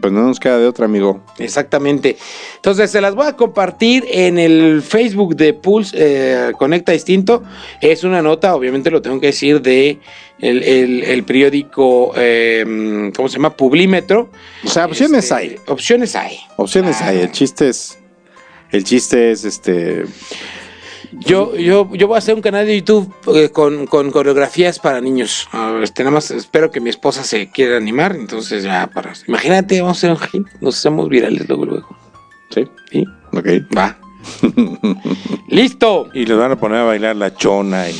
pues 0.00 0.12
no 0.12 0.22
nos 0.22 0.40
queda 0.40 0.58
de 0.58 0.66
otra, 0.66 0.86
amigo. 0.86 1.20
Exactamente. 1.38 2.16
Entonces 2.56 2.90
se 2.90 3.00
las 3.00 3.14
voy 3.14 3.26
a 3.26 3.36
compartir 3.36 4.04
en 4.10 4.38
el 4.38 4.82
Facebook 4.82 5.36
de 5.36 5.52
Pulse 5.52 5.94
eh, 5.98 6.52
Conecta 6.58 6.92
Distinto. 6.92 7.42
Es 7.82 8.02
una 8.02 8.22
nota, 8.22 8.54
obviamente 8.54 8.90
lo 8.90 9.02
tengo 9.02 9.20
que 9.20 9.26
decir, 9.28 9.60
de 9.60 9.98
el, 10.40 10.62
el- 10.62 11.02
el 11.04 11.22
periódico, 11.24 12.12
eh, 12.16 13.10
¿cómo 13.14 13.28
se 13.28 13.34
llama? 13.36 13.50
Publímetro. 13.56 14.30
O 14.64 14.68
sea, 14.68 14.86
opciones 14.86 15.24
Este, 15.24 15.34
hay. 15.34 15.56
Opciones 15.66 16.16
hay. 16.16 16.38
Opciones 16.56 16.96
Ah. 17.00 17.08
hay. 17.08 17.18
El 17.20 17.30
chiste 17.32 17.68
es. 17.68 17.98
El 18.74 18.82
chiste 18.82 19.30
es 19.30 19.44
este. 19.44 20.04
Yo, 21.12 21.54
yo, 21.54 21.88
yo 21.94 22.08
voy 22.08 22.16
a 22.16 22.18
hacer 22.18 22.34
un 22.34 22.40
canal 22.40 22.66
de 22.66 22.80
YouTube 22.80 23.14
eh, 23.32 23.50
con, 23.50 23.86
con 23.86 24.10
coreografías 24.10 24.80
para 24.80 25.00
niños. 25.00 25.48
A 25.52 25.70
ver, 25.70 25.84
este, 25.84 26.02
nada 26.02 26.14
más 26.14 26.32
espero 26.32 26.72
que 26.72 26.80
mi 26.80 26.90
esposa 26.90 27.22
se 27.22 27.50
quiera 27.50 27.76
animar. 27.76 28.16
Entonces 28.16 28.64
ya 28.64 28.88
para... 28.92 29.12
Imagínate, 29.28 29.80
vamos 29.80 29.98
a 29.98 29.98
hacer 29.98 30.10
un 30.10 30.18
hit, 30.18 30.60
nos 30.60 30.76
hacemos 30.76 31.08
virales 31.08 31.46
luego, 31.48 31.66
luego. 31.66 31.96
Sí. 32.50 32.66
¿Sí? 32.90 33.04
Ok. 33.32 33.46
Va. 33.78 33.96
Listo. 35.48 36.08
Y 36.12 36.26
les 36.26 36.36
van 36.36 36.50
a 36.50 36.56
poner 36.56 36.78
a 36.78 36.84
bailar 36.84 37.14
la 37.14 37.32
chona 37.32 37.88
y 37.88 37.94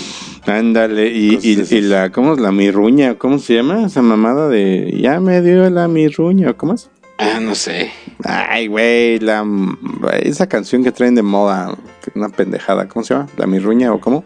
Ándale. 0.47 1.09
Y, 1.09 1.39
y, 1.41 1.81
la. 1.83 2.11
¿Cómo 2.11 2.35
es 2.35 2.41
la 2.41 2.53
mirruña? 2.53 3.17
¿Cómo 3.17 3.39
se 3.39 3.55
llama? 3.55 3.87
Esa 3.87 4.03
mamada 4.03 4.49
de. 4.49 4.99
Ya 5.01 5.21
me 5.21 5.41
dio 5.41 5.71
la 5.71 5.89
mirruña. 5.89 6.53
¿Cómo 6.55 6.75
es? 6.75 6.91
Ah, 7.37 7.40
no 7.40 7.55
sé. 7.55 7.90
Ay, 8.25 8.68
güey, 8.68 9.18
la 9.18 9.44
esa 10.23 10.49
canción 10.49 10.85
que 10.85 10.92
traen 10.92 11.14
de 11.14 11.23
moda, 11.23 11.77
una 12.14 12.29
pendejada, 12.29 12.88
¿cómo 12.88 13.05
se 13.05 13.14
llama? 13.14 13.29
¿La 13.37 13.47
mirruña 13.47 13.92
o 13.92 14.01
cómo? 14.01 14.25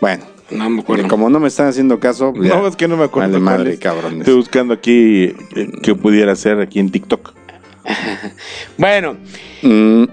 Bueno, 0.00 0.24
No 0.50 0.68
me 0.70 0.80
acuerdo. 0.80 1.08
como 1.08 1.28
no 1.30 1.38
me 1.40 1.48
están 1.48 1.68
haciendo 1.68 2.00
caso, 2.00 2.32
ya. 2.34 2.54
No, 2.54 2.66
es 2.66 2.76
que 2.76 2.88
no 2.88 2.96
me 2.96 3.04
acuerdo. 3.04 3.38
Madre, 3.40 3.78
cabrones. 3.78 4.20
Estoy 4.20 4.34
buscando 4.36 4.74
aquí 4.74 5.34
eh, 5.54 5.68
qué 5.82 5.94
pudiera 5.94 6.34
ser 6.36 6.60
aquí 6.60 6.78
en 6.80 6.90
TikTok. 6.90 7.34
Bueno, 8.78 9.16
Mm, 9.62 10.04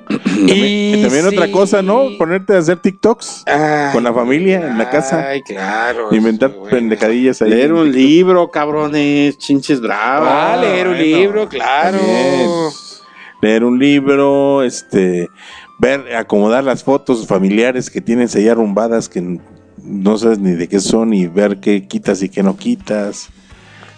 y 0.48 1.02
también 1.04 1.26
otra 1.28 1.52
cosa, 1.52 1.82
¿no? 1.82 2.10
Ponerte 2.18 2.56
a 2.56 2.60
hacer 2.60 2.78
TikToks 2.78 3.44
Ay, 3.46 3.92
con 3.92 4.04
la 4.04 4.14
familia 4.14 4.68
en 4.68 4.78
la 4.78 4.90
casa. 4.90 5.28
Ay, 5.28 5.42
claro. 5.42 6.14
Inventar 6.14 6.52
bueno. 6.52 6.70
pendejadillas 6.70 7.42
ahí. 7.42 7.50
leer 7.50 7.74
un 7.74 7.92
libro, 7.92 8.50
cabrones, 8.50 9.38
chinches 9.38 9.82
bravos. 9.82 10.30
Ah, 10.32 10.58
leer 10.60 10.88
un 10.88 10.94
bueno, 10.96 11.18
libro, 11.18 11.50
claro. 11.50 11.98
También. 11.98 12.50
Leer 13.42 13.64
un 13.66 13.78
libro, 13.78 14.64
este, 14.64 15.28
ver, 15.78 16.16
acomodar 16.16 16.64
las 16.64 16.84
fotos 16.84 17.28
familiares 17.28 17.90
que 17.90 18.00
tienes 18.00 18.36
ahí 18.36 18.48
arrumbadas 18.48 19.10
que 19.10 19.40
no 19.84 20.18
sabes 20.18 20.40
ni 20.40 20.52
de 20.52 20.70
qué 20.70 20.80
son 20.80 21.14
y 21.14 21.28
ver 21.28 21.60
qué 21.60 21.86
quitas 21.88 22.24
y 22.24 22.30
qué 22.30 22.42
no 22.42 22.56
quitas. 22.56 23.30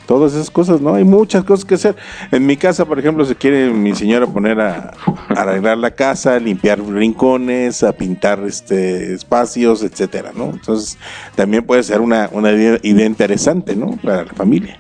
Todas 0.06 0.34
esas 0.34 0.50
cosas, 0.50 0.82
¿no? 0.82 0.96
Hay 0.96 1.04
muchas 1.04 1.44
cosas 1.44 1.66
que 1.66 1.76
hacer. 1.76 1.96
En 2.32 2.46
mi 2.46 2.58
casa, 2.58 2.86
por 2.86 3.00
ejemplo, 3.00 3.26
se 3.26 3.36
quiere 3.36 3.72
mi 3.72 3.96
señora 3.96 4.28
poner 4.28 4.60
a, 4.60 4.94
arreglar 5.30 5.78
la 5.78 5.92
casa, 5.92 6.40
limpiar 6.40 6.80
rincones, 6.80 7.84
a 7.84 7.94
pintar 7.94 8.40
este 8.46 9.14
espacios, 9.14 9.84
etcétera, 9.84 10.32
¿no? 10.36 10.52
Entonces, 10.52 10.98
también 11.36 11.64
puede 11.66 11.84
ser 11.84 12.02
una, 12.02 12.30
una 12.32 12.52
idea 12.52 13.06
interesante, 13.06 13.76
¿no? 13.76 13.98
Para 14.04 14.26
la 14.26 14.34
familia. 14.34 14.80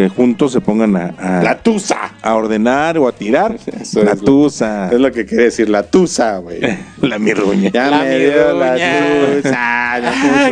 Que 0.00 0.08
juntos 0.08 0.52
se 0.52 0.62
pongan 0.62 0.96
a, 0.96 1.12
a- 1.18 1.42
La 1.42 1.58
tusa. 1.62 2.12
a 2.22 2.34
ordenar 2.34 2.96
o 2.96 3.06
a 3.06 3.12
tirar. 3.12 3.56
Eso 3.80 4.02
la 4.02 4.12
es 4.12 4.18
lo- 4.20 4.24
tusa, 4.24 4.88
Es 4.90 4.98
lo 4.98 5.12
que 5.12 5.26
quiere 5.26 5.44
decir, 5.44 5.68
la 5.68 5.82
tusa, 5.82 6.38
güey. 6.38 6.58
la 7.02 7.18
mirruña. 7.18 7.70
Ya 7.70 7.90
La 7.90 7.98
me 7.98 8.18
dio 8.18 8.52
la 8.58 8.72
mirruña. 8.72 9.42
tusa. 9.42 9.58
Ah, 9.92 9.98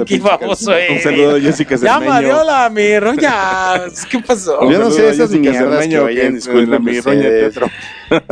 la 0.00 0.04
qué 0.04 0.18
famoso 0.18 0.70
canción. 0.72 0.90
Un 0.90 0.96
es. 0.96 1.02
saludo 1.04 1.37
a 1.37 1.40
Jessica 1.40 1.76
Ya 1.76 1.98
me 2.00 2.06
Cermeño. 2.06 2.26
dio 2.26 2.44
la 2.44 2.68
mirroña. 2.68 3.32
¿Qué 4.11 4.18
pasó? 4.18 4.68
Yo 4.70 4.78
no 4.80 4.90
sé 4.90 5.08
esas 5.11 5.30
mierdas 5.30 5.62
Cermeño, 5.78 5.98
que 6.00 6.04
oyen, 6.04 6.34
disculpen 6.34 6.70
la 6.72 6.78
mirruña 6.80 7.22
teatro. 7.22 7.70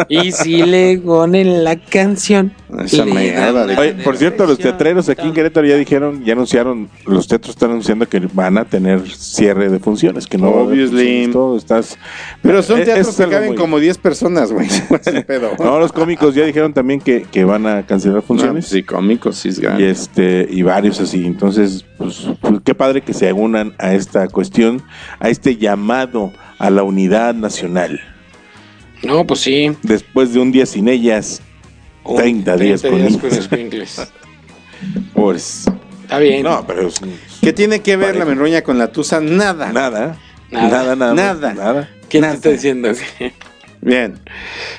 Y 0.09 0.33
si 0.33 0.63
le 0.65 0.99
ponen 0.99 1.65
la 1.65 1.77
canción. 1.77 2.53
Esa 2.85 3.05
le 3.05 3.13
mierda 3.13 3.53
dan 3.53 3.67
de- 3.69 3.75
la 3.75 3.81
Oye, 3.81 3.93
por 4.03 4.17
cierto, 4.17 4.47
los 4.47 4.59
teatreros 4.59 5.09
aquí 5.09 5.27
en 5.27 5.33
Querétaro 5.33 5.67
ya 5.67 5.77
dijeron, 5.77 6.25
ya 6.25 6.33
anunciaron, 6.33 6.89
los 7.07 7.29
teatros 7.29 7.51
están 7.51 7.71
anunciando 7.71 8.09
que 8.09 8.21
van 8.33 8.59
a 8.59 8.65
tener 8.65 9.09
cierre 9.11 9.69
de 9.69 9.79
funciones, 9.79 10.27
que 10.27 10.39
no 10.39 10.49
Obviously. 10.49 11.29
todo 11.33 11.57
estás... 11.57 11.99
Pero 12.43 12.63
son 12.63 12.83
teatros 12.85 13.09
es 13.09 13.17
que 13.17 13.29
caben 13.31 13.49
muy- 13.51 13.57
como 13.57 13.79
10 13.79 13.99
personas, 13.99 14.53
güey. 14.53 14.67
No, 15.59 15.79
los 15.79 15.93
cómicos 15.93 16.35
ya 16.35 16.45
dijeron 16.45 16.73
también 16.73 17.01
que, 17.01 17.23
que 17.31 17.45
van 17.45 17.67
a 17.67 17.85
cancelar 17.87 18.17
No, 18.17 18.23
funciones. 18.23 18.67
sí, 18.67 18.83
cómicos, 18.83 19.37
sí, 19.37 19.49
es 19.51 19.61
y 19.79 19.83
este 19.85 20.47
y 20.51 20.63
varios 20.63 21.01
así 21.01 21.25
entonces 21.27 21.85
pues, 21.99 22.27
pues, 22.41 22.61
qué 22.65 22.75
padre 22.75 23.01
que 23.03 23.13
se 23.13 23.33
unan 23.33 23.75
a 23.79 23.95
esta 23.95 24.29
cuestión 24.29 24.83
a 25.21 25.29
este 25.29 25.57
llamado 25.57 26.33
a 26.59 26.71
la 26.71 26.83
unidad 26.83 27.35
nacional 27.35 28.01
No, 29.03 29.27
pues 29.27 29.41
sí. 29.41 29.73
después 29.83 30.33
de 30.33 30.41
un 30.41 30.53
día 30.53 30.67
sin 30.67 30.89
ellas 30.89 31.43
30 32.17 32.57
días 32.57 32.83
con 32.83 33.03
niños. 33.03 33.23
escuincles. 33.25 34.09
pues 35.15 35.65
Está 36.03 36.19
bien. 36.19 36.43
no 36.43 36.65
pero 36.67 36.89
es- 36.89 37.01
¿Qué 37.41 37.53
tiene 37.53 37.81
que 37.81 37.97
ver 37.97 38.17
la 38.17 38.25
menruña 38.25 38.63
con 38.63 38.79
la 38.79 38.89
tusa? 38.93 39.21
Nada. 39.21 39.73
nada 39.73 40.17
Nada. 40.51 40.69
nada 40.71 40.97
nada 40.97 41.15
Nada. 41.15 41.55
nada 41.55 41.91
¿Quién 42.09 42.23
te 42.25 42.31
está 42.33 42.49
diciendo? 42.51 42.91
Bien. 43.83 44.19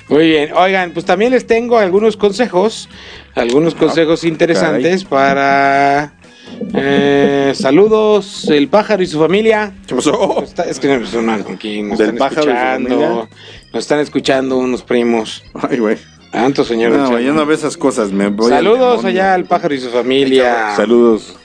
Muy 0.09 0.27
bien. 0.27 0.51
Oigan, 0.53 0.91
pues 0.91 1.05
también 1.05 1.31
les 1.31 1.45
tengo 1.47 1.77
algunos 1.77 2.17
consejos, 2.17 2.89
algunos 3.35 3.73
consejos 3.75 4.23
interesantes 4.25 5.05
para 5.05 6.13
eh, 6.73 7.53
saludos, 7.55 8.45
el 8.49 8.67
pájaro 8.67 9.03
y 9.03 9.07
su 9.07 9.17
familia. 9.19 9.73
¿Qué 9.87 9.95
pasó? 9.95 10.43
Está- 10.43 10.63
es 10.63 10.79
que 10.79 10.97
nos, 10.97 11.09
son 11.09 11.29
aquí, 11.29 11.83
nos 11.83 11.99
Del 11.99 12.15
pájaro 12.15 12.51
y 12.51 12.53
su 12.53 12.59
familia. 12.59 13.29
Nos 13.77 13.83
están 13.83 13.99
escuchando 13.99 14.57
unos 14.57 14.81
primos. 14.81 15.43
Ay, 15.69 15.77
güey. 15.77 15.97
Tanto, 16.31 16.63
señor. 16.63 16.93
No, 16.93 17.19
yo 17.19 17.31
no 17.31 17.45
veo 17.45 17.55
esas 17.55 17.77
cosas. 17.77 18.11
Me 18.11 18.27
voy 18.27 18.51
al 18.51 18.63
Saludos 18.63 19.05
allá 19.05 19.35
al 19.35 19.45
pájaro 19.45 19.75
y 19.75 19.79
su 19.79 19.89
familia. 19.89 20.75
Saludos. 20.75 21.35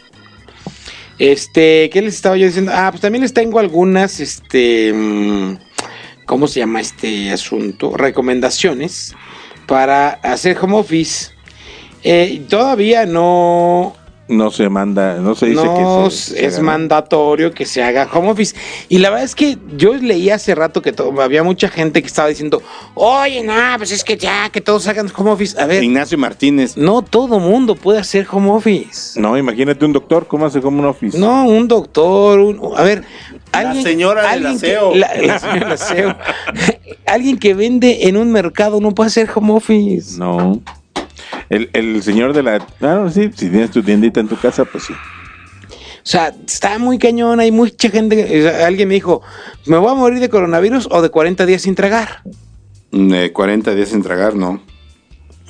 Este, 1.18 1.90
¿qué 1.90 2.00
les 2.00 2.14
estaba 2.14 2.38
yo 2.38 2.46
diciendo? 2.46 2.72
Ah, 2.74 2.88
pues 2.90 3.02
también 3.02 3.20
les 3.20 3.34
tengo 3.34 3.58
algunas, 3.58 4.18
este, 4.18 4.92
mm, 4.94 5.58
¿cómo 6.24 6.48
se 6.48 6.60
llama 6.60 6.80
este 6.80 7.30
asunto? 7.30 7.98
Recomendaciones 7.98 9.14
para 9.66 10.08
hacer 10.08 10.56
home 10.58 10.78
office. 10.78 11.32
Eh, 12.02 12.42
todavía 12.48 13.04
no, 13.04 13.94
No 14.28 14.50
se 14.50 14.68
manda, 14.68 15.16
no 15.16 15.34
se 15.34 15.46
dice 15.46 15.64
no 15.64 16.04
que 16.04 16.10
se- 16.14 16.34
se 16.36 16.46
es 16.46 16.60
mandatorio 16.60 17.52
que 17.52 17.66
se 17.66 17.82
haga 17.82 18.08
home 18.10 18.30
office. 18.30 18.54
Y 18.88 18.98
la 18.98 19.10
verdad 19.10 19.24
es 19.24 19.34
que 19.34 19.58
yo 19.76 19.94
leí 19.94 20.30
hace 20.30 20.54
rato 20.54 20.80
que 20.80 20.92
to- 20.92 21.12
había 21.20 21.42
mucha 21.42 21.68
gente 21.68 22.00
que 22.00 22.06
estaba 22.06 22.28
diciendo, 22.28 22.62
oye, 22.94 23.42
no, 23.42 23.52
pues 23.78 23.90
es 23.90 24.04
que 24.04 24.16
ya, 24.16 24.48
que 24.50 24.60
todos 24.60 24.86
hagan 24.86 25.10
home 25.14 25.32
office. 25.32 25.60
A 25.60 25.66
ver, 25.66 25.82
Ignacio 25.82 26.16
Martínez. 26.16 26.76
no 26.76 27.02
todo 27.02 27.40
mundo 27.40 27.74
puede 27.74 27.98
hacer 27.98 28.26
home 28.30 28.50
office. 28.50 29.20
No, 29.20 29.36
imagínate 29.36 29.84
un 29.84 29.92
doctor, 29.92 30.26
¿cómo 30.28 30.46
hace 30.46 30.60
como 30.60 30.78
un 30.78 30.86
office? 30.86 31.18
No, 31.18 31.44
un 31.44 31.66
doctor, 31.68 32.38
un- 32.38 32.60
a 32.76 32.82
ver, 32.84 33.02
alguien, 33.50 33.82
señora 33.84 34.22
del 34.22 34.30
alguien 34.46 34.56
aseo. 34.56 34.92
Que, 34.92 34.98
la, 35.00 35.14
la 35.16 35.38
señora 35.40 35.60
del 35.64 35.72
aseo. 35.72 36.16
alguien 37.06 37.38
que 37.38 37.54
vende 37.54 38.08
en 38.08 38.16
un 38.16 38.30
mercado 38.30 38.80
no 38.80 38.92
puede 38.94 39.08
hacer 39.08 39.28
home 39.34 39.52
office. 39.52 40.16
No. 40.18 40.62
El, 41.52 41.68
el 41.74 42.02
señor 42.02 42.32
de 42.32 42.42
la... 42.42 42.60
Claro, 42.60 43.10
sí, 43.10 43.30
si 43.36 43.50
tienes 43.50 43.70
tu 43.70 43.82
tiendita 43.82 44.20
en 44.20 44.26
tu 44.26 44.38
casa, 44.38 44.64
pues 44.64 44.84
sí. 44.84 44.94
O 44.94 46.00
sea, 46.02 46.34
está 46.46 46.78
muy 46.78 46.98
cañón, 46.98 47.40
hay 47.40 47.50
mucha 47.52 47.90
gente. 47.90 48.50
alguien 48.64 48.88
me 48.88 48.94
dijo, 48.94 49.20
¿me 49.66 49.76
voy 49.76 49.90
a 49.90 49.94
morir 49.94 50.18
de 50.18 50.30
coronavirus 50.30 50.88
o 50.90 51.02
de 51.02 51.10
40 51.10 51.44
días 51.44 51.60
sin 51.60 51.74
tragar? 51.74 52.22
De 52.90 53.34
40 53.34 53.74
días 53.74 53.90
sin 53.90 54.02
tragar, 54.02 54.34
no. 54.34 54.62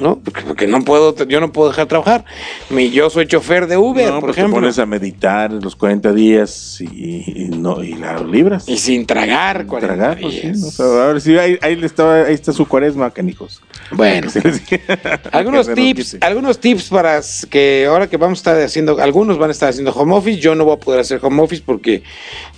¿No? 0.03 0.19
Porque, 0.19 0.43
porque 0.43 0.67
no 0.67 0.83
puedo, 0.83 1.15
yo 1.27 1.41
no 1.41 1.53
puedo 1.53 1.69
dejar 1.71 1.85
de 1.85 1.91
trabajar. 1.91 2.25
Mi, 2.71 2.91
yo 2.91 3.09
soy 3.09 3.27
chofer 3.27 3.69
de 3.69 3.77
Uber, 3.77 4.07
no, 4.09 4.15
por 4.15 4.31
pues 4.31 4.35
te 4.35 4.41
ejemplo. 4.41 4.61
pones 4.61 4.79
a 4.81 4.85
meditar 4.85 5.53
los 5.53 5.77
40 5.77 6.13
días 6.13 6.81
y, 6.81 7.45
y 7.45 7.49
no, 7.49 7.85
y 7.85 7.95
la 7.95 8.19
libras. 8.19 8.69
Y 8.69 8.79
sin 8.79 9.07
tragar 9.07 9.65
40 9.67 9.95
Tragar, 9.95 10.19
pues, 10.21 10.35
sí, 10.35 10.41
días. 10.41 10.59
¿no? 10.59 10.67
O 10.67 10.71
sea, 10.73 10.87
a 10.87 11.07
ver, 11.07 11.21
sí, 11.21 11.39
ahí, 11.39 11.57
ahí 11.63 11.79
está 11.83 12.53
su 12.53 12.67
cuaresma, 12.67 13.13
canijos. 13.13 13.63
Bueno. 13.93 14.29
algunos 15.33 15.69
tips, 15.75 16.17
algunos 16.21 16.59
tips 16.59 16.89
para 16.89 17.21
que 17.49 17.87
ahora 17.89 18.09
que 18.09 18.17
vamos 18.17 18.39
a 18.39 18.41
estar 18.41 18.61
haciendo, 18.61 19.01
algunos 19.01 19.39
van 19.39 19.51
a 19.51 19.53
estar 19.53 19.69
haciendo 19.69 19.93
home 19.93 20.15
office, 20.15 20.41
yo 20.41 20.55
no 20.57 20.65
voy 20.65 20.75
a 20.75 20.81
poder 20.81 21.01
hacer 21.01 21.21
home 21.23 21.43
office 21.43 21.63
porque 21.65 22.03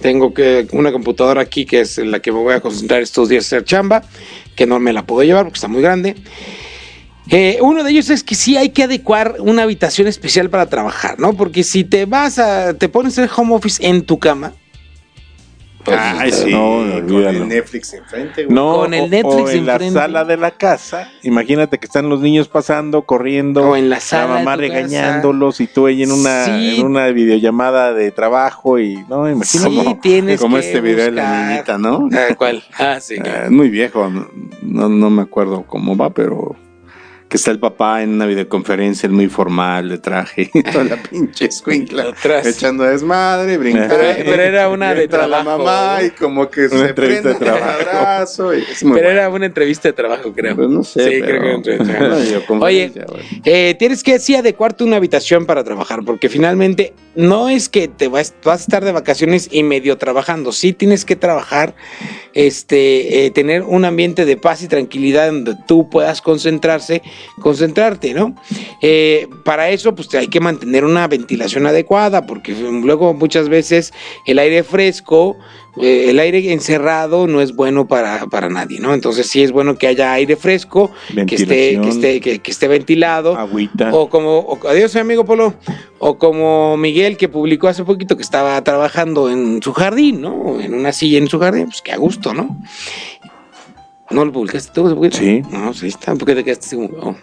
tengo 0.00 0.32
que 0.32 0.66
una 0.72 0.92
computadora 0.92 1.42
aquí 1.42 1.66
que 1.66 1.80
es 1.80 1.98
en 1.98 2.10
la 2.10 2.20
que 2.20 2.32
me 2.32 2.38
voy 2.38 2.54
a 2.54 2.60
concentrar 2.60 3.02
estos 3.02 3.28
días 3.28 3.44
a 3.44 3.46
hacer 3.46 3.64
chamba, 3.64 4.02
que 4.54 4.66
no 4.66 4.78
me 4.80 4.92
la 4.92 5.04
puedo 5.04 5.22
llevar 5.22 5.44
porque 5.44 5.56
está 5.58 5.68
muy 5.68 5.82
grande. 5.82 6.14
Eh, 7.30 7.58
uno 7.62 7.82
de 7.82 7.90
ellos 7.90 8.10
es 8.10 8.22
que 8.22 8.34
sí 8.34 8.56
hay 8.56 8.68
que 8.70 8.82
adecuar 8.84 9.36
una 9.38 9.62
habitación 9.62 10.06
especial 10.08 10.50
para 10.50 10.66
trabajar, 10.66 11.18
¿no? 11.18 11.32
Porque 11.32 11.62
si 11.64 11.82
te 11.84 12.04
vas 12.04 12.38
a, 12.38 12.74
te 12.74 12.88
pones 12.88 13.16
el 13.18 13.30
home 13.34 13.54
office 13.54 13.86
en 13.86 14.02
tu 14.04 14.18
cama, 14.18 14.52
pues, 15.84 15.98
Ay, 16.00 16.32
sí. 16.32 16.50
no, 16.50 16.82
no, 16.82 17.06
con 17.06 17.26
el 17.26 17.46
Netflix 17.48 17.92
enfrente, 17.92 18.44
güey. 18.44 18.54
No, 18.54 18.76
Con 18.76 18.94
el 18.94 19.02
o- 19.04 19.08
Netflix 19.08 19.50
o 19.50 19.50
en 19.50 19.66
la 19.66 19.78
sala 19.90 20.24
de 20.24 20.36
la 20.38 20.50
casa. 20.52 21.10
Imagínate 21.22 21.78
que 21.78 21.84
están 21.86 22.08
los 22.08 22.20
niños 22.20 22.48
pasando, 22.48 23.02
corriendo. 23.04 23.68
O 23.70 23.76
en 23.76 23.90
la 23.90 24.00
sala 24.00 24.34
mamá 24.34 24.56
de 24.56 24.66
tu 24.68 24.72
regañándolos 24.72 25.60
y 25.60 25.66
tú 25.66 25.86
ahí 25.86 26.02
en 26.02 26.12
una, 26.12 26.44
Sí. 26.46 26.76
en 26.80 26.86
una 26.86 27.06
videollamada 27.08 27.92
de 27.92 28.10
trabajo 28.12 28.78
y 28.78 28.96
no, 29.10 29.30
imagínate. 29.30 29.70
sí 29.74 29.94
tienes 30.00 30.40
Como 30.40 30.56
que 30.56 30.66
este 30.66 30.80
video 30.80 31.04
de 31.06 31.12
la 31.12 31.48
niñita, 31.50 31.76
¿no? 31.76 32.08
Ah, 32.14 32.34
¿Cuál? 32.36 32.62
Ah, 32.78 32.98
sí. 33.00 33.16
Es 33.22 33.50
muy 33.50 33.68
viejo, 33.68 34.10
no, 34.62 34.88
no 34.88 35.10
me 35.10 35.20
acuerdo 35.22 35.64
cómo 35.66 35.98
va, 35.98 36.08
pero 36.10 36.56
que 37.34 37.38
está 37.38 37.50
el 37.50 37.58
papá 37.58 38.00
en 38.04 38.10
una 38.10 38.26
videoconferencia, 38.26 39.08
él 39.08 39.12
muy 39.12 39.26
formal, 39.26 39.88
de 39.88 39.98
traje, 39.98 40.52
toda 40.72 40.84
la 40.84 41.02
pinche 41.02 41.46
escuincla 41.46 42.14
echando 42.44 42.84
desmadre, 42.84 43.58
brincando. 43.58 43.96
Pero- 43.96 44.30
pero 44.30 44.40
era 44.44 44.68
una 44.68 44.94
de 44.94 45.02
Entra 45.02 45.26
la 45.26 45.42
trabajo. 45.42 45.64
mamá 45.64 45.98
y 46.04 46.10
como 46.10 46.48
que 46.48 46.66
Una 46.66 46.78
se 46.78 46.88
entrevista 46.90 47.30
de 47.30 47.34
prende 47.34 47.50
el 47.50 47.58
trabajo. 47.58 47.80
abrazo. 47.90 48.54
y 48.54 48.58
es 48.62 48.84
muy 48.84 48.92
Pero 48.92 49.06
bueno. 49.08 49.20
era 49.20 49.28
una 49.30 49.46
entrevista 49.46 49.88
de 49.88 49.92
trabajo, 49.94 50.32
creo. 50.32 50.54
Pues 50.54 50.68
no 50.68 50.84
sé, 50.84 51.02
Sí, 51.10 51.10
pero- 51.22 51.26
creo 51.26 51.26
que 51.26 51.34
era 51.34 51.44
una 51.48 51.54
entrevista 51.56 51.92
de 51.92 51.98
trabajo. 52.46 52.64
Oye, 52.64 52.92
eh, 53.44 53.74
tienes 53.80 54.04
que 54.04 54.20
sí 54.20 54.36
adecuarte 54.36 54.84
una 54.84 54.98
habitación 54.98 55.44
para 55.44 55.64
trabajar, 55.64 56.04
porque 56.06 56.28
finalmente 56.28 56.94
no 57.16 57.48
es 57.48 57.68
que 57.68 57.88
te 57.88 58.06
vas, 58.06 58.32
vas 58.44 58.60
a 58.60 58.62
estar 58.62 58.84
de 58.84 58.92
vacaciones 58.92 59.48
y 59.50 59.64
medio 59.64 59.98
trabajando, 59.98 60.52
sí 60.52 60.72
tienes 60.72 61.04
que 61.04 61.16
trabajar, 61.16 61.74
este, 62.32 63.26
eh, 63.26 63.30
tener 63.32 63.62
un 63.62 63.84
ambiente 63.84 64.24
de 64.24 64.36
paz 64.36 64.62
y 64.62 64.68
tranquilidad 64.68 65.26
donde 65.26 65.54
tú 65.66 65.88
puedas 65.90 66.20
concentrarse, 66.22 67.02
concentrarte, 67.40 68.14
¿no? 68.14 68.34
Eh, 68.80 69.28
para 69.44 69.70
eso, 69.70 69.94
pues 69.94 70.12
hay 70.14 70.28
que 70.28 70.40
mantener 70.40 70.84
una 70.84 71.06
ventilación 71.08 71.66
adecuada, 71.66 72.26
porque 72.26 72.52
luego 72.54 73.14
muchas 73.14 73.48
veces 73.48 73.92
el 74.26 74.38
aire 74.38 74.62
fresco 74.62 75.36
eh, 75.80 76.06
el 76.10 76.20
aire 76.20 76.52
encerrado 76.52 77.26
no 77.26 77.40
es 77.40 77.52
bueno 77.56 77.88
para, 77.88 78.26
para 78.26 78.48
nadie, 78.48 78.78
¿no? 78.78 78.94
Entonces 78.94 79.26
sí 79.28 79.42
es 79.42 79.50
bueno 79.50 79.76
que 79.76 79.88
haya 79.88 80.12
aire 80.12 80.36
fresco, 80.36 80.92
que 81.26 81.34
esté, 81.34 81.80
que 81.80 81.88
esté, 81.88 82.20
que, 82.20 82.38
que 82.38 82.50
esté 82.52 82.68
ventilado. 82.68 83.36
Agüita. 83.36 83.92
O 83.92 84.08
como, 84.08 84.38
o- 84.38 84.68
adiós, 84.68 84.94
mi 84.94 85.00
amigo 85.00 85.24
Polo. 85.24 85.54
O 85.98 86.16
como 86.16 86.76
Miguel 86.76 87.16
que 87.16 87.28
publicó 87.28 87.66
hace 87.66 87.82
poquito 87.82 88.14
que 88.16 88.22
estaba 88.22 88.62
trabajando 88.62 89.28
en 89.28 89.60
su 89.62 89.72
jardín, 89.72 90.20
¿no? 90.20 90.60
En 90.60 90.74
una 90.74 90.92
silla 90.92 91.18
en 91.18 91.26
su 91.26 91.40
jardín, 91.40 91.64
pues 91.66 91.82
que 91.82 91.90
a 91.90 91.96
gusto, 91.96 92.32
¿no? 92.34 92.56
¿No 94.10 94.24
lo 94.24 94.32
publicaste 94.32 94.72
tú? 94.74 95.08
Sí. 95.12 95.42
No, 95.50 95.72
sí 95.74 95.88
está, 95.88 96.14
porque 96.14 96.34
te 96.34 96.44
quedaste 96.44 96.76
oh. 96.76 97.14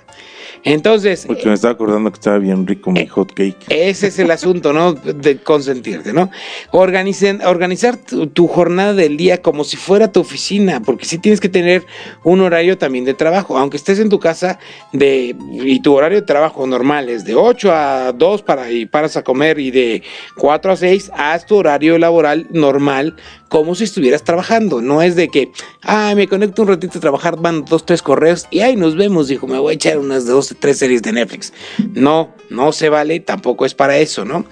Entonces, 0.64 1.26
Porque 1.26 1.48
me 1.48 1.56
estaba 1.56 1.74
acordando 1.74 2.12
que 2.12 2.16
estaba 2.20 2.38
bien 2.38 2.68
rico 2.68 2.92
Eh, 2.92 2.94
mi 3.02 3.08
hot 3.08 3.34
cake. 3.34 3.58
ese 3.70 4.08
es 4.08 4.20
el 4.20 4.30
asunto, 4.32 4.74
¿no? 4.74 4.94
De 4.94 5.38
consentirte, 5.38 6.14
¿no? 6.14 6.30
Organicen- 6.72 7.44
organizar 7.46 7.98
tu, 7.98 8.28
tu 8.28 8.48
jornada 8.48 8.94
del 8.94 9.18
día 9.18 9.42
como 9.42 9.64
si 9.64 9.76
fuera 9.76 10.12
tu 10.12 10.20
oficina, 10.20 10.80
porque 10.82 11.06
sí 11.06 11.18
tienes 11.18 11.40
que 11.40 11.50
tener 11.50 11.84
un 12.24 12.42
horario 12.42 12.78
también 12.78 13.06
de 13.06 13.16
trabajo, 13.16 13.58
aunque 13.58 13.78
estés 13.78 13.98
en 14.00 14.10
tu 14.10 14.20
casa 14.20 14.60
de 14.94 15.36
y 15.52 15.80
tu 15.82 15.96
horario 15.96 16.20
de 16.22 16.28
trabajo 16.28 16.68
normal 16.68 17.10
es 17.10 17.26
de 17.26 17.34
8 17.34 17.72
a 17.74 18.12
2 18.12 18.44
para 18.44 18.70
y 18.72 18.86
paras 18.86 19.18
a 19.18 19.24
comer 19.24 19.58
y 19.58 19.72
de 19.72 20.04
4 20.38 20.72
a 20.74 20.76
6 20.76 21.12
haz 21.16 21.48
tu 21.48 21.56
horario 21.56 21.98
laboral 21.98 22.46
normal 22.52 23.16
como 23.52 23.76
si 23.76 23.84
estuvieras 23.84 24.24
trabajando, 24.24 24.82
no 24.82 25.02
es 25.02 25.18
de 25.18 25.28
que, 25.28 25.52
ah, 25.82 26.14
me 26.16 26.30
conecto 26.30 26.62
un 26.62 26.70
ratito 26.70 26.97
a 26.97 27.02
trabajar, 27.02 27.36
van 27.36 27.66
dos, 27.66 27.86
tres 27.86 28.02
correos 28.02 28.47
y 28.49 28.62
ahí 28.62 28.78
nos 28.78 28.95
vemos, 28.95 29.28
dijo, 29.28 29.45
me 29.45 29.60
voy 29.60 29.74
a 29.74 29.76
echar 29.76 29.97
unas 29.97 30.26
dos, 30.26 30.56
tres 30.58 30.78
series 30.78 31.02
de 31.02 31.12
Netflix. 31.12 31.52
No, 31.93 32.34
no 32.49 32.72
se 32.72 32.88
vale, 32.88 33.20
tampoco 33.20 33.66
es 33.66 33.74
para 33.74 33.97
eso, 33.97 34.24
¿no? 34.24 34.45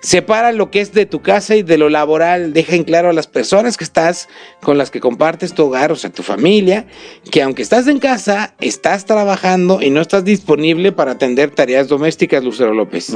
Separa 0.00 0.52
lo 0.52 0.70
que 0.70 0.80
es 0.80 0.92
de 0.92 1.06
tu 1.06 1.20
casa 1.20 1.56
y 1.56 1.62
de 1.62 1.78
lo 1.78 1.88
laboral, 1.88 2.52
deja 2.52 2.76
en 2.76 2.84
claro 2.84 3.10
a 3.10 3.12
las 3.12 3.26
personas 3.26 3.76
que 3.76 3.84
estás, 3.84 4.28
con 4.62 4.78
las 4.78 4.90
que 4.90 5.00
compartes 5.00 5.52
tu 5.52 5.64
hogar, 5.64 5.90
o 5.90 5.96
sea, 5.96 6.10
tu 6.10 6.22
familia, 6.22 6.86
que 7.30 7.42
aunque 7.42 7.62
estás 7.62 7.88
en 7.88 7.98
casa, 7.98 8.54
estás 8.60 9.04
trabajando 9.04 9.80
y 9.82 9.90
no 9.90 10.00
estás 10.00 10.24
disponible 10.24 10.92
para 10.92 11.12
atender 11.12 11.50
tareas 11.50 11.88
domésticas, 11.88 12.44
Lucero 12.44 12.72
López. 12.72 13.12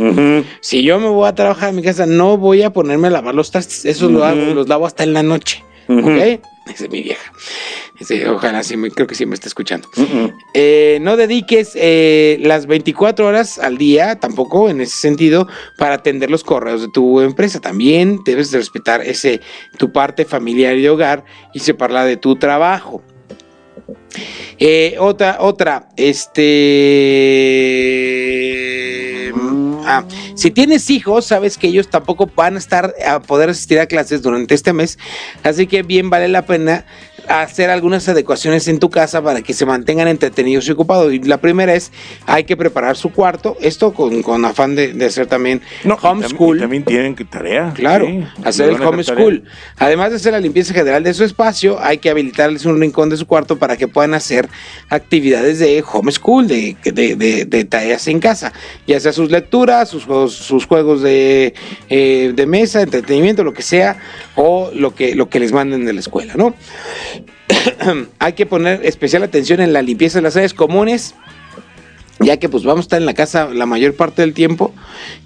Si 0.61 0.83
yo 0.83 0.99
me 0.99 1.09
voy 1.09 1.29
a 1.29 1.35
trabajar 1.35 1.71
en 1.71 1.77
mi 1.77 1.83
casa, 1.83 2.07
no 2.07 2.37
voy 2.39 2.63
a 2.63 2.73
ponerme 2.73 3.09
a 3.09 3.11
lavar 3.11 3.35
los 3.35 3.51
trastes. 3.51 3.85
Eso 3.85 4.09
lo 4.09 4.25
hago, 4.25 4.55
los 4.55 4.69
lavo 4.69 4.87
hasta 4.87 5.05
en 5.05 5.13
la 5.13 5.23
noche. 5.23 5.63
¿Ok? 5.89 6.41
Esa 6.67 6.85
es 6.85 6.91
mi 6.91 7.03
vieja. 7.03 7.33
Ese, 7.99 8.29
ojalá 8.29 8.63
sí, 8.63 8.77
me, 8.77 8.91
creo 8.91 9.07
que 9.07 9.15
sí 9.15 9.27
me 9.27 9.35
está 9.35 9.49
escuchando. 9.49 9.89
Eh, 10.55 10.99
no 11.03 11.17
dediques 11.17 11.73
eh, 11.75 12.39
las 12.41 12.67
24 12.67 13.27
horas 13.27 13.59
al 13.59 13.79
día, 13.79 14.19
tampoco 14.19 14.71
en 14.71 14.81
ese 14.81 14.97
sentido, 14.97 15.49
para 15.77 15.97
atender 15.97 16.31
los 16.31 16.45
correos 16.45 16.81
de 16.81 16.89
tu 16.89 17.21
empresa. 17.21 17.61
También 17.61 18.21
debes 18.25 18.51
de 18.51 18.59
respetar 18.59 19.03
ese, 19.03 19.41
tu 19.79 19.93
parte 19.93 20.25
familiar 20.25 20.77
y 20.77 20.83
de 20.83 20.91
hogar 20.91 21.25
y 21.53 21.61
separarla 21.61 22.05
de 22.05 22.17
tu 22.17 22.37
trabajo. 22.37 23.03
Eh, 24.59 24.97
otra, 24.99 25.39
otra, 25.41 25.89
este... 25.97 26.41
ah, 29.99 30.05
si 30.35 30.51
tienes 30.51 30.89
hijos, 30.91 31.27
sabes 31.27 31.59
que 31.59 31.69
ellos 31.69 31.89
tampoco 31.89 32.31
van 32.35 32.55
a 32.55 32.59
estar 32.59 32.95
a 33.07 33.21
poder 33.21 33.51
asistir 33.51 33.79
a 33.81 33.87
clases 33.87 34.23
durante 34.23 34.55
este 34.55 34.73
mes, 34.73 34.99
así 35.43 35.67
que 35.67 35.83
bien 35.83 36.11
vale 36.11 36.29
la 36.29 36.47
pena 36.47 36.85
hacer 37.31 37.71
algunas 37.71 38.09
adecuaciones 38.09 38.67
en 38.69 38.79
tu 38.81 38.91
casa 38.91 39.23
para 39.23 39.41
que 39.43 39.55
se 39.55 39.65
mantengan 39.65 40.09
entretenidos 40.09 40.67
y 40.69 40.73
ocupados. 40.73 41.13
Y 41.13 41.21
la 41.21 41.41
primera 41.41 41.75
es, 41.75 41.93
hay 42.27 42.45
que 42.45 42.57
preparar 42.57 42.97
su 42.97 43.13
cuarto, 43.13 43.57
esto 43.61 43.95
con, 43.95 44.23
con 44.23 44.45
afán 44.45 44.75
de, 44.75 44.93
de 44.93 45.07
hacer 45.07 45.27
también 45.27 45.63
No, 45.85 45.95
y 45.95 46.03
también- 46.03 46.27
homeschool. 46.33 46.57
y 46.57 46.61
También, 46.61 46.85
tienen 46.85 47.15
tarea. 47.31 47.73
Claro, 47.75 48.07
sí. 48.07 48.25
hacer 48.45 48.71
el 48.71 48.83
homeschool. 48.83 49.45
Además 49.79 50.11
de 50.11 50.17
hacer 50.17 50.33
la 50.33 50.41
limpieza 50.41 50.75
general 50.75 51.05
de 51.05 51.15
su 51.15 51.23
espacio, 51.25 51.79
hay 51.81 51.99
que 51.99 52.11
habilitarles 52.11 52.65
un 52.67 52.81
rincón 52.81 53.09
de 53.11 53.17
su 53.17 53.27
cuarto 53.27 53.59
para 53.59 53.77
que 53.77 53.87
puedan 53.89 54.15
hacer 54.15 54.49
actividades 54.89 55.59
de 55.61 55.85
homeschool, 55.93 56.49
de, 56.49 56.77
de, 56.85 57.15
de, 57.17 57.45
de 57.45 57.65
tareas 57.65 58.09
en 58.09 58.19
casa, 58.21 58.53
ya 58.87 58.99
sea 58.99 59.13
sus 59.13 59.31
lecturas, 59.31 59.89
sus 59.89 60.05
juegos, 60.05 60.35
sus 60.35 60.67
juegos 60.67 61.03
de, 61.03 61.55
eh, 61.89 62.33
de 62.35 62.47
mesa, 62.47 62.83
entretenimiento, 62.83 63.45
lo 63.45 63.53
que 63.53 63.63
sea, 63.63 63.99
o 64.35 64.71
lo 64.75 64.95
que, 64.95 65.15
lo 65.15 65.29
que 65.29 65.39
les 65.39 65.53
manden 65.53 65.85
de 65.85 65.93
la 65.93 66.01
escuela, 66.01 66.35
¿no? 66.37 66.55
hay 68.19 68.33
que 68.35 68.47
poner 68.47 68.85
especial 68.85 69.23
atención 69.23 69.61
en 69.61 69.73
la 69.73 69.83
limpieza 69.83 70.19
de 70.19 70.23
las 70.23 70.37
áreas 70.37 70.55
comunes, 70.55 71.15
ya 72.21 72.37
que 72.37 72.49
pues 72.49 72.65
vamos 72.65 72.81
a 72.81 72.87
estar 72.87 73.01
en 73.01 73.07
la 73.07 73.15
casa 73.15 73.49
la 73.53 73.67
mayor 73.67 73.95
parte 73.95 74.23
del 74.23 74.35
tiempo 74.35 74.75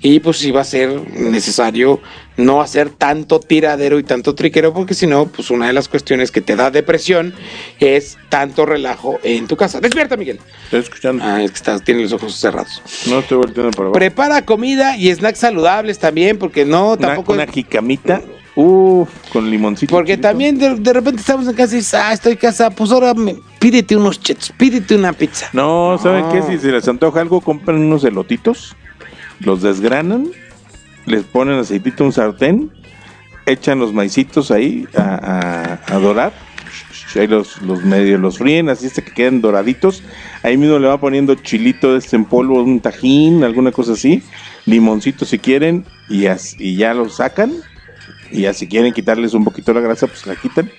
y 0.01 0.21
pues 0.21 0.39
si 0.39 0.53
va 0.53 0.61
a 0.61 0.65
ser 0.65 0.91
necesario 1.13 2.01
no 2.37 2.61
hacer 2.61 2.91
tanto 2.91 3.41
tiradero 3.41 3.99
y 3.99 4.05
tanto 4.05 4.35
triquero, 4.35 4.73
porque 4.73 4.95
si 4.95 5.07
no, 5.07 5.27
pues 5.27 5.51
una 5.51 5.67
de 5.67 5.73
las 5.73 5.89
cuestiones 5.89 6.31
que 6.31 6.41
te 6.41 6.57
da 6.57 6.71
depresión 6.71 7.35
es 7.81 8.17
tanto 8.29 8.67
relajo 8.67 9.19
en 9.23 9.47
tu 9.47 9.57
casa. 9.57 9.81
Despierta, 9.81 10.17
Miguel. 10.17 10.41
Estoy 10.65 10.81
escuchando. 10.81 11.25
Ah, 11.25 11.43
es 11.43 11.51
que 11.51 11.57
estás, 11.57 11.83
tienes 11.85 12.11
los 12.11 12.21
ojos 12.21 12.35
cerrados. 12.35 12.83
No 13.07 13.21
estoy 13.21 13.39
volteando 13.39 13.71
para 13.71 13.83
abajo. 13.85 13.93
Prepara 13.93 14.45
comida 14.45 14.97
y 14.97 15.13
snacks 15.13 15.39
saludables 15.39 15.99
también, 15.99 16.39
porque 16.39 16.65
no, 16.65 16.93
Una, 16.93 17.09
tampoco... 17.09 17.33
una 17.33 17.47
jicamita. 17.47 18.23
Uf, 18.57 19.09
con 19.33 19.51
limoncito. 19.51 19.91
Porque 19.95 20.13
chilito. 20.13 20.29
también 20.29 20.59
de, 20.59 20.77
de 20.77 20.93
repente 20.93 21.21
estamos 21.21 21.47
en 21.49 21.55
casa 21.55 21.75
y 21.75 21.79
dices, 21.79 21.95
ah, 21.95 22.13
estoy 22.13 22.33
en 22.33 22.39
casa, 22.39 22.71
pues 22.71 22.93
ahora 22.93 23.13
me- 23.15 23.37
pídete 23.59 23.97
unos 23.97 24.21
chetos, 24.21 24.53
pídete 24.57 24.95
una 24.95 25.13
pizza. 25.13 25.49
No, 25.53 25.99
¿saben 26.01 26.23
No. 26.27 26.33
qué? 26.33 26.43
Si 26.43 26.59
se 26.59 26.71
les 26.71 26.87
antoja 26.87 27.21
algo, 27.21 27.41
compran 27.41 27.79
unos 27.79 28.05
elotitos, 28.05 28.77
los 29.41 29.63
desgranan, 29.63 30.29
les 31.07 31.25
ponen 31.25 31.59
aceitito 31.59 32.05
en 32.05 32.07
un 32.07 32.13
sartén, 32.13 32.71
echan 33.47 33.79
los 33.81 33.93
maicitos 33.93 34.51
ahí 34.53 34.87
a, 34.97 35.81
a- 35.89 35.95
a 35.95 35.99
dorar, 35.99 36.33
ahí 37.17 37.27
los, 37.27 37.61
los 37.63 37.85
medio 37.85 38.19
los 38.19 38.39
fríen, 38.39 38.69
así 38.69 38.87
hasta 38.87 39.03
que 39.03 39.13
queden 39.13 39.41
doraditos, 39.41 40.03
ahí 40.45 40.57
mismo 40.57 40.79
le 40.79 40.87
va 40.87 40.99
poniendo 40.99 41.35
chilito 41.35 41.93
de 41.93 41.99
este 41.99 42.15
en 42.17 42.25
polvo, 42.25 42.63
un 42.63 42.79
tajín, 42.81 43.43
alguna 43.43 43.73
cosa 43.73 43.93
así, 43.95 44.23
limoncito 44.65 45.25
si 45.25 45.39
quieren, 45.41 45.85
y, 46.09 46.27
as- 46.27 46.55
y 46.59 46.77
ya 46.77 46.95
los 46.95 47.17
sacan, 47.17 47.53
y 48.31 48.43
ya 48.43 48.53
si 48.53 48.67
quieren 48.67 48.93
quitarles 48.93 49.35
un 49.35 49.45
poquito 49.45 49.73
la 49.73 49.81
grasa, 49.81 50.07
pues 50.07 50.27
la 50.27 50.37
quitan, 50.37 50.71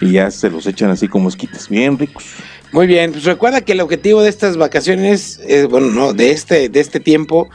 y 0.00 0.12
ya 0.12 0.30
se 0.30 0.50
los 0.50 0.66
echan 0.66 0.90
así 0.90 1.08
como 1.08 1.28
esquites, 1.28 1.68
bien 1.68 1.98
ricos. 1.98 2.24
Muy 2.72 2.86
bien, 2.86 3.12
pues 3.12 3.24
recuerda 3.24 3.60
que 3.60 3.72
el 3.72 3.80
objetivo 3.80 4.22
de 4.22 4.28
estas 4.28 4.56
vacaciones, 4.56 5.40
es, 5.46 5.68
bueno, 5.68 5.88
no, 5.88 6.12
de 6.12 6.30
este, 6.30 6.68
de 6.68 6.80
este 6.80 7.00
tiempo, 7.00 7.48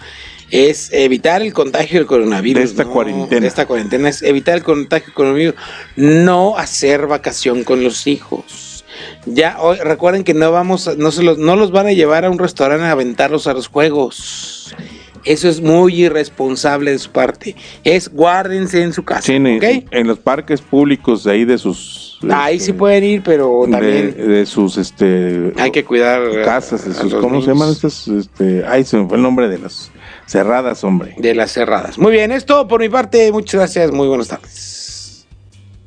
es 0.50 0.92
evitar 0.92 1.42
el 1.42 1.54
contagio 1.54 2.00
del 2.00 2.08
coronavirus. 2.08 2.64
De 2.64 2.70
esta 2.70 2.84
¿no? 2.84 2.92
cuarentena. 2.92 3.42
De 3.42 3.48
esta 3.48 3.66
cuarentena 3.66 4.10
es 4.10 4.22
evitar 4.22 4.56
el 4.56 4.64
contagio 4.64 5.08
del 5.08 5.16
coronavirus, 5.16 5.56
no 5.96 6.58
hacer 6.58 7.08
vacación 7.08 7.64
con 7.64 7.84
los 7.84 8.08
hijos. 8.08 8.86
Ya 9.26 9.58
hoy, 9.60 9.78
recuerden 9.78 10.24
que 10.24 10.34
no 10.34 10.52
vamos, 10.52 10.90
no 10.98 11.12
se 11.12 11.24
los, 11.24 11.38
no 11.38 11.56
los 11.56 11.72
van 11.72 11.88
a 11.88 11.94
llevar 11.94 12.26
a 12.26 12.30
un 12.30 12.40
restaurante 12.40 12.86
a 12.86 12.92
aventarlos 12.92 13.48
a 13.48 13.54
los 13.54 13.68
juegos. 13.68 14.76
Eso 15.24 15.50
es 15.50 15.62
muy 15.62 16.04
irresponsable 16.04 16.92
de 16.92 17.00
su 17.00 17.12
parte. 17.12 17.56
Es 17.84 18.10
guárdense 18.10 18.82
en 18.82 18.94
su 18.94 19.04
casa. 19.04 19.22
Sí, 19.22 19.34
en, 19.36 20.08
los 20.08 20.20
parques 20.20 20.62
públicos 20.62 21.24
de 21.24 21.32
ahí 21.32 21.46
de 21.46 21.58
sus 21.58 22.20
Ahí 22.30 22.58
este, 22.58 22.68
sí 22.68 22.74
pueden 22.74 23.04
ir, 23.04 23.24
pero 23.24 23.64
de, 23.66 23.72
también 23.72 24.16
de 24.16 24.46
sus 24.46 24.78
este 24.78 25.54
hay 25.58 25.72
que 25.72 25.84
cuidar 25.84 26.22
casas, 26.44 26.86
de 26.86 26.94
sus 26.94 27.14
¿cómo 27.16 27.42
se 27.42 27.48
llaman 27.48 27.70
estas? 27.70 28.08
Este, 28.08 28.64
ay, 28.68 28.84
se 28.84 28.98
me 28.98 29.08
fue 29.08 29.18
el 29.18 29.24
nombre 29.24 29.48
de 29.50 29.58
las 29.58 29.92
cerradas, 30.28 30.84
hombre. 30.84 31.16
de 31.18 31.36
las 31.36 31.52
cerradas. 31.52 31.98
Muy 31.98 32.12
bien, 32.12 32.32
es 32.32 32.46
todo 32.46 32.68
por 32.68 32.82
mi 32.82 32.90
parte. 32.90 33.32
Muchas 33.32 33.60
gracias. 33.60 33.92
Muy 33.92 34.08
buenas 34.08 34.28
tardes. 34.28 35.28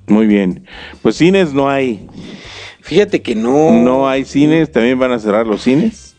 Muy 0.06 0.26
bien. 0.26 0.66
Pues 1.02 1.16
cines 1.16 1.52
no 1.52 1.68
hay. 1.68 2.06
Fíjate 2.80 3.22
que 3.22 3.34
no. 3.34 3.72
No 3.72 4.08
hay 4.08 4.24
cines, 4.24 4.70
también 4.70 4.98
van 4.98 5.12
a 5.12 5.18
cerrar 5.18 5.46
los 5.46 5.62
cines, 5.62 6.16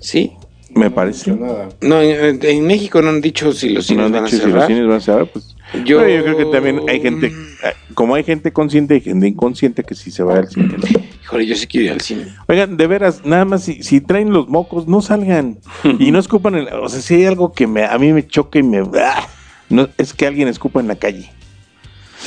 Sí. 0.00 0.32
Me 0.80 0.90
parece. 0.90 1.32
Nada. 1.32 1.68
No, 1.80 2.00
en, 2.00 2.38
en 2.42 2.66
México 2.66 3.00
no 3.02 3.10
han 3.10 3.20
dicho 3.20 3.52
si 3.52 3.68
los 3.70 3.84
No 3.84 3.88
cines 3.88 4.06
han 4.06 4.12
van 4.12 4.22
a 4.22 4.26
dicho 4.26 4.36
si 4.38 4.42
los 4.44 4.52
cerrar. 4.52 4.66
cines 4.68 4.86
van 4.86 4.96
a 4.96 5.00
cerrar, 5.00 5.26
pues 5.26 5.56
Yo- 5.84 5.98
pero 5.98 6.08
yo 6.10 6.22
creo 6.24 6.36
que 6.36 6.44
también 6.46 6.80
hay 6.88 7.00
gente, 7.00 7.26
eh, 7.28 7.72
como 7.94 8.14
hay 8.14 8.24
gente 8.24 8.52
consciente 8.52 8.96
y 8.96 9.00
gente 9.00 9.28
inconsciente 9.28 9.84
que 9.84 9.94
sí 9.94 10.10
se 10.10 10.22
va 10.22 10.38
al 10.38 10.48
cine. 10.48 10.74
¿no? 10.78 11.00
Híjole, 11.22 11.46
yo 11.46 11.54
sí 11.54 11.66
quiero 11.66 11.86
ir 11.86 11.92
al 11.92 12.00
cine. 12.00 12.24
Oigan, 12.48 12.76
de 12.76 12.86
veras, 12.86 13.24
nada 13.24 13.44
más 13.44 13.62
si, 13.64 13.82
si 13.82 14.00
traen 14.00 14.32
los 14.32 14.48
mocos, 14.48 14.88
no 14.88 15.00
salgan. 15.02 15.58
y 16.00 16.10
no 16.10 16.18
escupan 16.18 16.56
en 16.56 16.64
la- 16.64 16.80
O 16.80 16.88
sea, 16.88 17.00
si 17.00 17.14
hay 17.14 17.24
algo 17.26 17.52
que 17.52 17.66
me, 17.66 17.84
a 17.84 17.96
mí 17.98 18.12
me 18.12 18.26
choca 18.26 18.58
y 18.58 18.62
me... 18.62 18.78
¡ah! 19.00 19.26
No, 19.68 19.88
es 19.98 20.12
que 20.14 20.26
alguien 20.26 20.48
escupa 20.48 20.80
en 20.80 20.88
la 20.88 20.96
calle. 20.96 21.30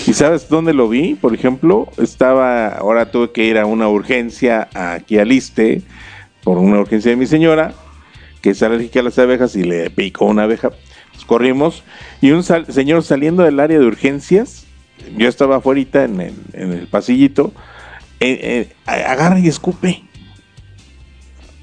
¿Y 0.08 0.14
sabes 0.14 0.48
dónde 0.50 0.74
lo 0.74 0.88
vi? 0.90 1.14
Por 1.16 1.34
ejemplo, 1.36 1.88
estaba... 1.98 2.70
Ahora 2.70 3.12
tuve 3.12 3.32
que 3.32 3.44
ir 3.46 3.58
a 3.58 3.66
una 3.66 3.90
urgencia 3.90 4.68
aquí 4.74 5.18
al 5.20 5.32
Iste, 5.32 5.82
por 6.44 6.58
una 6.58 6.80
urgencia 6.80 7.12
de 7.12 7.18
mi 7.18 7.26
señora, 7.28 7.74
que 8.44 8.50
es 8.50 8.62
alérgica 8.62 9.00
a 9.00 9.04
las 9.04 9.18
abejas 9.18 9.56
y 9.56 9.64
le 9.64 9.90
picó 9.90 10.26
una 10.26 10.44
abeja. 10.44 10.72
Pues 11.14 11.26
corrimos 11.26 11.84
y 12.22 12.32
un 12.32 12.44
señor 12.44 13.04
saliendo 13.04 13.44
del 13.44 13.60
área 13.60 13.80
de 13.80 13.86
urgencias, 13.86 14.66
yo 15.18 15.30
estaba 15.30 15.56
afuera 15.56 16.04
en 16.04 16.20
el, 16.20 16.34
en 16.52 16.74
el 16.74 16.88
pasillito, 16.88 17.54
eh, 18.20 18.68
eh, 18.70 18.74
agarra 18.86 19.40
y 19.40 19.48
escupe. 19.48 20.04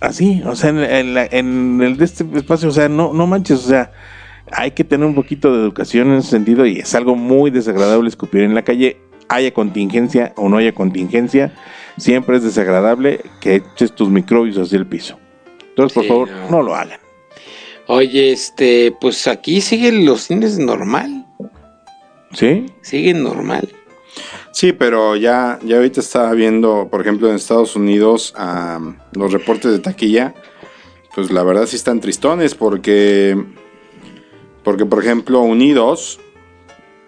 Así, 0.00 0.42
o 0.46 0.56
sea, 0.56 0.70
en, 0.70 1.18
en 1.18 1.82
el 1.82 1.98
de 1.98 2.04
este 2.06 2.24
espacio, 2.34 2.70
o 2.70 2.72
sea, 2.72 2.88
no, 2.88 3.12
no 3.12 3.26
manches, 3.26 3.58
o 3.58 3.68
sea, 3.68 3.92
hay 4.50 4.70
que 4.70 4.82
tener 4.82 5.06
un 5.06 5.14
poquito 5.14 5.54
de 5.54 5.60
educación 5.60 6.08
en 6.08 6.20
ese 6.20 6.30
sentido 6.30 6.64
y 6.64 6.78
es 6.78 6.94
algo 6.94 7.14
muy 7.14 7.50
desagradable 7.50 8.08
escupir 8.08 8.40
en 8.40 8.54
la 8.54 8.62
calle, 8.62 8.96
haya 9.28 9.52
contingencia 9.52 10.32
o 10.36 10.48
no 10.48 10.56
haya 10.56 10.72
contingencia, 10.72 11.52
siempre 11.98 12.38
es 12.38 12.42
desagradable 12.42 13.20
que 13.42 13.56
eches 13.56 13.94
tus 13.94 14.08
microbios 14.08 14.56
hacia 14.56 14.78
el 14.78 14.86
piso. 14.86 15.18
Entonces, 15.70 15.94
por 15.94 16.02
Sí, 16.04 16.08
favor, 16.08 16.30
no. 16.30 16.50
no 16.50 16.62
lo 16.62 16.74
hagan. 16.74 17.00
Oye, 17.86 18.32
este, 18.32 18.94
pues 19.00 19.26
aquí 19.26 19.60
siguen 19.60 20.04
los 20.06 20.22
cines 20.22 20.58
normal. 20.58 21.26
¿Sí? 22.32 22.66
Siguen 22.82 23.22
normal. 23.24 23.68
Sí, 24.52 24.72
pero 24.72 25.16
ya, 25.16 25.58
ya 25.64 25.76
ahorita 25.76 26.00
estaba 26.00 26.32
viendo, 26.32 26.88
por 26.90 27.00
ejemplo, 27.00 27.28
en 27.28 27.36
Estados 27.36 27.74
Unidos, 27.76 28.32
am, 28.36 28.98
los 29.12 29.32
reportes 29.32 29.72
de 29.72 29.78
taquilla, 29.78 30.34
pues 31.14 31.30
la 31.30 31.42
verdad 31.42 31.66
sí 31.66 31.76
están 31.76 32.00
tristones 32.00 32.54
porque, 32.54 33.36
porque 34.62 34.86
por 34.86 35.02
ejemplo, 35.02 35.40
Unidos, 35.40 36.20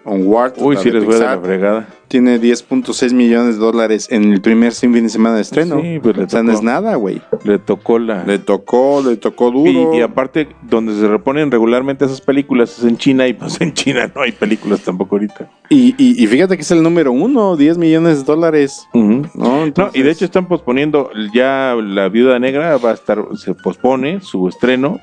Onward, 0.05 0.53
Uy, 0.57 0.75
la 0.75 0.81
sí 0.81 0.89
de 0.89 0.95
les 0.95 1.05
voy 1.05 1.15
a 1.15 1.19
dar 1.19 1.37
la 1.37 1.43
fregada. 1.43 1.87
tiene 2.09 2.39
10.6 2.39 3.13
millones 3.13 3.55
de 3.55 3.61
dólares 3.61 4.07
en 4.11 4.33
el 4.33 4.41
primer 4.41 4.73
fin 4.73 4.91
de 4.91 5.07
semana 5.09 5.35
de 5.35 5.41
estreno. 5.41 5.79
Sí, 5.81 5.99
pues 6.01 6.17
le 6.17 6.23
o 6.25 6.29
sea, 6.29 6.43
no 6.43 6.51
tocó. 6.51 6.59
es 6.59 6.63
nada, 6.63 6.95
güey. 6.95 7.21
Le 7.43 7.57
tocó 7.59 7.99
la... 7.99 8.23
Le 8.25 8.37
tocó, 8.39 9.01
le 9.01 9.15
tocó 9.17 9.49
duro. 9.51 9.93
Y, 9.93 9.97
y 9.97 10.01
aparte, 10.01 10.49
donde 10.61 10.93
se 10.95 11.07
reponen 11.07 11.49
regularmente 11.51 12.05
esas 12.05 12.21
películas 12.21 12.77
es 12.77 12.83
en 12.85 12.97
China 12.97 13.27
y 13.27 13.33
pues 13.33 13.59
en 13.61 13.73
China 13.73 14.11
no 14.13 14.21
hay 14.21 14.31
películas 14.33 14.81
tampoco 14.81 15.15
ahorita. 15.15 15.49
Y, 15.69 15.95
y- 15.97 16.21
y 16.23 16.27
fíjate 16.27 16.55
que 16.57 16.61
es 16.63 16.71
el 16.71 16.83
número 16.83 17.11
uno, 17.11 17.55
10 17.55 17.77
millones 17.77 18.19
de 18.19 18.23
dólares. 18.25 18.87
¿no? 18.93 19.23
No, 19.33 19.71
y 19.93 20.01
de 20.01 20.11
hecho 20.11 20.25
están 20.25 20.47
posponiendo 20.47 21.09
ya 21.33 21.75
la 21.81 22.09
Viuda 22.09 22.37
Negra 22.39 22.77
va 22.77 22.91
a 22.91 22.93
estar, 22.93 23.23
se 23.35 23.53
pospone 23.55 24.19
su 24.21 24.47
estreno 24.47 24.99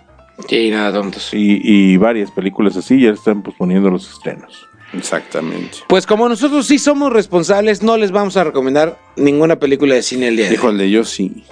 Sí, 0.49 0.71
nada 0.71 0.93
tontos. 0.93 1.35
y, 1.35 1.61
y 1.63 1.97
varias 1.99 2.31
películas 2.31 2.75
así 2.77 2.99
ya 3.01 3.11
están 3.11 3.43
posponiendo 3.43 3.91
los 3.91 4.11
estrenos. 4.11 4.67
Exactamente. 4.93 5.79
Pues 5.89 6.07
como 6.07 6.29
nosotros 6.29 6.67
sí 6.67 6.79
somos 6.79 7.13
responsables, 7.13 7.83
no 7.83 7.97
les 7.97 8.11
vamos 8.11 8.37
a 8.37 8.45
recomendar 8.45 8.99
ninguna 9.17 9.57
película 9.57 9.95
de 9.95 10.03
cine 10.03 10.29
el 10.29 10.37
día 10.37 10.47
de 10.47 10.51
hoy. 10.51 10.57
Híjole, 10.57 10.91
yo 10.91 11.05
sí. 11.05 11.45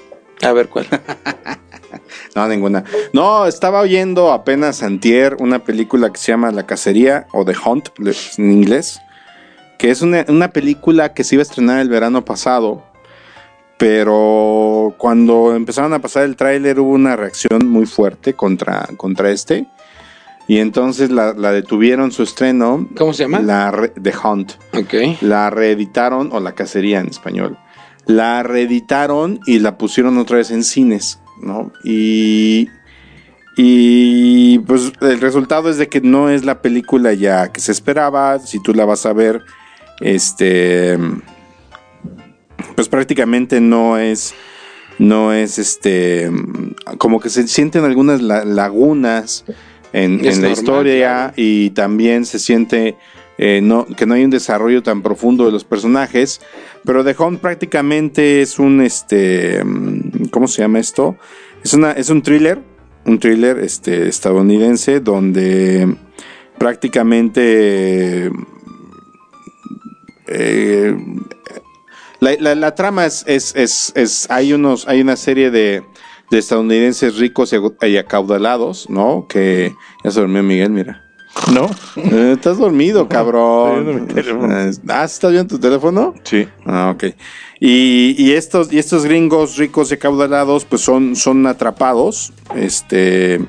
A 0.42 0.52
ver 0.52 0.68
cuál. 0.68 0.86
No, 2.34 2.46
ninguna. 2.46 2.84
No, 3.12 3.46
estaba 3.46 3.80
oyendo 3.80 4.32
apenas 4.32 4.82
antier 4.82 5.36
una 5.40 5.64
película 5.64 6.12
que 6.12 6.18
se 6.18 6.32
llama 6.32 6.52
La 6.52 6.66
Cacería 6.66 7.26
o 7.32 7.44
The 7.44 7.54
Hunt 7.64 7.88
en 7.98 8.52
inglés, 8.52 9.00
que 9.78 9.90
es 9.90 10.02
una, 10.02 10.24
una 10.28 10.52
película 10.52 11.14
que 11.14 11.24
se 11.24 11.34
iba 11.34 11.42
a 11.42 11.48
estrenar 11.48 11.80
el 11.80 11.88
verano 11.88 12.24
pasado, 12.24 12.84
pero 13.76 14.94
cuando 14.98 15.54
empezaron 15.54 15.92
a 15.94 16.00
pasar 16.00 16.24
el 16.24 16.36
tráiler 16.36 16.78
hubo 16.80 16.90
una 16.90 17.16
reacción 17.16 17.66
muy 17.66 17.86
fuerte 17.86 18.34
contra, 18.34 18.88
contra 18.96 19.30
este, 19.30 19.66
y 20.48 20.58
entonces 20.58 21.10
la, 21.10 21.32
la 21.34 21.52
detuvieron 21.52 22.10
su 22.10 22.22
estreno. 22.24 22.88
¿Cómo 22.96 23.12
se 23.12 23.22
llama? 23.24 23.40
La 23.40 23.70
re- 23.70 23.92
The 24.02 24.12
Hunt. 24.24 24.52
Ok. 24.74 25.20
La 25.22 25.50
reeditaron, 25.50 26.30
o 26.32 26.40
la 26.40 26.52
cacería 26.56 26.98
en 27.00 27.06
español. 27.08 27.56
La 28.06 28.42
reeditaron 28.42 29.38
y 29.46 29.58
la 29.60 29.76
pusieron 29.78 30.16
otra 30.18 30.38
vez 30.38 30.50
en 30.50 30.64
cines, 30.64 31.20
¿no? 31.42 31.70
Y. 31.84 32.68
Y 33.60 34.60
pues 34.60 34.92
el 35.00 35.20
resultado 35.20 35.68
es 35.68 35.78
de 35.78 35.88
que 35.88 36.00
no 36.00 36.30
es 36.30 36.44
la 36.44 36.62
película 36.62 37.12
ya 37.12 37.48
que 37.52 37.60
se 37.60 37.72
esperaba. 37.72 38.38
Si 38.38 38.62
tú 38.62 38.72
la 38.72 38.84
vas 38.84 39.04
a 39.04 39.12
ver, 39.12 39.42
este. 40.00 40.96
Pues 42.74 42.88
prácticamente 42.88 43.60
no 43.60 43.98
es. 43.98 44.34
No 44.98 45.32
es 45.32 45.58
este. 45.58 46.30
Como 46.98 47.20
que 47.20 47.30
se 47.30 47.46
sienten 47.48 47.84
algunas 47.84 48.22
la- 48.22 48.44
lagunas 48.44 49.44
en, 49.92 50.22
la 50.42 50.50
historia 50.50 51.08
claro. 51.08 51.32
y 51.36 51.70
también 51.70 52.24
se 52.26 52.38
siente 52.38 52.96
eh, 53.38 53.60
no, 53.62 53.86
que 53.86 54.04
no 54.06 54.14
hay 54.14 54.24
un 54.24 54.30
desarrollo 54.30 54.82
tan 54.82 55.02
profundo 55.02 55.46
de 55.46 55.52
los 55.52 55.64
personajes. 55.64 56.40
Pero 56.84 57.04
The 57.04 57.14
Hunt 57.18 57.40
prácticamente 57.40 58.42
es 58.42 58.58
un 58.58 58.80
este. 58.80 59.62
mm, 59.64 60.26
¿Cómo 60.30 60.48
se 60.48 60.62
llama 60.62 60.78
esto? 60.80 61.16
Es, 61.62 61.72
una, 61.74 61.92
es 61.92 62.10
un 62.10 62.22
thriller. 62.22 62.60
Un 63.04 63.18
thriller 63.18 63.58
este, 63.60 64.08
estadounidense 64.08 65.00
donde 65.00 65.94
prácticamente. 66.58 68.30
eh, 70.26 70.96
La, 72.20 72.32
la- 72.40 72.54
la 72.56 72.74
trama 72.74 73.06
es, 73.06 73.22
es, 73.28 73.54
es, 73.54 73.92
es- 73.94 74.26
hay 74.30 74.52
unos, 74.52 74.88
hay 74.88 75.00
una 75.00 75.14
serie 75.16 75.50
de, 75.52 75.84
de 76.30 76.38
estadounidenses 76.38 77.16
ricos 77.16 77.54
y 77.82 77.96
acaudalados, 77.96 78.88
¿no? 78.90 79.26
Que 79.28 79.74
ya 80.04 80.10
se 80.10 80.20
durmió 80.20 80.42
Miguel, 80.42 80.70
mira. 80.70 81.04
¿No? 81.52 81.70
Eh, 81.96 82.32
estás 82.34 82.58
dormido, 82.58 83.08
cabrón. 83.10 83.78
estoy 83.78 83.84
viendo 83.84 84.00
mi 84.00 84.06
teléfono. 84.14 84.58
Eh, 84.58 84.70
Ah, 84.88 85.04
¿estás 85.04 85.30
viendo 85.32 85.54
tu 85.54 85.60
teléfono? 85.60 86.14
Sí. 86.24 86.48
Ah, 86.66 86.92
ok. 86.94 87.04
Y, 87.60 88.14
y 88.18 88.32
estos, 88.32 88.72
y 88.72 88.78
estos 88.78 89.04
gringos 89.04 89.56
ricos 89.56 89.90
y 89.90 89.94
acaudalados, 89.94 90.64
pues 90.64 90.82
son, 90.82 91.16
son 91.16 91.46
atrapados. 91.46 92.32
Este. 92.56 93.40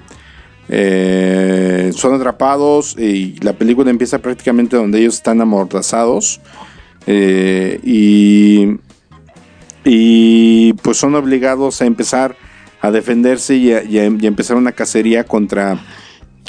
eh, 0.69 1.91
son 1.95 2.13
atrapados 2.13 2.95
y 2.97 3.35
la 3.41 3.53
película 3.53 3.89
empieza 3.89 4.19
prácticamente 4.19 4.75
donde 4.77 4.99
ellos 4.99 5.15
están 5.15 5.41
amordazados. 5.41 6.41
eh, 7.07 7.79
y. 7.83 8.77
Y 9.85 10.73
pues 10.73 10.97
son 10.97 11.15
obligados 11.15 11.81
a 11.81 11.85
empezar 11.85 12.35
a 12.81 12.91
defenderse 12.91 13.55
y 13.55 13.71
a, 13.73 13.83
y 13.83 13.97
a- 13.99 14.05
y 14.05 14.25
a 14.25 14.27
empezar 14.27 14.57
una 14.57 14.71
cacería 14.71 15.23
contra, 15.23 15.77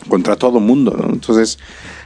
contra 0.08 0.36
todo 0.36 0.60
mundo, 0.60 0.96
¿no? 1.00 1.12
Entonces, 1.12 1.58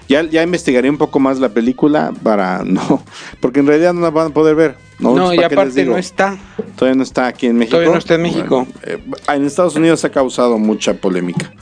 ya, 0.08 0.22
ya 0.22 0.42
investigaré 0.42 0.90
un 0.90 0.98
poco 0.98 1.18
más 1.20 1.38
la 1.40 1.48
película 1.50 2.12
para 2.22 2.62
no, 2.66 3.02
porque 3.40 3.60
en 3.60 3.66
realidad 3.66 3.92
no 3.94 4.00
la 4.02 4.10
van 4.10 4.28
a 4.28 4.34
poder 4.34 4.54
ver. 4.54 4.76
No, 4.98 5.14
No, 5.16 5.32
y 5.32 5.36
¿para 5.36 5.48
qué 5.48 5.54
les 5.56 5.62
aparte 5.64 5.84
no 5.84 5.96
está. 5.98 6.38
Todavía 6.76 6.96
no 6.96 7.02
está 7.02 7.26
aquí 7.26 7.46
en 7.46 7.56
México. 7.56 7.76
Todavía 7.76 7.92
no 7.92 7.98
está 7.98 8.14
en 8.14 8.22
México. 8.22 8.66
Bueno, 8.66 8.72
eh, 8.84 9.34
en 9.34 9.44
Estados 9.44 9.74
Unidos 9.76 10.04
ha 10.04 10.10
causado 10.10 10.58
mucha 10.58 10.94
polémica. 10.94 11.52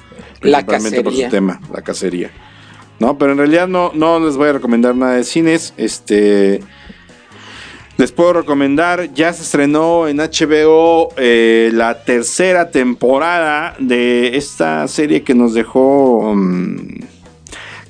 La 0.43 0.59
principalmente 0.67 1.03
por 1.05 1.13
su 1.15 1.29
tema, 1.31 1.61
la 1.73 1.83
cacería. 1.83 2.31
No, 2.99 3.17
pero 3.19 3.33
en 3.33 3.39
realidad 3.39 3.69
no, 3.69 3.91
no 3.95 4.21
les 4.21 4.37
voy 4.37 4.49
a 4.49 4.53
recomendar 4.55 4.95
nada 4.97 5.15
de 5.15 5.25
cines. 5.25 5.73
Este. 5.77 6.61
Les 7.99 8.11
puedo 8.11 8.32
recomendar, 8.32 9.12
ya 9.12 9.32
se 9.32 9.43
estrenó 9.43 10.09
en 10.09 10.16
HBO 10.16 11.11
eh, 11.16 11.70
la 11.74 12.05
tercera 12.05 12.70
temporada 12.70 13.76
de 13.78 14.36
esta 14.36 14.88
serie 14.88 15.22
que 15.22 15.34
nos 15.34 15.53
dejó, 15.53 16.34
mm, 16.34 17.01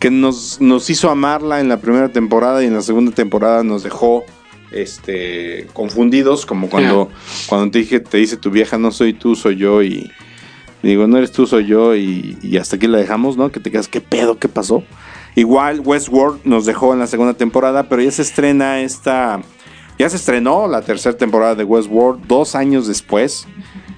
que 0.01 0.11
nos, 0.11 0.61
nos 0.61 0.91
hizo 0.91 1.09
amarla 1.09 1.61
en 1.61 1.69
la 1.69 1.77
primera 1.79 2.09
temporada 2.09 2.63
y 2.63 2.67
en 2.67 2.75
la 2.75 2.83
segunda 2.83 3.13
temporada 3.13 3.63
nos 3.63 3.85
dejó 3.85 4.25
este, 4.73 5.69
confundidos, 5.73 6.47
como 6.47 6.69
cuando, 6.69 7.09
cuando 7.47 7.71
te, 7.71 7.79
dije, 7.79 8.01
te 8.01 8.19
dice 8.19 8.37
tu 8.37 8.51
vieja, 8.51 8.79
no 8.79 8.91
soy 8.91 9.13
tú, 9.13 9.37
soy 9.37 9.57
yo 9.57 9.83
y 9.83 10.11
digo, 10.83 11.07
no 11.07 11.19
eres 11.19 11.31
tú, 11.31 11.47
soy 11.47 11.67
yo 11.67 11.95
y, 11.95 12.37
y 12.43 12.57
hasta 12.57 12.75
aquí 12.75 12.89
la 12.89 12.99
dejamos, 12.99 13.37
¿no? 13.37 13.53
Que 13.53 13.61
te 13.61 13.71
quedas, 13.71 13.87
¿qué 13.87 14.01
pedo? 14.01 14.39
¿Qué 14.39 14.49
pasó? 14.49 14.83
Igual 15.37 15.81
Westworld 15.81 16.41
nos 16.45 16.67
dejó 16.67 16.93
en 16.93 16.99
la 16.99 17.07
segunda 17.07 17.35
temporada, 17.35 17.89
pero 17.89 18.03
ya 18.03 18.11
se 18.11 18.23
estrena 18.23 18.81
esta... 18.81 19.41
Ya 19.99 20.09
se 20.09 20.17
estrenó 20.17 20.67
la 20.67 20.83
tercera 20.83 21.17
temporada 21.17 21.55
de 21.55 21.65
Westworld 21.65 22.27
dos 22.27 22.55
años 22.55 22.87
después. 22.87 23.47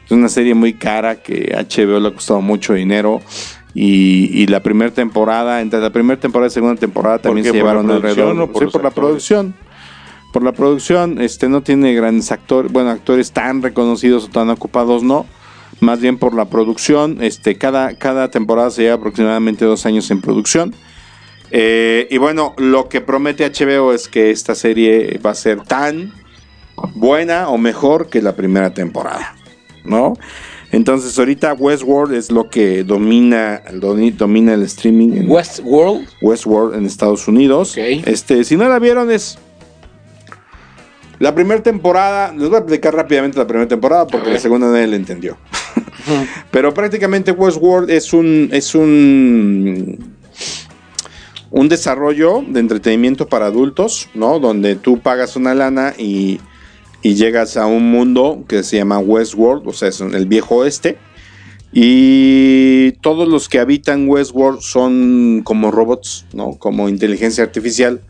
Es 0.05 0.11
una 0.11 0.29
serie 0.29 0.55
muy 0.55 0.75
cara 0.75 1.23
que 1.23 1.55
HBO 1.57 1.99
le 2.01 2.09
ha 2.09 2.15
costado 2.15 2.41
mucho 2.41 2.75
dinero. 2.75 3.23
Y, 3.75 4.31
y 4.33 4.47
la 4.47 4.63
primera 4.63 4.93
temporada, 4.93 5.61
entre 5.61 5.81
la 5.81 5.91
primera 5.91 6.21
temporada 6.21 6.47
y 6.47 6.51
la 6.51 6.55
segunda 6.55 6.77
temporada 6.79 7.19
también 7.19 7.45
se 7.45 7.51
¿Por 7.51 7.57
la 7.57 7.63
llevaron 7.63 7.87
producción 7.87 8.29
alrededor. 8.29 8.43
o 8.43 8.53
por 8.53 8.65
sí, 8.65 8.71
por 8.71 8.85
la 8.85 8.91
producción. 8.91 9.55
Por 10.33 10.43
la 10.43 10.53
producción, 10.53 11.21
este 11.21 11.49
no 11.49 11.63
tiene 11.63 11.95
grandes 11.95 12.31
actores, 12.33 12.71
bueno, 12.73 12.91
actores 12.91 13.33
tan 13.33 13.63
reconocidos 13.63 14.25
o 14.25 14.29
tan 14.29 14.51
ocupados, 14.51 15.03
no. 15.03 15.27
Más 15.81 16.01
bien 16.01 16.19
por 16.19 16.35
la 16.35 16.45
producción. 16.45 17.19
Este, 17.21 17.57
cada, 17.57 17.97
cada 17.97 18.31
temporada 18.31 18.71
se 18.71 18.83
lleva 18.83 18.97
aproximadamente 18.97 19.65
dos 19.65 19.87
años 19.87 20.11
en 20.11 20.21
producción. 20.21 20.75
Eh, 21.57 22.09
y 22.11 22.19
bueno, 22.19 22.53
lo 22.59 22.89
que 22.89 23.01
promete 23.01 23.49
HBO 23.49 23.93
es 23.93 24.09
que 24.09 24.33
esta 24.33 24.57
serie 24.57 25.21
va 25.25 25.31
a 25.31 25.35
ser 25.37 25.61
tan 25.63 26.13
buena 26.97 27.49
o 27.49 27.59
mejor 27.59 28.09
que 28.09 28.21
la 28.21 28.35
primera 28.35 28.75
temporada, 28.75 29.37
¿no? 29.85 30.15
Entonces 30.73 31.17
ahorita 31.17 31.53
Westworld 31.55 32.13
es 32.15 32.33
lo 32.33 32.51
que 32.51 32.83
domina, 32.83 33.63
domi- 33.75 34.11
domina 34.11 34.55
el 34.55 34.63
streaming 34.65 35.13
en 35.13 35.31
Westworld. 35.31 36.09
Westworld 36.21 36.75
en 36.75 36.87
Estados 36.87 37.29
Unidos. 37.29 37.75
Este, 38.05 38.43
si 38.43 38.57
no 38.57 38.69
la 38.69 38.81
vieron 38.81 39.13
es 39.13 39.39
la 41.21 41.33
primera 41.37 41.63
temporada, 41.63 42.33
les 42.33 42.49
voy 42.49 42.57
a 42.57 42.59
explicar 42.59 42.93
rápidamente 42.97 43.39
la 43.39 43.47
primera 43.47 43.69
temporada 43.69 44.09
porque 44.09 44.31
la 44.33 44.41
segunda 44.41 44.67
nadie 44.73 44.89
la 44.89 44.97
entendió. 44.97 45.39
Pero 46.51 46.75
prácticamente 46.75 47.31
Westworld 47.31 47.89
es 47.91 48.13
un 48.13 48.49
es 48.51 48.75
un 48.75 50.17
un 51.55 51.69
desarrollo 51.69 52.43
de 52.49 52.59
entretenimiento 52.59 53.29
para 53.29 53.47
adultos, 53.47 54.09
¿no? 54.13 54.41
Donde 54.41 54.75
tú 54.75 54.99
pagas 54.99 55.37
una 55.37 55.55
lana 55.55 55.95
y, 55.97 56.41
y 57.01 57.15
llegas 57.15 57.57
a 57.57 57.67
un 57.67 57.93
mundo 57.93 58.45
que 58.49 58.65
se 58.65 58.77
llama 58.77 58.99
Westworld, 58.99 59.63
o 59.69 59.73
sea, 59.73 59.89
es 59.89 60.01
el 60.01 60.27
viejo 60.27 60.57
oeste. 60.57 60.99
Y 61.73 62.93
todos 63.03 63.29
los 63.29 63.49
que 63.49 63.61
habitan 63.61 64.09
Westworld 64.09 64.63
son 64.63 65.43
como 65.45 65.71
robots, 65.71 66.27
¿no? 66.33 66.55
Como 66.59 66.89
inteligencia 66.89 67.45
artificial. 67.45 68.01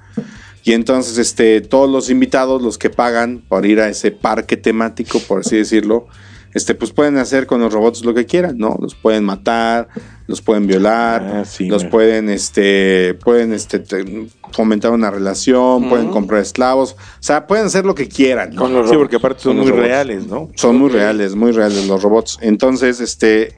Y 0.63 0.73
entonces, 0.73 1.19
este, 1.19 1.61
todos 1.61 1.91
los 1.91 2.09
invitados, 2.09 2.63
los 2.63 2.79
que 2.79 2.89
pagan 2.89 3.43
por 3.47 3.67
ir 3.67 3.79
a 3.81 3.91
ese 3.91 4.11
parque 4.11 4.57
temático, 4.57 5.19
por 5.21 5.41
así 5.41 5.57
decirlo, 5.57 6.07
este, 6.55 6.75
pues 6.75 6.93
pueden 6.93 7.19
hacer 7.19 7.47
con 7.47 7.61
los 7.61 7.71
robots 7.71 8.07
lo 8.07 8.15
que 8.15 8.25
quieran, 8.25 8.57
¿no? 8.57 8.79
Los 8.81 8.95
pueden 8.95 9.25
matar, 9.25 9.89
los 10.27 10.41
pueden 10.41 10.67
violar, 10.67 11.23
Ah, 11.23 11.45
sí, 11.45 11.67
los 11.67 11.85
pueden, 11.85 12.31
este, 12.31 13.15
pueden, 13.23 13.53
este, 13.53 13.79
te- 13.79 14.27
fomentar 14.53 14.91
una 14.93 15.11
relación, 15.11 15.89
pueden 15.89 16.09
comprar 16.09 16.41
esclavos, 16.41 16.93
o 16.93 16.97
sea, 17.21 17.47
pueden 17.47 17.67
hacer 17.67 17.85
lo 17.85 17.95
que 17.95 18.09
quieran. 18.09 18.51
¿no? 18.55 18.63
Con 18.63 18.73
los 18.73 18.89
Sí, 18.89 18.97
porque 18.97 19.17
aparte 19.17 19.43
son 19.43 19.57
muy 19.59 19.67
robots. 19.69 19.83
reales, 19.87 20.27
¿no? 20.27 20.49
Son 20.55 20.77
muy 20.77 20.89
reales, 20.91 21.35
muy 21.35 21.53
reales 21.53 21.87
los 21.87 22.03
robots. 22.03 22.39
Entonces, 22.41 23.01
este, 23.01 23.53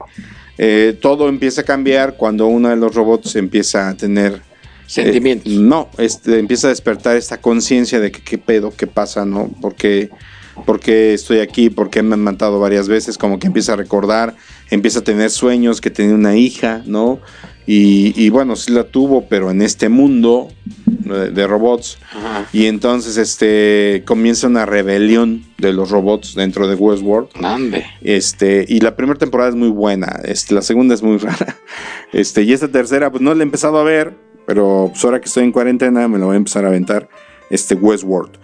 eh, 0.57 0.97
todo 1.01 1.29
empieza 1.29 1.61
a 1.61 1.63
cambiar 1.63 2.15
cuando 2.17 2.47
uno 2.47 2.69
de 2.69 2.75
los 2.75 2.95
robots 2.95 3.35
empieza 3.35 3.87
a 3.89 3.93
tener 3.95 4.41
Sentimientos. 4.87 5.51
eh, 5.53 5.57
no, 5.59 5.89
este, 5.97 6.39
empieza 6.39 6.67
a 6.67 6.69
despertar 6.71 7.15
esta 7.15 7.37
conciencia 7.39 7.99
de 7.99 8.11
que 8.11 8.21
qué 8.21 8.37
pedo, 8.37 8.73
qué 8.75 8.87
pasa, 8.87 9.23
¿no? 9.25 9.49
Porque 9.61 10.09
porque 10.65 11.13
estoy 11.13 11.39
aquí, 11.39 11.69
porque 11.69 12.03
me 12.03 12.15
han 12.15 12.23
matado 12.23 12.59
varias 12.59 12.87
veces, 12.87 13.17
como 13.17 13.39
que 13.39 13.47
empieza 13.47 13.73
a 13.73 13.75
recordar, 13.75 14.35
empieza 14.69 14.99
a 14.99 15.03
tener 15.03 15.29
sueños, 15.29 15.81
que 15.81 15.89
tenía 15.89 16.15
una 16.15 16.35
hija, 16.35 16.81
¿no? 16.85 17.19
Y, 17.65 18.13
y 18.15 18.29
bueno, 18.29 18.55
sí 18.55 18.71
la 18.71 18.85
tuvo, 18.85 19.27
pero 19.27 19.51
en 19.51 19.61
este 19.61 19.89
mundo 19.89 20.47
de, 20.85 21.31
de 21.31 21.47
robots. 21.47 21.97
Ajá. 22.11 22.47
Y 22.53 22.65
entonces 22.65 23.17
este 23.17 24.03
comienza 24.05 24.47
una 24.47 24.65
rebelión 24.65 25.43
de 25.57 25.73
los 25.73 25.89
robots 25.91 26.33
dentro 26.33 26.67
de 26.67 26.75
Westworld. 26.75 27.29
Ande. 27.43 27.85
Este, 28.01 28.65
y 28.67 28.79
la 28.79 28.95
primera 28.95 29.19
temporada 29.19 29.49
es 29.49 29.55
muy 29.55 29.69
buena, 29.69 30.21
este, 30.23 30.53
la 30.53 30.61
segunda 30.61 30.93
es 30.95 31.03
muy 31.03 31.17
rara. 31.17 31.57
Este, 32.13 32.43
y 32.43 32.53
esta 32.53 32.69
tercera, 32.69 33.11
pues 33.11 33.21
no 33.21 33.33
la 33.33 33.41
he 33.41 33.43
empezado 33.43 33.77
a 33.79 33.83
ver, 33.83 34.15
pero 34.45 34.87
pues 34.91 35.03
ahora 35.03 35.19
que 35.19 35.25
estoy 35.25 35.43
en 35.43 35.51
cuarentena 35.51 36.07
me 36.07 36.17
la 36.19 36.25
voy 36.25 36.35
a 36.35 36.37
empezar 36.37 36.63
a 36.63 36.69
aventar, 36.69 37.09
este 37.49 37.75
Westworld. 37.75 38.37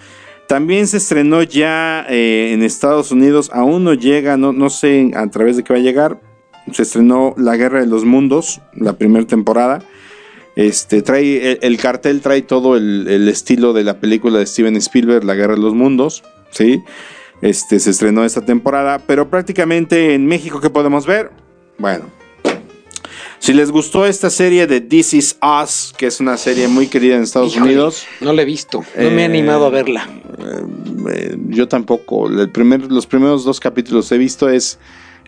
También 0.53 0.85
se 0.85 0.97
estrenó 0.97 1.41
ya 1.41 2.05
eh, 2.07 2.51
en 2.53 2.61
Estados 2.61 3.11
Unidos, 3.11 3.49
aún 3.51 3.83
no 3.83 3.95
llega, 3.95 4.37
no, 4.37 4.53
no 4.53 4.69
sé 4.69 5.09
a 5.15 5.25
través 5.31 5.57
de 5.57 5.63
qué 5.63 5.73
va 5.73 5.79
a 5.79 5.81
llegar. 5.81 6.21
Se 6.71 6.83
estrenó 6.83 7.33
La 7.37 7.57
Guerra 7.57 7.79
de 7.79 7.87
los 7.87 8.05
Mundos, 8.05 8.61
la 8.75 8.93
primera 8.93 9.25
temporada. 9.25 9.81
Este, 10.55 11.01
trae, 11.01 11.53
el, 11.53 11.59
el 11.59 11.77
cartel 11.77 12.21
trae 12.21 12.43
todo 12.43 12.77
el, 12.77 13.07
el 13.07 13.27
estilo 13.29 13.73
de 13.73 13.83
la 13.83 13.99
película 13.99 14.37
de 14.37 14.45
Steven 14.45 14.75
Spielberg, 14.75 15.23
La 15.23 15.33
Guerra 15.33 15.55
de 15.55 15.61
los 15.61 15.73
Mundos, 15.73 16.23
¿sí? 16.51 16.83
Este, 17.41 17.79
se 17.79 17.89
estrenó 17.89 18.23
esta 18.23 18.45
temporada, 18.45 18.99
pero 19.07 19.31
prácticamente 19.31 20.13
en 20.13 20.27
México, 20.27 20.61
¿qué 20.61 20.69
podemos 20.69 21.07
ver? 21.07 21.31
Bueno, 21.79 22.05
si 23.43 23.51
les 23.53 23.71
gustó 23.71 24.05
esta 24.05 24.29
serie 24.29 24.67
de 24.67 24.79
This 24.79 25.13
Is 25.13 25.37
Us, 25.41 25.93
que 25.97 26.07
es 26.07 26.21
una 26.21 26.37
serie 26.37 26.69
muy 26.69 26.87
querida 26.87 27.17
en 27.17 27.23
Estados 27.23 27.53
Híjole, 27.53 27.71
Unidos, 27.73 28.05
No 28.21 28.31
la 28.31 28.41
he 28.41 28.45
visto. 28.45 28.85
No 28.97 29.09
me 29.11 29.17
he 29.17 29.21
Eh, 29.23 29.25
animado 29.25 29.65
a 29.65 29.69
verla. 29.69 30.07
eh, 31.11 31.35
yo 31.49 31.67
tampoco. 31.67 32.29
El 32.29 32.49
primer, 32.51 32.89
los 32.89 33.05
primeros 33.05 33.43
dos 33.43 33.59
capítulos 33.59 34.09
he 34.13 34.17
visto 34.17 34.47
es, 34.47 34.79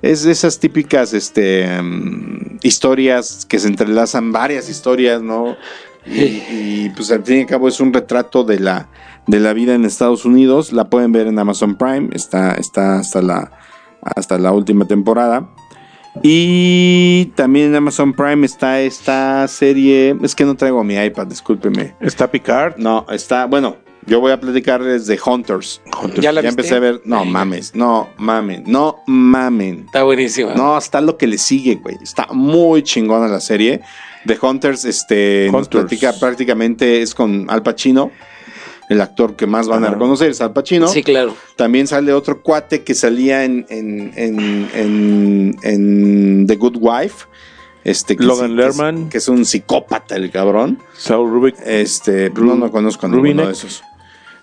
es 0.02 0.24
de 0.24 0.32
esas 0.32 0.60
típicas 0.60 1.14
este, 1.14 1.68
mm, 1.82 2.60
historias 2.64 3.46
que 3.46 3.60
se 3.60 3.68
entrelazan, 3.68 4.32
varias 4.32 4.70
historias, 4.70 5.22
¿no? 5.22 5.58
Y, 6.06 6.22
y, 6.86 6.94
pues 6.96 7.12
al 7.12 7.22
fin 7.26 7.40
y 7.40 7.42
al 7.42 7.48
cabo 7.48 7.68
es 7.68 7.82
un 7.82 7.92
retrato 7.92 8.46
de 8.46 8.62
la, 8.62 8.88
de 9.28 9.42
la 9.42 9.52
vida 9.52 9.76
en 9.76 9.84
Estados 9.84 10.24
Unidos. 10.24 10.72
La 10.72 10.86
pueden 10.90 11.12
ver 11.12 11.28
en 11.28 11.38
Amazon 11.38 11.76
Prime, 11.76 12.12
está, 12.14 12.54
está 12.54 12.98
hasta, 13.00 13.22
la, 13.22 13.52
hasta 14.02 14.38
la 14.38 14.54
última 14.54 14.88
temporada. 14.88 15.50
Y 16.24 17.26
también 17.36 17.68
en 17.68 17.76
Amazon 17.76 18.14
Prime 18.14 18.46
está 18.46 18.82
esta 18.82 19.48
serie. 19.48 20.16
Es 20.24 20.36
que 20.36 20.46
no 20.46 20.56
traigo 20.56 20.84
mi 20.84 20.96
iPad, 20.96 21.28
discúlpeme. 21.28 21.96
Está 22.00 22.30
Picard. 22.32 22.78
No, 22.78 23.06
está, 23.10 23.46
bueno, 23.46 23.78
yo 24.08 24.20
voy 24.20 24.32
a 24.32 24.40
platicarles 24.40 25.08
de 25.08 25.20
Hunters. 25.24 25.82
¿Ya 26.18 26.32
la 26.32 26.42
ya 26.42 26.50
empecé 26.50 26.76
a 26.76 26.80
ver. 26.80 27.02
No 27.06 27.26
mames, 27.26 27.74
no 27.76 28.10
mamen, 28.18 28.64
no 28.68 28.98
mamen. 29.08 29.86
Está 29.86 30.04
buenísima. 30.04 30.54
No, 30.54 30.78
está 30.78 31.02
lo 31.02 31.18
que 31.18 31.28
le 31.28 31.38
sigue, 31.38 31.76
güey. 31.76 31.98
Está 32.02 32.28
muy 32.32 32.84
chingona 32.84 33.28
la 33.28 33.40
serie. 33.40 33.82
The 34.26 34.38
Hunters, 34.42 34.86
este, 34.86 35.50
nos 35.52 35.64
Hunters. 35.64 35.86
platica 35.86 36.14
prácticamente, 36.20 37.02
es 37.02 37.16
con 37.16 37.48
Al 37.50 37.64
Pacino. 37.64 38.12
El 38.90 39.02
actor 39.02 39.36
que 39.36 39.48
más 39.48 39.68
van 39.68 39.84
a 39.84 39.90
reconocer, 39.90 40.30
es 40.32 40.42
Al 40.42 40.54
Pacino. 40.54 40.88
Sí, 40.88 41.02
claro. 41.04 41.36
También 41.56 41.88
sale 41.88 42.14
otro 42.14 42.42
cuate 42.44 42.84
que 42.84 42.94
salía 42.94 43.44
en, 43.44 43.66
en, 43.70 44.12
en, 44.16 44.70
en- 44.74 45.58
en 45.64 46.48
The 46.48 46.56
Good 46.56 46.78
Wife. 46.80 47.26
Este, 47.84 48.16
que 48.18 48.24
Logan 48.24 48.52
sí, 48.52 48.56
que 48.56 48.62
es- 48.62 48.78
Lerman. 48.78 49.10
Que 49.10 49.18
es, 49.20 49.28
un 49.28 49.46
psicópata 49.46 50.16
el 50.16 50.32
cabrón. 50.32 50.80
Saul 50.98 51.30
Rubik. 51.32 51.56
Este, 51.66 52.30
no, 52.32 52.56
no 52.56 52.72
conozco 52.72 53.06
a 53.06 53.10
ninguno 53.10 53.24
Rubinek. 53.30 53.46
de 53.48 53.52
esos. 53.54 53.84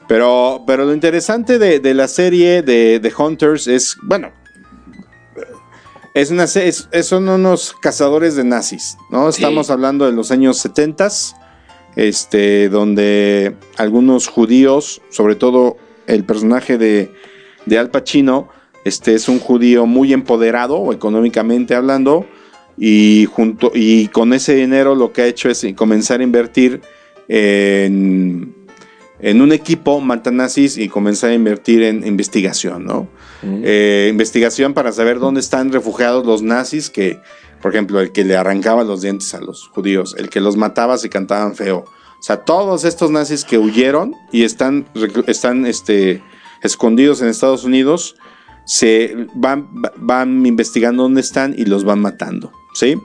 Pero, 0.08 0.62
pero 0.66 0.84
lo 0.84 0.92
interesante 0.92 1.58
de, 1.58 1.78
de 1.80 1.94
la 1.94 2.06
serie 2.08 2.62
de, 2.62 2.98
de 3.00 3.12
Hunters 3.16 3.66
es, 3.68 3.96
bueno, 4.02 4.30
es 6.14 6.30
una, 6.30 6.44
es- 6.44 6.88
son 7.02 7.28
unos 7.28 7.74
cazadores 7.80 8.36
de 8.36 8.44
nazis, 8.44 8.96
¿no? 9.10 9.32
Sí. 9.32 9.40
Estamos 9.42 9.70
hablando 9.70 10.04
de 10.06 10.12
los 10.12 10.30
años 10.30 10.58
70, 10.58 11.08
este, 11.96 12.68
donde 12.68 13.54
algunos 13.76 14.28
judíos, 14.28 15.02
sobre 15.10 15.34
todo 15.34 15.76
el 16.06 16.24
personaje 16.24 16.78
de, 16.78 17.10
de 17.66 17.78
Al 17.78 17.90
Pacino, 17.90 18.48
este 18.84 19.14
es 19.14 19.28
un 19.28 19.38
judío 19.38 19.86
muy 19.86 20.12
empoderado 20.12 20.92
económicamente 20.92 21.74
hablando 21.74 22.26
y 22.76 23.28
junto 23.30 23.70
y 23.74 24.08
con 24.08 24.32
ese 24.32 24.54
dinero 24.54 24.94
lo 24.94 25.12
que 25.12 25.22
ha 25.22 25.26
hecho 25.26 25.48
es 25.48 25.64
comenzar 25.76 26.20
a 26.20 26.24
invertir 26.24 26.80
en, 27.28 28.54
en 29.20 29.40
un 29.40 29.52
equipo 29.52 30.00
matanazis 30.00 30.78
y 30.78 30.88
comenzar 30.88 31.30
a 31.30 31.34
invertir 31.34 31.82
en 31.84 32.06
investigación, 32.06 32.84
¿no? 32.84 33.08
Eh, 33.44 34.08
investigación 34.10 34.74
para 34.74 34.92
saber 34.92 35.18
dónde 35.18 35.40
están 35.40 35.72
refugiados 35.72 36.26
los 36.26 36.42
nazis 36.42 36.90
que, 36.90 37.20
por 37.62 37.72
ejemplo, 37.72 38.00
el 38.00 38.10
que 38.10 38.24
le 38.24 38.36
arrancaba 38.36 38.82
los 38.82 39.00
dientes 39.00 39.32
a 39.34 39.40
los 39.40 39.68
judíos, 39.68 40.16
el 40.18 40.28
que 40.28 40.40
los 40.40 40.56
mataba 40.56 40.98
si 40.98 41.08
cantaban 41.08 41.54
feo. 41.54 41.84
O 41.86 42.22
sea, 42.22 42.44
todos 42.44 42.84
estos 42.84 43.10
nazis 43.10 43.44
que 43.44 43.56
huyeron 43.56 44.14
y 44.32 44.42
están, 44.42 44.86
están 45.28 45.64
este, 45.64 46.22
escondidos 46.62 47.22
en 47.22 47.28
Estados 47.28 47.64
Unidos, 47.64 48.16
se 48.66 49.26
van, 49.34 49.68
van 49.96 50.44
investigando 50.44 51.04
dónde 51.04 51.20
están 51.20 51.54
y 51.56 51.64
los 51.64 51.84
van 51.84 52.00
matando, 52.00 52.52
¿sí? 52.74 52.96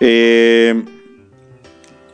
Eh, 0.00 0.84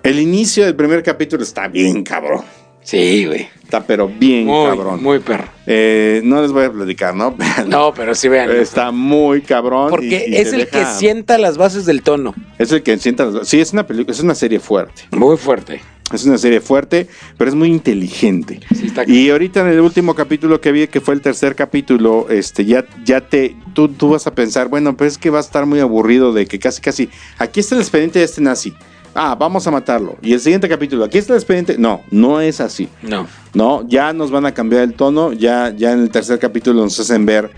el 0.02 0.18
inicio 0.18 0.64
del 0.64 0.76
primer 0.76 1.02
capítulo 1.02 1.42
está 1.42 1.68
bien 1.68 2.02
cabrón. 2.04 2.44
Sí, 2.82 3.26
güey. 3.26 3.48
Está 3.62 3.86
pero 3.86 4.06
bien 4.08 4.44
Muy, 4.44 4.66
cabrón. 4.66 5.02
muy 5.02 5.18
perro. 5.20 5.44
Eh, 5.66 6.20
no 6.24 6.42
les 6.42 6.52
voy 6.52 6.64
a 6.64 6.72
platicar, 6.72 7.14
¿no? 7.14 7.34
No, 7.66 7.94
pero 7.94 8.14
sí 8.14 8.28
vean. 8.28 8.50
Está 8.50 8.90
muy 8.90 9.40
cabrón. 9.40 9.88
Porque 9.88 10.26
y- 10.28 10.32
y 10.32 10.36
es 10.36 10.52
el 10.52 10.68
que 10.68 10.84
sienta 10.84 11.38
las 11.38 11.56
bases 11.56 11.86
del 11.86 12.02
tono. 12.02 12.34
Es 12.58 12.70
el 12.72 12.82
que 12.82 12.98
sienta. 12.98 13.24
las- 13.26 13.48
Sí, 13.48 13.60
es 13.60 13.72
una 13.72 13.86
película, 13.86 14.12
es 14.12 14.20
una 14.20 14.34
serie 14.34 14.60
fuerte. 14.60 15.02
Muy 15.12 15.36
fuerte. 15.38 15.80
Es 16.12 16.26
una 16.26 16.36
serie 16.36 16.60
fuerte, 16.60 17.06
pero 17.38 17.48
es 17.48 17.54
muy 17.54 17.68
inteligente. 17.70 18.60
Sí, 18.74 18.86
está 18.86 19.04
Y 19.08 19.30
ahorita 19.30 19.60
en 19.60 19.68
el 19.68 19.80
último 19.80 20.14
capítulo 20.14 20.60
que 20.60 20.70
vi, 20.70 20.86
que 20.88 21.00
fue 21.00 21.14
el 21.14 21.22
tercer 21.22 21.54
capítulo, 21.54 22.26
este, 22.28 22.66
ya, 22.66 22.84
ya 23.06 23.22
te, 23.22 23.56
tú, 23.72 23.88
tú 23.88 24.10
vas 24.10 24.26
a 24.26 24.34
pensar, 24.34 24.68
bueno, 24.68 24.94
pero 24.94 25.08
es 25.08 25.16
que 25.16 25.30
va 25.30 25.38
a 25.38 25.40
estar 25.40 25.64
muy 25.64 25.80
aburrido 25.80 26.34
de 26.34 26.44
que 26.44 26.58
casi, 26.58 26.82
casi, 26.82 27.08
aquí 27.38 27.60
está 27.60 27.76
el 27.76 27.80
expediente 27.80 28.18
de 28.18 28.26
este 28.26 28.42
nazi. 28.42 28.74
Ah, 29.14 29.36
vamos 29.38 29.66
a 29.66 29.70
matarlo. 29.70 30.16
Y 30.22 30.32
el 30.32 30.40
siguiente 30.40 30.68
capítulo, 30.68 31.04
aquí 31.04 31.18
está 31.18 31.34
el 31.34 31.38
expediente. 31.38 31.76
No, 31.78 32.00
no 32.10 32.40
es 32.40 32.60
así. 32.60 32.88
No. 33.02 33.26
No, 33.52 33.86
ya 33.86 34.12
nos 34.12 34.30
van 34.30 34.46
a 34.46 34.52
cambiar 34.52 34.82
el 34.82 34.94
tono, 34.94 35.32
ya, 35.32 35.74
ya 35.76 35.92
en 35.92 36.00
el 36.00 36.10
tercer 36.10 36.38
capítulo 36.38 36.82
nos 36.82 36.98
hacen 36.98 37.26
ver 37.26 37.50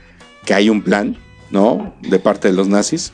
que 0.44 0.54
hay 0.54 0.68
un 0.68 0.82
plan, 0.82 1.16
¿no? 1.50 1.94
De 2.02 2.18
parte 2.18 2.48
de 2.48 2.54
los 2.54 2.68
nazis. 2.68 3.12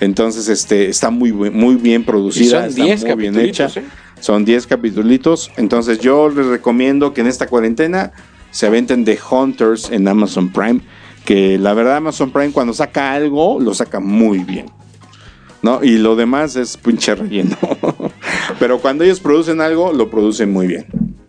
Entonces, 0.00 0.48
este, 0.48 0.88
está 0.88 1.10
muy, 1.10 1.32
muy 1.32 1.76
bien 1.76 2.02
Y 2.02 2.04
producida, 2.04 2.62
son 2.62 2.70
está 2.70 2.84
10 2.84 3.04
muy 3.04 3.14
bien 3.14 3.38
hecha. 3.38 3.68
¿eh? 3.76 3.84
Son 4.20 4.44
10 4.44 4.66
capítulos. 4.66 5.50
Entonces, 5.56 5.98
yo 6.00 6.28
les 6.28 6.46
recomiendo 6.46 7.12
que 7.12 7.20
en 7.20 7.26
esta 7.26 7.46
cuarentena 7.46 8.12
se 8.50 8.66
aventen 8.66 9.04
The 9.04 9.18
Hunters 9.30 9.90
en 9.90 10.08
Amazon 10.08 10.50
Prime. 10.50 10.80
Que 11.24 11.58
la 11.58 11.72
verdad, 11.74 11.96
Amazon 11.96 12.32
Prime, 12.32 12.50
cuando 12.50 12.72
saca 12.72 13.12
algo, 13.12 13.60
lo 13.60 13.74
saca 13.74 14.00
muy 14.00 14.38
bien. 14.38 14.66
¿No? 15.62 15.82
Y 15.82 15.98
lo 15.98 16.16
demás 16.16 16.56
es 16.56 16.76
pinche 16.76 17.14
relleno. 17.14 17.56
Pero 18.58 18.80
cuando 18.80 19.04
ellos 19.04 19.20
producen 19.20 19.60
algo, 19.60 19.92
lo 19.92 20.10
producen 20.10 20.52
muy 20.52 20.66
bien. 20.66 20.86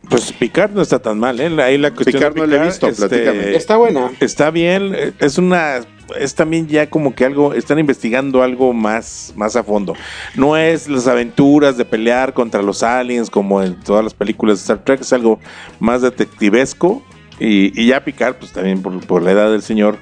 Pues 0.09 0.31
Picard 0.33 0.71
no 0.71 0.81
está 0.81 0.99
tan 0.99 1.19
mal, 1.19 1.39
¿eh? 1.39 1.49
Ahí 1.61 1.77
la 1.77 1.91
cuestión 1.91 2.19
Picard 2.19 2.33
de 2.33 2.41
no 2.41 2.47
la 2.47 2.63
he 2.63 2.65
visto, 2.65 2.91
platícame. 2.91 3.55
Está 3.55 3.77
buena. 3.77 4.11
Está 4.19 4.51
bien, 4.51 4.93
eh, 4.95 5.13
es 5.19 5.37
una 5.37 5.79
es 6.19 6.35
también 6.35 6.67
ya 6.67 6.89
como 6.89 7.15
que 7.15 7.25
algo 7.25 7.53
están 7.53 7.79
investigando 7.79 8.43
algo 8.43 8.73
más 8.73 9.33
más 9.35 9.55
a 9.55 9.63
fondo. 9.63 9.95
No 10.35 10.57
es 10.57 10.87
las 10.87 11.07
aventuras 11.07 11.77
de 11.77 11.85
pelear 11.85 12.33
contra 12.33 12.61
los 12.61 12.83
aliens 12.83 13.29
como 13.29 13.63
en 13.63 13.79
todas 13.79 14.03
las 14.03 14.13
películas 14.13 14.59
de 14.59 14.61
Star 14.61 14.83
Trek, 14.83 15.01
es 15.01 15.13
algo 15.13 15.39
más 15.79 16.01
detectivesco 16.01 17.03
y, 17.39 17.79
y 17.81 17.87
ya 17.87 18.03
Picard 18.03 18.35
pues 18.35 18.51
también 18.51 18.81
por, 18.81 18.99
por 19.05 19.23
la 19.23 19.31
edad 19.31 19.51
del 19.51 19.61
señor 19.61 19.97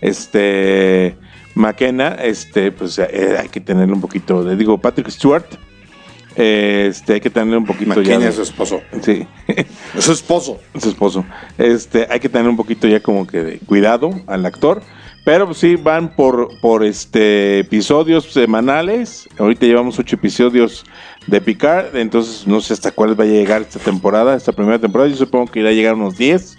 este 0.00 1.16
McKenna, 1.54 2.08
este 2.22 2.72
pues 2.72 2.98
eh, 2.98 3.36
hay 3.40 3.48
que 3.48 3.60
tenerle 3.60 3.92
un 3.94 4.00
poquito 4.00 4.42
de 4.44 4.56
digo 4.56 4.78
Patrick 4.78 5.08
Stewart 5.08 5.46
eh, 6.36 6.86
este 6.90 7.14
hay 7.14 7.20
que 7.20 7.30
tenerle 7.30 7.56
un 7.58 7.64
poquito 7.64 7.92
ya 8.02 8.18
McKinney 8.18 8.18
de- 8.24 8.28
es 8.30 8.34
su 8.34 8.42
esposo. 8.42 8.80
sí 9.02 9.26
Es 9.94 10.04
su 10.04 10.12
esposo. 10.12 10.58
su 10.76 10.88
esposo. 10.88 11.24
Este, 11.58 12.08
hay 12.10 12.18
que 12.18 12.28
tener 12.28 12.48
un 12.48 12.56
poquito 12.56 12.88
ya 12.88 12.98
como 13.00 13.24
que 13.26 13.42
de 13.42 13.58
cuidado 13.60 14.10
al 14.26 14.44
actor. 14.44 14.82
Pero 15.24 15.46
pues, 15.46 15.56
sí, 15.58 15.76
van 15.76 16.14
por, 16.14 16.48
por 16.60 16.84
este 16.84 17.60
episodios 17.60 18.24
semanales. 18.32 19.26
Ahorita 19.38 19.64
llevamos 19.64 19.98
ocho 19.98 20.16
episodios 20.16 20.84
de 21.28 21.40
Picard. 21.40 21.94
Entonces 21.96 22.46
no 22.48 22.60
sé 22.60 22.74
hasta 22.74 22.90
cuáles 22.90 23.16
vaya 23.16 23.30
a 23.30 23.34
llegar 23.36 23.62
esta 23.62 23.78
temporada, 23.78 24.34
esta 24.36 24.52
primera 24.52 24.78
temporada. 24.80 25.08
Yo 25.08 25.16
supongo 25.16 25.46
que 25.46 25.60
irá 25.60 25.68
a 25.70 25.72
llegar 25.72 25.94
unos 25.94 26.18
10. 26.18 26.58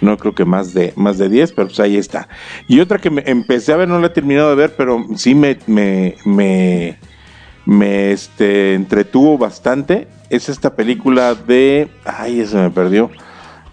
No 0.00 0.16
creo 0.16 0.34
que 0.34 0.44
más 0.44 0.72
de, 0.72 0.92
más 0.96 1.18
de 1.18 1.28
10, 1.28 1.52
pero 1.52 1.68
pues 1.68 1.80
ahí 1.80 1.96
está. 1.96 2.28
Y 2.68 2.80
otra 2.80 2.98
que 2.98 3.10
me 3.10 3.22
empecé 3.26 3.72
a 3.72 3.76
ver, 3.76 3.88
no 3.88 3.98
la 4.00 4.06
he 4.06 4.10
terminado 4.10 4.50
de 4.50 4.56
ver, 4.56 4.74
pero 4.76 5.06
sí 5.16 5.34
me, 5.34 5.58
me, 5.66 6.16
me, 6.24 6.98
me 7.66 8.12
este, 8.12 8.74
entretuvo 8.74 9.36
bastante. 9.36 10.08
Es 10.30 10.48
esta 10.48 10.74
película 10.74 11.34
de. 11.34 11.88
Ay, 12.04 12.40
eso 12.40 12.56
me 12.56 12.70
perdió. 12.70 13.10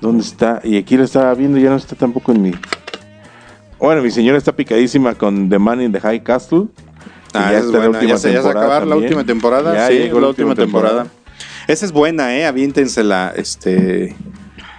¿Dónde 0.01 0.23
está? 0.23 0.61
Y 0.63 0.77
aquí 0.77 0.97
lo 0.97 1.03
estaba 1.03 1.33
viendo, 1.33 1.57
ya 1.57 1.69
no 1.69 1.75
está 1.75 1.95
tampoco 1.95 2.31
en 2.31 2.41
mi. 2.41 2.51
Bueno, 3.79 4.01
mi 4.01 4.11
señora 4.11 4.37
está 4.37 4.55
picadísima 4.55 5.15
con 5.15 5.49
The 5.49 5.59
Man 5.59 5.81
in 5.81 5.91
the 5.91 5.99
High 5.99 6.23
Castle. 6.23 6.65
Ah, 7.33 7.51
ya 7.51 7.57
esa 7.57 7.57
es 7.59 7.65
está 7.65 7.77
la 7.77 7.87
buena. 7.87 7.99
última 7.99 8.13
ya 8.13 8.17
se, 8.17 8.33
ya 8.33 8.41
se 8.41 8.43
temporada 8.43 8.59
acabar 8.59 8.87
la 8.87 8.95
última 8.95 9.23
temporada. 9.23 9.73
Ya 9.73 9.87
sí, 9.87 9.93
llegó 9.93 10.19
la 10.19 10.27
última 10.27 10.55
temporada. 10.55 11.07
Esa 11.67 11.85
es 11.85 11.91
buena, 11.91 12.35
¿eh? 12.35 12.45
Aviéntensela. 12.45 13.33
Este, 13.35 14.15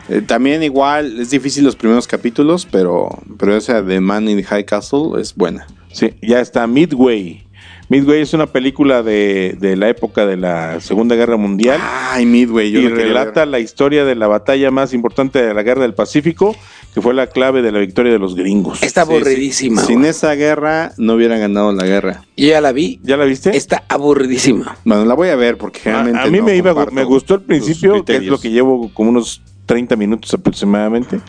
eh, 0.08 0.22
también 0.22 0.62
igual, 0.62 1.20
es 1.20 1.30
difícil 1.30 1.64
los 1.64 1.76
primeros 1.76 2.06
capítulos, 2.06 2.66
pero, 2.70 3.08
pero 3.38 3.56
esa 3.56 3.82
de 3.82 4.00
Man 4.00 4.28
in 4.28 4.36
the 4.38 4.44
High 4.44 4.64
Castle 4.64 5.20
es 5.20 5.34
buena. 5.34 5.66
Sí, 5.92 6.12
ya 6.22 6.40
está 6.40 6.66
Midway. 6.66 7.44
Midway 7.90 8.20
es 8.20 8.34
una 8.34 8.46
película 8.46 9.02
de, 9.02 9.56
de 9.58 9.74
la 9.74 9.88
época 9.88 10.26
de 10.26 10.36
la 10.36 10.78
Segunda 10.80 11.14
Guerra 11.16 11.38
Mundial. 11.38 11.80
Ay, 11.82 12.26
Midway, 12.26 12.70
yo 12.70 12.80
y 12.80 12.88
relata 12.88 13.40
ver. 13.40 13.48
la 13.48 13.60
historia 13.60 14.04
de 14.04 14.14
la 14.14 14.26
batalla 14.26 14.70
más 14.70 14.92
importante 14.92 15.42
de 15.42 15.54
la 15.54 15.62
Guerra 15.62 15.82
del 15.82 15.94
Pacífico, 15.94 16.54
que 16.92 17.00
fue 17.00 17.14
la 17.14 17.28
clave 17.28 17.62
de 17.62 17.72
la 17.72 17.78
victoria 17.78 18.12
de 18.12 18.18
los 18.18 18.34
gringos. 18.34 18.82
Está 18.82 19.04
Sí, 19.04 19.08
sí. 19.08 19.14
aburridísima. 19.16 19.82
Sin 19.82 20.04
esa 20.04 20.34
guerra 20.34 20.92
no 20.98 21.14
hubieran 21.14 21.40
ganado 21.40 21.72
la 21.72 21.86
guerra. 21.86 22.24
Yo 22.36 22.48
ya 22.48 22.60
la 22.60 22.72
vi. 22.72 23.00
¿Ya 23.04 23.16
la 23.16 23.24
viste? 23.24 23.56
Está 23.56 23.82
aburridísima. 23.88 24.76
Bueno, 24.84 25.06
la 25.06 25.14
voy 25.14 25.28
a 25.30 25.36
ver 25.36 25.56
porque 25.56 25.78
a, 25.88 26.04
generalmente. 26.04 26.20
a 26.28 26.30
mí 26.30 26.38
no 26.40 26.44
me 26.44 26.56
iba, 26.56 26.86
me 26.92 27.04
gustó 27.04 27.34
al 27.34 27.42
principio, 27.42 28.04
que 28.04 28.16
es 28.16 28.24
lo 28.24 28.38
que 28.38 28.50
llevo 28.50 28.90
como 28.92 29.08
unos 29.08 29.40
30 29.68 29.94
minutos 29.96 30.32
aproximadamente. 30.32 31.20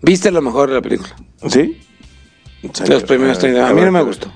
¿Viste 0.00 0.30
lo 0.30 0.40
mejor 0.40 0.68
de 0.68 0.76
la 0.76 0.80
película? 0.82 1.14
¿Sí? 1.48 1.80
Los 2.88 3.02
primeros 3.02 3.38
30. 3.40 3.68
A 3.68 3.74
mí 3.74 3.80
no 3.82 3.90
me 3.92 4.02
gustó. 4.02 4.30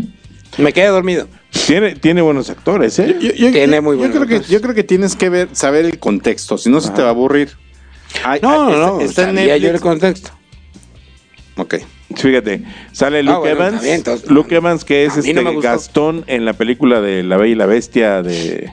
Me 0.59 0.73
quedé 0.73 0.89
dormido. 0.89 1.29
Tiene, 1.67 1.95
tiene 1.95 2.21
buenos 2.21 2.51
actores, 2.51 2.99
¿eh? 2.99 3.17
Yo, 3.21 3.31
yo- 3.33 3.53
Tiene 3.53 3.77
yo- 3.77 3.83
muy 3.83 3.93
yo 3.95 3.99
buenos 4.01 4.17
creo 4.17 4.27
que 4.27 4.35
actores. 4.35 4.49
Yo 4.51 4.61
creo 4.61 4.75
que 4.75 4.83
tienes 4.85 5.15
que 5.15 5.29
ver, 5.29 5.49
saber 5.53 5.85
el 5.85 5.99
contexto, 5.99 6.59
si 6.59 6.69
no 6.69 6.81
se 6.81 6.91
te 6.91 7.01
va 7.01 7.09
a 7.09 7.11
aburrir. 7.13 7.51
Ay, 8.25 8.41
No, 8.43 8.67
ay, 8.67 8.73
no, 8.73 8.79
no. 8.79 9.01
Está, 9.01 9.05
está 9.23 9.31
en 9.31 9.37
sabía 9.37 9.57
yo 9.57 9.71
el 9.71 9.81
contexto. 9.81 10.31
Ok. 11.57 11.77
Fíjate, 12.17 12.65
sale 12.93 13.23
Luke 13.23 13.37
Ah, 13.37 13.39
bueno, 13.41 13.55
Evans. 13.57 13.75
está 13.75 13.85
bien, 13.85 13.97
entonces, 13.97 14.31
Luke 14.31 14.55
Evans, 14.55 14.85
que 14.85 15.05
es 15.05 15.17
este 15.17 15.33
no. 15.35 15.61
Gastón 15.61 16.25
en 16.27 16.45
la 16.45 16.55
película 16.55 17.01
de 17.01 17.23
La 17.23 17.37
Bella 17.37 17.53
y 17.53 17.55
la 17.55 17.67
Bestia 17.67 18.23
de, 18.23 18.71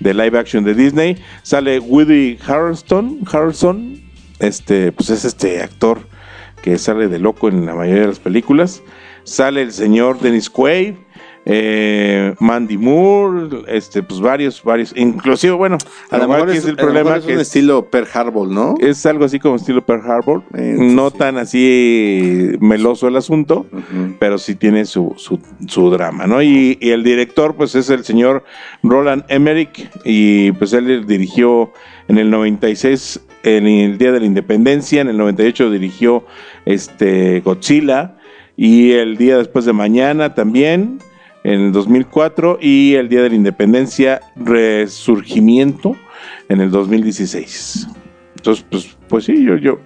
de 0.00 0.14
live 0.14 0.38
action 0.38 0.64
de 0.64 0.74
Disney. 0.74 1.16
Sale 1.42 1.78
Woody 1.80 2.38
Harrelson, 2.46 3.20
Harrelson, 3.30 4.02
este, 4.38 4.92
pues 4.92 5.10
es 5.10 5.24
este 5.24 5.62
actor 5.62 6.00
que 6.62 6.78
sale 6.78 7.08
de 7.08 7.18
loco 7.18 7.48
en 7.48 7.66
la 7.66 7.74
mayoría 7.74 8.02
de 8.02 8.08
las 8.08 8.18
películas. 8.18 8.82
Sale 9.24 9.62
el 9.62 9.72
señor 9.72 10.20
Dennis 10.20 10.50
Quaid. 10.50 10.94
eh, 11.48 12.34
Mandy 12.40 12.76
Moore, 12.76 13.62
este, 13.68 14.02
pues 14.02 14.20
varios, 14.20 14.64
varios, 14.64 14.92
inclusive, 14.96 15.52
bueno, 15.52 15.78
A 16.10 16.18
lo 16.18 16.26
mejor 16.26 16.50
que 16.50 16.58
es, 16.58 16.64
el 16.64 16.74
problema 16.74 17.18
es 17.18 17.24
que 17.24 17.34
es, 17.34 17.40
estilo 17.42 17.88
Pearl 17.88 18.08
Harbor, 18.12 18.48
¿no? 18.48 18.74
es 18.80 19.06
algo 19.06 19.24
así 19.24 19.38
como 19.38 19.54
estilo 19.54 19.86
Pearl 19.86 20.10
Harbor, 20.10 20.42
Eh, 20.54 20.74
no 20.76 21.10
sí. 21.10 21.18
tan 21.18 21.38
así 21.38 22.50
meloso 22.58 23.06
el 23.06 23.14
asunto, 23.14 23.64
pero 24.18 24.38
sí 24.38 24.56
tiene 24.56 24.86
su, 24.86 25.14
su, 25.18 25.38
su 25.68 25.88
drama, 25.90 26.26
¿no? 26.26 26.42
Y, 26.42 26.78
y 26.80 26.90
el 26.90 27.04
director, 27.04 27.54
pues 27.54 27.76
es 27.76 27.90
el 27.90 28.04
señor 28.04 28.42
Roland 28.82 29.22
Emmerich, 29.28 29.88
y 30.04 30.50
pues 30.50 30.72
él 30.72 31.06
dirigió 31.06 31.72
en 32.08 32.18
el 32.18 32.30
96, 32.30 33.20
en 33.42 33.66
el 33.66 33.98
Día 33.98 34.12
de 34.12 34.20
la 34.20 34.26
Independencia, 34.26 35.00
en 35.00 35.08
el 35.08 35.16
98 35.16 35.70
dirigió 35.70 36.24
este 36.64 37.40
Godzilla, 37.40 38.16
y 38.56 38.92
el 38.92 39.16
día 39.16 39.36
después 39.36 39.64
de 39.64 39.72
mañana 39.72 40.34
también, 40.34 40.98
en 41.44 41.60
el 41.60 41.72
2004, 41.72 42.58
y 42.60 42.94
el 42.94 43.08
Día 43.08 43.22
de 43.22 43.30
la 43.30 43.34
Independencia, 43.36 44.20
Resurgimiento, 44.36 45.96
en 46.48 46.60
el 46.60 46.70
2016. 46.70 47.88
Entonces, 48.36 48.64
pues, 48.70 48.96
pues 49.08 49.24
sí, 49.24 49.44
yo, 49.44 49.56
yo, 49.56 49.80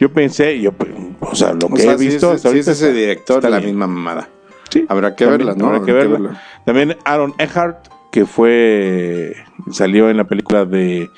yo 0.00 0.12
pensé, 0.12 0.60
yo, 0.60 0.72
pues, 0.72 0.90
o 1.20 1.34
sea, 1.34 1.52
lo 1.52 1.66
O 1.66 1.70
que 1.74 1.82
sea, 1.82 1.92
he 1.94 1.98
si 1.98 2.06
visto 2.06 2.28
es, 2.30 2.36
hasta 2.36 2.50
si 2.50 2.58
es 2.58 2.68
ahorita 2.68 2.86
ese 2.86 2.92
director, 2.92 3.36
está 3.36 3.50
la 3.50 3.58
bien. 3.58 3.70
misma 3.70 3.86
mamada. 3.86 4.28
Sí, 4.70 4.84
Habrá 4.88 5.14
que 5.14 5.24
también 5.24 5.46
verla, 5.46 5.54
¿no? 5.56 5.66
Habrá 5.74 5.84
que 5.84 5.92
verla. 5.92 6.42
También 6.64 6.96
Aaron 7.04 7.34
Eckhart, 7.38 7.88
que 8.10 8.24
fue 8.26 9.34
salió 9.70 10.10
en 10.10 10.16
la 10.16 10.24
película 10.24 10.64
de 10.64 11.10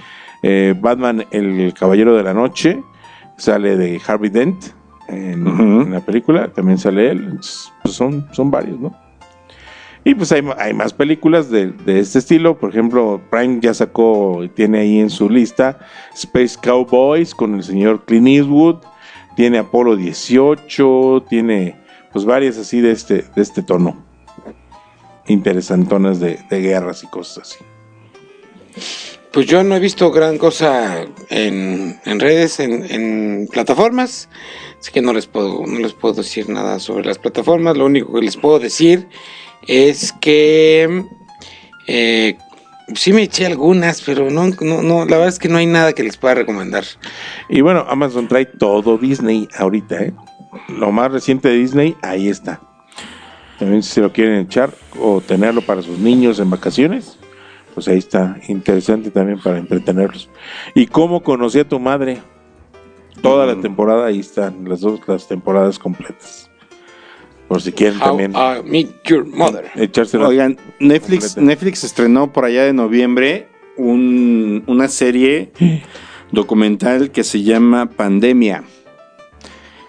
eh, 0.43 0.75
Batman, 0.79 1.27
el 1.31 1.73
Caballero 1.75 2.17
de 2.17 2.23
la 2.23 2.35
Noche, 2.35 2.83
sale 3.37 3.77
de 3.77 4.01
Harvey 4.07 4.31
Dent 4.31 4.65
en, 5.09 5.91
la 5.91 6.01
película, 6.01 6.49
también 6.53 6.79
sale 6.79 7.11
él. 7.11 7.39
Pues 7.83 7.95
son, 7.95 8.27
son 8.33 8.51
varios, 8.51 8.79
¿no? 8.81 8.95
Y 10.05 10.15
pues 10.15 10.31
hay, 10.31 10.43
hay 10.59 10.73
más 10.73 10.93
películas 10.93 11.51
de, 11.51 11.73
de 11.73 11.99
este 11.99 12.21
estilo. 12.21 12.57
Por 12.57 12.71
ejemplo, 12.71 13.21
Prime 13.29 13.59
ya 13.61 13.75
sacó, 13.75 14.41
tiene 14.55 14.79
ahí 14.79 15.01
en 15.01 15.11
su 15.11 15.29
lista 15.29 15.81
Space 16.15 16.57
Cowboys 16.63 17.35
con 17.35 17.57
el 17.57 17.65
señor 17.65 18.05
Clint 18.05 18.29
Eastwood. 18.29 18.77
Tiene 19.35 19.59
Apolo 19.59 19.97
18, 19.97 21.25
tiene 21.29 21.77
pues 22.13 22.25
varias 22.25 22.57
así 22.57 22.81
de 22.81 22.93
este, 22.93 23.25
de 23.35 23.43
este 23.43 23.63
tono. 23.63 23.97
Interesantonas 25.27 26.21
de, 26.21 26.39
de 26.49 26.61
guerras 26.61 27.03
y 27.03 27.09
cosas 27.09 27.39
así. 27.39 27.65
Pues 29.37 29.49
yo 29.49 29.63
no 29.63 29.77
he 29.77 29.81
visto 29.81 30.11
gran 30.11 30.39
cosa 30.39 31.05
en, 31.29 32.01
en 32.07 32.21
redes, 32.21 32.59
en, 32.59 32.91
en 32.91 33.47
plataformas, 33.53 34.31
así 34.81 34.91
que 34.91 35.03
no 35.03 35.13
les 35.13 35.27
puedo, 35.27 35.67
no 35.67 35.79
les 35.79 35.93
puedo 35.93 36.15
decir 36.15 36.49
nada 36.49 36.79
sobre 36.79 37.05
las 37.05 37.19
plataformas. 37.19 37.77
Lo 37.77 37.85
único 37.85 38.15
que 38.15 38.23
les 38.23 38.39
puedo 38.39 38.59
decir 38.59 39.07
es 39.69 40.15
que 40.23 41.05
eh, 41.87 42.39
sí 42.95 43.13
me 43.13 43.25
eché 43.25 43.45
algunas, 43.45 44.01
pero 44.01 44.31
no, 44.31 44.49
no, 44.63 44.81
no, 44.81 45.05
la 45.05 45.19
verdad 45.19 45.29
es 45.29 45.39
que 45.39 45.51
no 45.51 45.59
hay 45.59 45.67
nada 45.67 45.93
que 45.93 46.03
les 46.03 46.17
pueda 46.17 46.37
recomendar. 46.37 46.85
Y 47.51 47.61
bueno, 47.61 47.85
Amazon 47.91 48.29
trae 48.29 48.47
todo 48.47 48.97
Disney 48.97 49.49
ahorita, 49.59 50.03
¿eh? 50.03 50.15
Lo 50.69 50.93
más 50.93 51.13
reciente 51.13 51.51
de 51.51 51.59
Disney, 51.59 51.95
ahí 52.01 52.31
está. 52.31 52.63
También 53.59 53.83
si 53.83 53.91
se 53.91 54.01
lo 54.01 54.15
quieren 54.15 54.41
echar 54.41 54.73
o 54.99 55.21
tenerlo 55.21 55.61
para 55.61 55.83
sus 55.83 55.99
niños 55.99 56.39
en 56.39 56.49
vacaciones, 56.49 57.19
pues 57.77 57.89
ahí 57.89 57.99
está. 57.99 58.39
Interesante 58.49 59.11
también 59.11 59.39
para 59.39 59.59
entretenerlos. 59.59 60.31
¿Y 60.75 60.87
cómo 60.87 61.23
conocí 61.23 61.59
a 61.59 61.69
tu 61.69 61.79
madre? 61.79 62.23
Toda 63.21 63.45
la 63.45 63.55
Mm. 63.55 63.61
temporada, 63.61 64.07
ahí 64.07 64.21
están 64.21 64.67
las 64.67 64.81
dos 64.81 64.99
las 65.07 65.29
temporadas 65.29 65.79
completas. 65.79 66.51
Por 67.49 67.61
si 67.61 67.71
quieren 67.73 67.99
How 68.01 68.07
también 68.09 68.33
I 68.33 68.63
Meet 68.69 69.03
Your 69.05 69.27
Mother. 69.27 69.67
Oigan, 70.27 70.57
Netflix, 70.81 71.35
Completa. 71.35 71.41
Netflix 71.43 71.85
estrenó 71.85 72.33
por 72.33 72.47
allá 72.47 72.65
de 72.65 72.73
noviembre 72.73 73.47
un- 73.77 74.65
una 74.67 74.89
serie 74.89 75.53
documental 76.33 77.11
que 77.11 77.25
se 77.25 77.43
llama 77.43 77.91
Pandemia. 77.91 78.65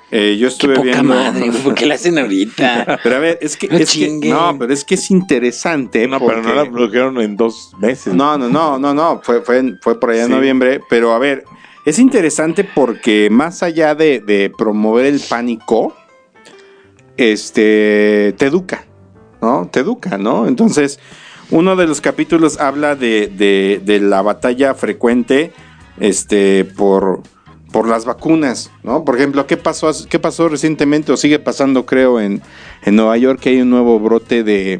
Eh, 0.10 0.38
yo 0.39 0.47
Qué 0.47 0.53
estuve 0.53 0.76
poca 0.76 0.86
viendo. 0.91 1.14
madre, 1.16 1.51
¿por 1.64 1.76
qué 1.76 1.86
la 1.86 1.95
hacen 1.95 2.18
ahorita? 2.18 2.99
Pero 3.03 3.16
a 3.18 3.20
ver, 3.20 3.39
es 3.41 3.58
que, 3.58 3.68
No 3.68 3.78
es 3.78 3.91
que- 3.91 4.10
no, 4.30 4.55
pero 4.58 4.72
es 4.74 4.86
que 4.86 4.95
es 4.95 5.12
interesante. 5.12 6.08
no, 6.08 6.20
pero 6.26 6.41
no 6.41 6.53
la 6.53 6.64
produjeron 6.70 7.20
en 7.20 7.36
dos 7.36 7.72
meses. 7.80 8.14
No, 8.14 8.38
no, 8.38 8.47
no, 8.47 8.80
no, 8.80 8.93
no, 8.93 9.20
fue, 9.22 9.41
fue, 9.41 9.74
fue 9.82 9.99
por 9.99 10.12
allá 10.12 10.22
en 10.22 10.28
Sí. 10.28 10.34
noviembre, 10.34 10.80
pero 10.89 11.12
a 11.14 11.20
ver, 11.20 11.43
es 11.84 11.99
interesante 11.99 12.64
porque 12.64 13.28
más 13.30 13.64
allá 13.64 13.95
de, 13.95 14.22
de 14.22 14.49
promover 14.58 15.05
el 15.08 15.20
pánico, 15.20 15.93
este, 17.18 18.34
te 18.38 18.45
educa, 18.45 18.86
¿no? 19.41 19.68
Te 19.72 19.82
educa, 19.82 20.18
¿no? 20.18 20.47
Entonces, 20.47 20.99
uno 21.49 21.76
de 21.76 21.88
los 21.88 21.99
capítulos 22.01 22.60
habla 22.60 22.95
de, 22.95 23.28
de- 23.28 23.82
de 23.84 23.99
la 23.99 24.22
batalla 24.22 24.74
frecuente, 24.74 25.51
este, 25.99 26.64
por, 26.66 27.22
por 27.72 27.88
las 27.88 28.05
vacunas, 28.05 28.72
¿no? 28.84 29.03
Por 29.03 29.18
ejemplo, 29.18 29.45
¿qué 29.47 29.57
pasó, 29.57 29.91
qué 30.09 30.20
pasó 30.20 30.47
recientemente 30.49 31.11
o 31.11 31.18
sigue 31.18 31.39
pasando, 31.39 31.86
creo, 31.86 32.20
en, 32.20 32.41
en 32.84 32.95
Nueva 32.95 33.18
York, 33.18 33.39
que 33.39 33.49
hay 33.49 33.61
un 33.61 33.70
nuevo 33.70 33.99
brote 33.99 34.43
de, 34.43 34.80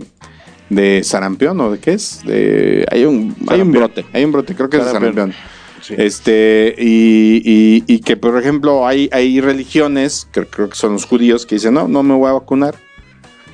de 0.70 1.02
sarampión 1.04 1.60
o 1.60 1.72
de 1.72 1.80
qué 1.80 1.94
es? 1.94 2.22
De, 2.26 2.86
hay 2.92 3.06
un, 3.06 3.36
hay 3.48 3.62
un 3.62 3.72
brote, 3.72 4.06
hay 4.14 4.24
un 4.24 4.32
brote, 4.32 4.56
creo 4.56 4.70
que 4.70 4.78
es 4.78 4.86
de 4.86 4.92
Sarampión. 4.92 5.34
Sí. 5.82 5.94
Este, 5.98 6.76
y, 6.78 7.42
y- 7.46 7.84
y 7.88 8.00
que 8.00 8.18
por 8.18 8.38
ejemplo 8.38 8.88
hay, 8.88 9.10
hay 9.12 9.40
religiones, 9.42 10.28
que 10.32 10.46
creo 10.46 10.70
que 10.70 10.76
son 10.76 10.94
los 10.94 11.06
judíos, 11.06 11.46
que 11.46 11.56
dicen, 11.56 11.74
no, 11.76 11.88
no 11.88 12.04
me 12.04 12.16
voy 12.16 12.30
a 12.30 12.34
vacunar. 12.34 12.76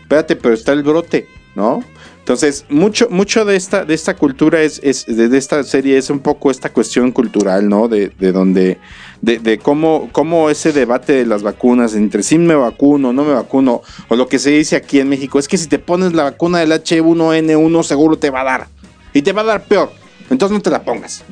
Espérate, 0.02 0.36
pero 0.36 0.54
está 0.54 0.72
el 0.74 0.84
brote, 0.84 1.28
¿no? 1.56 1.84
Entonces, 2.20 2.66
mucho, 2.70 3.10
mucho 3.10 3.44
de 3.44 3.58
esta, 3.58 3.84
de 3.84 3.94
esta 3.94 4.16
cultura 4.16 4.62
es, 4.62 4.80
es 4.82 5.06
de 5.06 5.38
esta 5.38 5.62
serie 5.64 5.98
es 5.98 6.10
un 6.10 6.20
poco 6.20 6.50
esta 6.50 6.72
cuestión 6.72 7.12
cultural, 7.12 7.68
¿no? 7.68 7.90
De, 7.90 8.14
de 8.18 8.32
donde, 8.32 8.78
de, 9.24 9.40
de 9.40 9.58
cómo, 9.58 10.10
cómo 10.12 10.50
ese 10.50 10.74
debate 10.74 11.14
de 11.14 11.26
las 11.26 11.44
vacunas, 11.44 11.96
entre 11.96 12.24
si 12.24 12.38
me 12.38 12.56
vacuno, 12.56 13.14
no 13.14 13.24
me 13.24 13.34
vacuno, 13.34 13.82
o 14.10 14.18
lo 14.18 14.28
que 14.28 14.38
se 14.38 14.50
dice 14.52 14.76
aquí 14.76 15.00
en 15.00 15.08
México, 15.08 15.40
es 15.40 15.48
que 15.48 15.58
si 15.58 15.68
te 15.68 15.80
pones 15.80 16.12
la 16.12 16.24
vacuna 16.24 16.60
del 16.60 16.74
H1N1 16.74 17.84
seguro 17.84 18.18
te 18.20 18.30
va 18.30 18.42
a 18.42 18.44
dar. 18.44 18.68
Y 19.14 19.22
te 19.22 19.32
va 19.32 19.42
a 19.42 19.46
dar 19.46 19.64
peor. 19.64 19.92
Entonces 20.30 20.58
no 20.58 20.62
te 20.62 20.70
la 20.70 20.84
pongas. 20.84 21.24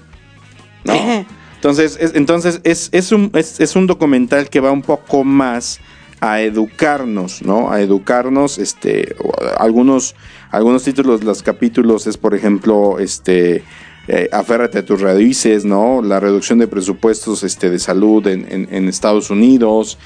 ¿no? 0.85 0.93
Eh. 0.93 1.25
Entonces, 1.55 1.97
es, 1.99 2.15
entonces 2.15 2.61
es, 2.63 2.87
es 2.93 3.11
un, 3.11 3.29
es, 3.33 3.59
es 3.59 3.75
un 3.75 3.87
documental 3.87 4.49
que 4.49 4.61
va 4.61 4.71
un 4.71 4.83
poco 4.83 5.25
más 5.25 5.81
a 6.21 6.39
educarnos, 6.39 7.41
¿no? 7.41 7.71
A 7.71 7.81
educarnos, 7.81 8.57
este, 8.57 9.15
algunos, 9.57 10.15
algunos 10.49 10.83
títulos, 10.83 11.25
los 11.25 11.43
capítulos 11.43 12.07
es, 12.07 12.15
por 12.15 12.35
ejemplo, 12.35 12.99
este, 12.99 13.63
eh, 14.07 14.29
aférrate 14.31 14.79
a 14.79 14.85
tus 14.85 14.99
raíces, 15.01 15.63
¿no? 15.63 16.01
La 16.01 16.19
reducción 16.19 16.59
de 16.59 16.67
presupuestos, 16.67 17.43
este, 17.43 17.69
de 17.69 17.79
salud 17.79 18.25
en, 18.27 18.87
Estados 18.87 19.29
Unidos, 19.29 19.97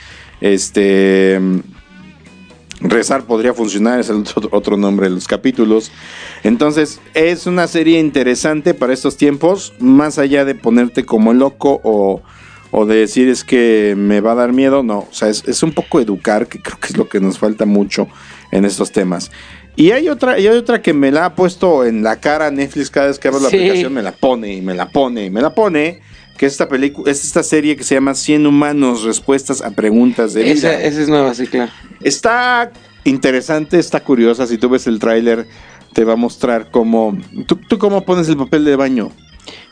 este, 0.42 1.40
Rezar 2.82 3.24
podría 3.24 3.54
funcionar, 3.54 4.02
es 4.02 4.10
el 4.10 4.24
otro, 4.52 4.76
nombre 4.76 5.08
de 5.08 5.16
los 5.16 5.28
capítulos. 5.28 5.92
Entonces, 6.44 7.00
es 7.14 7.48
una 7.48 7.68
serie 7.68 8.00
interesante 8.00 8.74
para 8.74 8.94
estos 8.94 9.16
tiempos, 9.16 9.74
más 9.80 10.20
allá 10.20 10.44
de 10.44 10.56
ponerte 10.56 11.06
como 11.06 11.34
loco 11.34 11.80
o, 11.84 12.22
o 12.72 12.86
de 12.86 12.98
decir 12.98 13.30
es 13.30 13.46
que 13.46 13.96
me 13.98 14.20
va 14.20 14.34
a 14.34 14.36
dar 14.36 14.52
miedo, 14.52 14.84
no, 14.84 15.00
o 15.00 15.14
sea, 15.14 15.30
es 15.30 15.64
un 15.64 15.72
poco 15.72 16.02
educar, 16.02 16.48
que 16.48 16.60
creo 16.60 16.78
que 16.80 16.88
es 16.88 16.98
lo 16.98 17.08
que 17.08 17.22
nos 17.22 17.40
falta 17.40 17.66
mucho 17.66 18.10
en 18.52 18.66
estos 18.66 18.92
temas. 18.92 19.32
Y 19.76 19.92
hay 19.92 20.08
otra, 20.10 20.40
y 20.40 20.48
hay 20.48 20.56
otra 20.58 20.82
que 20.82 20.94
me 20.94 21.12
la 21.12 21.26
ha 21.26 21.36
puesto 21.36 21.86
en 21.86 22.04
la 22.04 22.20
cara 22.20 22.50
Netflix 22.52 22.90
cada 22.90 23.08
vez 23.08 23.20
que 23.20 23.28
abro 23.28 23.40
la 23.42 23.50
Sí. 23.50 23.58
aplicación, 23.58 23.94
me 23.94 24.02
la 24.02 24.14
pone 24.14 24.54
y 24.54 24.62
me 24.62 24.74
la 24.74 24.90
pone 24.90 25.26
y 25.26 25.30
me 25.30 25.42
la 25.42 25.54
pone, 25.54 26.02
que 26.38 26.46
es 26.46 26.54
esta 26.54 26.70
película, 26.70 27.12
es 27.12 27.26
esta 27.26 27.44
serie 27.44 27.76
que 27.76 27.84
se 27.84 27.96
llama 27.96 28.16
100 28.16 28.48
humanos, 28.48 29.04
respuestas 29.04 29.62
a 29.62 29.72
preguntas 29.72 30.34
de 30.34 30.44
vida. 30.44 30.54
Esa, 30.54 30.82
esa 30.82 31.02
es 31.02 31.10
nueva, 31.10 31.34
sí, 31.34 31.48
claro. 31.48 31.72
Está 32.02 32.72
interesante, 33.04 33.78
está 33.80 34.00
curiosa. 34.02 34.48
Si 34.48 34.58
tú 34.58 34.70
ves 34.70 34.88
el 34.88 35.00
tráiler, 35.00 35.46
te 35.94 36.04
va 36.06 36.14
a 36.14 36.18
mostrar 36.18 36.72
cómo. 36.72 37.18
¿tú, 37.46 37.58
tú 37.68 37.78
cómo 37.78 38.06
pones 38.06 38.30
el 38.30 38.38
papel 38.38 38.64
de 38.66 38.76
baño? 38.76 39.12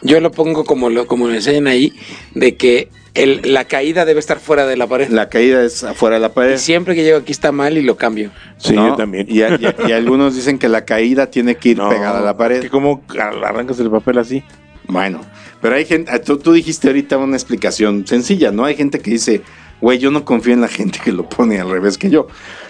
Yo 0.02 0.20
lo 0.20 0.32
pongo 0.32 0.66
como 0.66 0.90
lo, 0.90 1.08
como 1.08 1.28
lo 1.28 1.34
enseñan 1.34 1.68
ahí, 1.68 1.94
de 2.36 2.56
que 2.58 2.90
el- 3.14 3.42
la 3.54 3.66
caída 3.66 4.06
debe 4.06 4.20
estar 4.20 4.40
fuera 4.40 4.66
de 4.66 4.76
la 4.78 4.88
pared. 4.88 5.10
La 5.10 5.30
caída 5.30 5.64
es 5.64 5.84
afuera 5.84 6.16
de 6.16 6.22
la 6.22 6.28
Y 6.28 6.32
pared. 6.32 6.58
siempre 6.58 6.96
que 6.96 7.04
llego 7.04 7.18
aquí 7.18 7.32
está 7.32 7.52
mal 7.52 7.78
y 7.78 7.82
lo 7.82 7.96
cambio. 7.98 8.32
Sí, 8.58 8.74
¿no? 8.74 8.90
yo 8.90 8.96
también. 8.96 9.28
Y, 9.30 9.42
a- 9.42 9.58
y 9.60 9.66
a- 9.66 9.76
y 9.88 9.92
algunos 9.92 10.36
dicen 10.36 10.58
que 10.60 10.68
la 10.70 10.86
caída 10.86 11.28
tiene 11.28 11.56
que 11.56 11.70
ir 11.70 11.78
No, 11.78 11.90
pegada 11.90 12.20
a 12.20 12.24
la 12.24 12.36
pared. 12.38 12.62
que 12.62 12.70
¿Cómo 12.70 13.04
arrancas 13.18 13.80
el 13.80 13.90
papel 13.92 14.18
así? 14.18 14.44
Bueno, 14.88 15.22
pero 15.62 15.76
hay 15.76 15.86
gente. 15.86 16.18
Tú, 16.20 16.38
tú 16.38 16.52
dijiste 16.54 16.88
ahorita 16.88 17.18
una 17.18 17.36
explicación 17.38 18.06
sencilla, 18.06 18.52
¿no? 18.52 18.66
Hay 18.66 18.76
gente 18.76 19.00
que 19.00 19.12
dice. 19.12 19.42
Güey, 19.82 20.00
yo 20.00 20.12
no 20.12 20.24
confío 20.24 20.54
en 20.54 20.62
la 20.62 20.70
gente 20.70 21.00
que 21.04 21.12
lo 21.12 21.28
pone 21.28 21.60
al 21.60 21.70
revés 21.70 21.98
que 21.98 22.10
yo. 22.10 22.28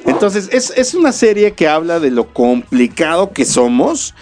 Entonces, 0.07 0.49
es, 0.51 0.73
es 0.75 0.95
una 0.95 1.11
serie 1.11 1.51
que 1.51 1.67
habla 1.67 1.99
de 1.99 2.09
lo 2.09 2.33
complicado 2.33 3.31
que 3.33 3.45
somos, 3.45 4.15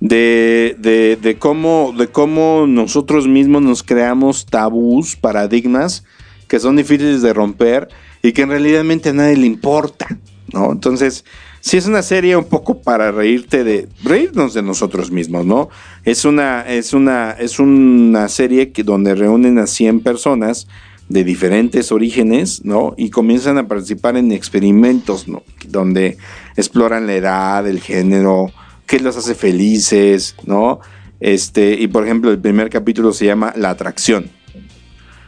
de, 0.00 0.76
de, 0.78 1.18
de 1.20 1.38
cómo, 1.38 1.94
de 1.96 2.08
cómo 2.08 2.66
nosotros 2.68 3.26
mismos 3.26 3.62
nos 3.62 3.82
creamos 3.82 4.46
tabús, 4.46 5.16
paradigmas 5.16 6.04
que 6.48 6.58
son 6.58 6.76
difíciles 6.76 7.22
de 7.22 7.32
romper 7.32 7.88
y 8.22 8.32
que 8.32 8.42
en 8.42 8.48
realidad 8.48 8.80
a 8.80 9.12
nadie 9.12 9.36
le 9.36 9.46
importa, 9.46 10.18
¿no? 10.52 10.72
Entonces, 10.72 11.24
sí 11.60 11.76
es 11.76 11.86
una 11.86 12.02
serie 12.02 12.36
un 12.36 12.46
poco 12.46 12.80
para 12.80 13.12
reírte 13.12 13.62
de 13.62 13.88
reírnos 14.02 14.54
de 14.54 14.62
nosotros 14.62 15.10
mismos, 15.10 15.46
¿no? 15.46 15.68
Es 16.04 16.24
una 16.24 16.62
es 16.62 16.94
una 16.94 17.32
es 17.32 17.60
una 17.60 18.28
serie 18.28 18.72
que 18.72 18.82
donde 18.82 19.14
reúnen 19.14 19.58
a 19.58 19.66
100 19.66 20.00
personas 20.00 20.66
de 21.08 21.24
diferentes 21.24 21.92
orígenes, 21.92 22.64
¿no? 22.64 22.94
Y 22.96 23.10
comienzan 23.10 23.58
a 23.58 23.68
participar 23.68 24.16
en 24.16 24.32
experimentos, 24.32 25.28
¿no? 25.28 25.42
Donde 25.68 26.18
exploran 26.56 27.06
la 27.06 27.14
edad, 27.14 27.66
el 27.66 27.80
género, 27.80 28.50
qué 28.88 28.98
los 28.98 29.16
hace 29.16 29.36
felices, 29.36 30.34
¿no? 30.44 30.80
Este, 31.20 31.74
y 31.74 31.86
por 31.88 32.04
ejemplo, 32.04 32.30
el 32.32 32.38
primer 32.38 32.70
capítulo 32.70 33.12
se 33.12 33.26
llama 33.26 33.52
La 33.54 33.70
atracción. 33.70 34.30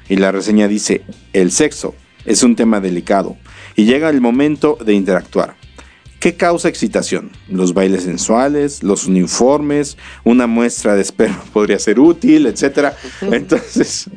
Y 0.08 0.16
la 0.16 0.32
reseña 0.32 0.66
dice, 0.66 1.02
el 1.32 1.52
sexo 1.52 1.94
es 2.24 2.42
un 2.42 2.56
tema 2.56 2.80
delicado 2.80 3.36
y 3.76 3.84
llega 3.84 4.08
el 4.08 4.20
momento 4.20 4.76
de 4.84 4.94
interactuar. 4.94 5.54
¿Qué 6.18 6.36
causa 6.36 6.68
excitación? 6.68 7.30
Los 7.48 7.72
bailes 7.72 8.02
sensuales, 8.02 8.82
los 8.82 9.06
uniformes, 9.06 9.96
una 10.24 10.46
muestra 10.46 10.94
de 10.94 11.02
esperma 11.02 11.42
podría 11.52 11.78
ser 11.78 12.00
útil, 12.00 12.46
etcétera. 12.46 12.96
Entonces, 13.20 14.10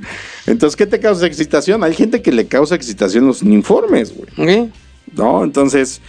entonces, 0.48 0.76
¿qué 0.76 0.88
te 0.88 1.00
causa 1.00 1.28
excitación? 1.28 1.84
Hay 1.84 1.94
gente 1.94 2.22
que 2.22 2.32
le 2.32 2.48
causa 2.48 2.76
excitación 2.76 3.28
los 3.28 3.42
uniformes, 3.42 4.14
güey. 4.16 4.72
¿no? 5.16 5.44
Entonces, 5.44 6.02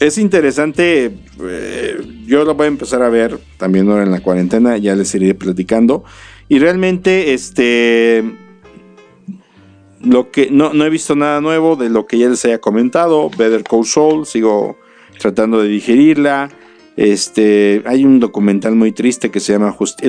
es 0.00 0.18
interesante. 0.18 1.12
eh, 1.42 1.96
yo 2.26 2.44
lo 2.44 2.54
voy 2.54 2.64
a 2.64 2.68
empezar 2.68 3.02
a 3.02 3.08
ver 3.08 3.38
también 3.56 3.88
ahora 3.88 4.02
en 4.04 4.10
la 4.10 4.20
cuarentena, 4.20 4.76
ya 4.76 4.94
les 4.94 5.14
iré 5.14 5.34
platicando. 5.34 6.04
Y 6.48 6.58
realmente, 6.58 7.34
este. 7.34 8.24
Lo 10.02 10.30
que 10.30 10.50
no, 10.50 10.72
he 10.84 10.90
visto 10.90 11.16
nada 11.16 11.40
nuevo 11.40 11.74
de 11.74 11.88
lo 11.88 12.06
que 12.06 12.18
ya 12.18 12.28
les 12.28 12.44
haya 12.44 12.60
comentado. 12.60 13.30
Better 13.30 13.64
Call 13.64 13.84
Saul, 13.84 14.26
sigo 14.26 14.76
tratando 15.18 15.60
de 15.62 15.68
digerirla. 15.68 16.50
Este, 16.96 17.82
hay 17.86 18.04
un 18.04 18.20
documental 18.20 18.74
muy 18.76 18.92
triste 18.92 19.30
que 19.30 19.40
se 19.40 19.52
llama 19.52 19.72
Just- 19.72 20.02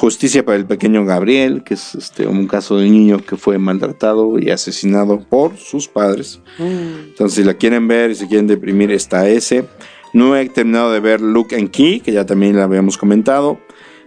Justicia 0.00 0.42
para 0.46 0.56
el 0.56 0.64
pequeño 0.64 1.04
Gabriel, 1.04 1.62
que 1.62 1.74
es 1.74 1.94
este, 1.94 2.26
un 2.26 2.46
caso 2.46 2.78
de 2.78 2.86
un 2.86 2.92
niño 2.92 3.18
que 3.18 3.36
fue 3.36 3.58
maltratado 3.58 4.38
y 4.38 4.48
asesinado 4.48 5.20
por 5.20 5.58
sus 5.58 5.88
padres. 5.88 6.40
Entonces, 6.58 7.36
si 7.36 7.44
la 7.44 7.52
quieren 7.52 7.86
ver 7.86 8.10
y 8.10 8.14
se 8.14 8.26
quieren 8.26 8.46
deprimir, 8.46 8.90
está 8.92 9.28
ese. 9.28 9.66
No 10.14 10.34
he 10.34 10.48
terminado 10.48 10.90
de 10.90 11.00
ver 11.00 11.20
Look 11.20 11.48
and 11.54 11.70
Key, 11.70 12.00
que 12.00 12.12
ya 12.12 12.24
también 12.24 12.56
la 12.56 12.64
habíamos 12.64 12.96
comentado. 12.96 13.60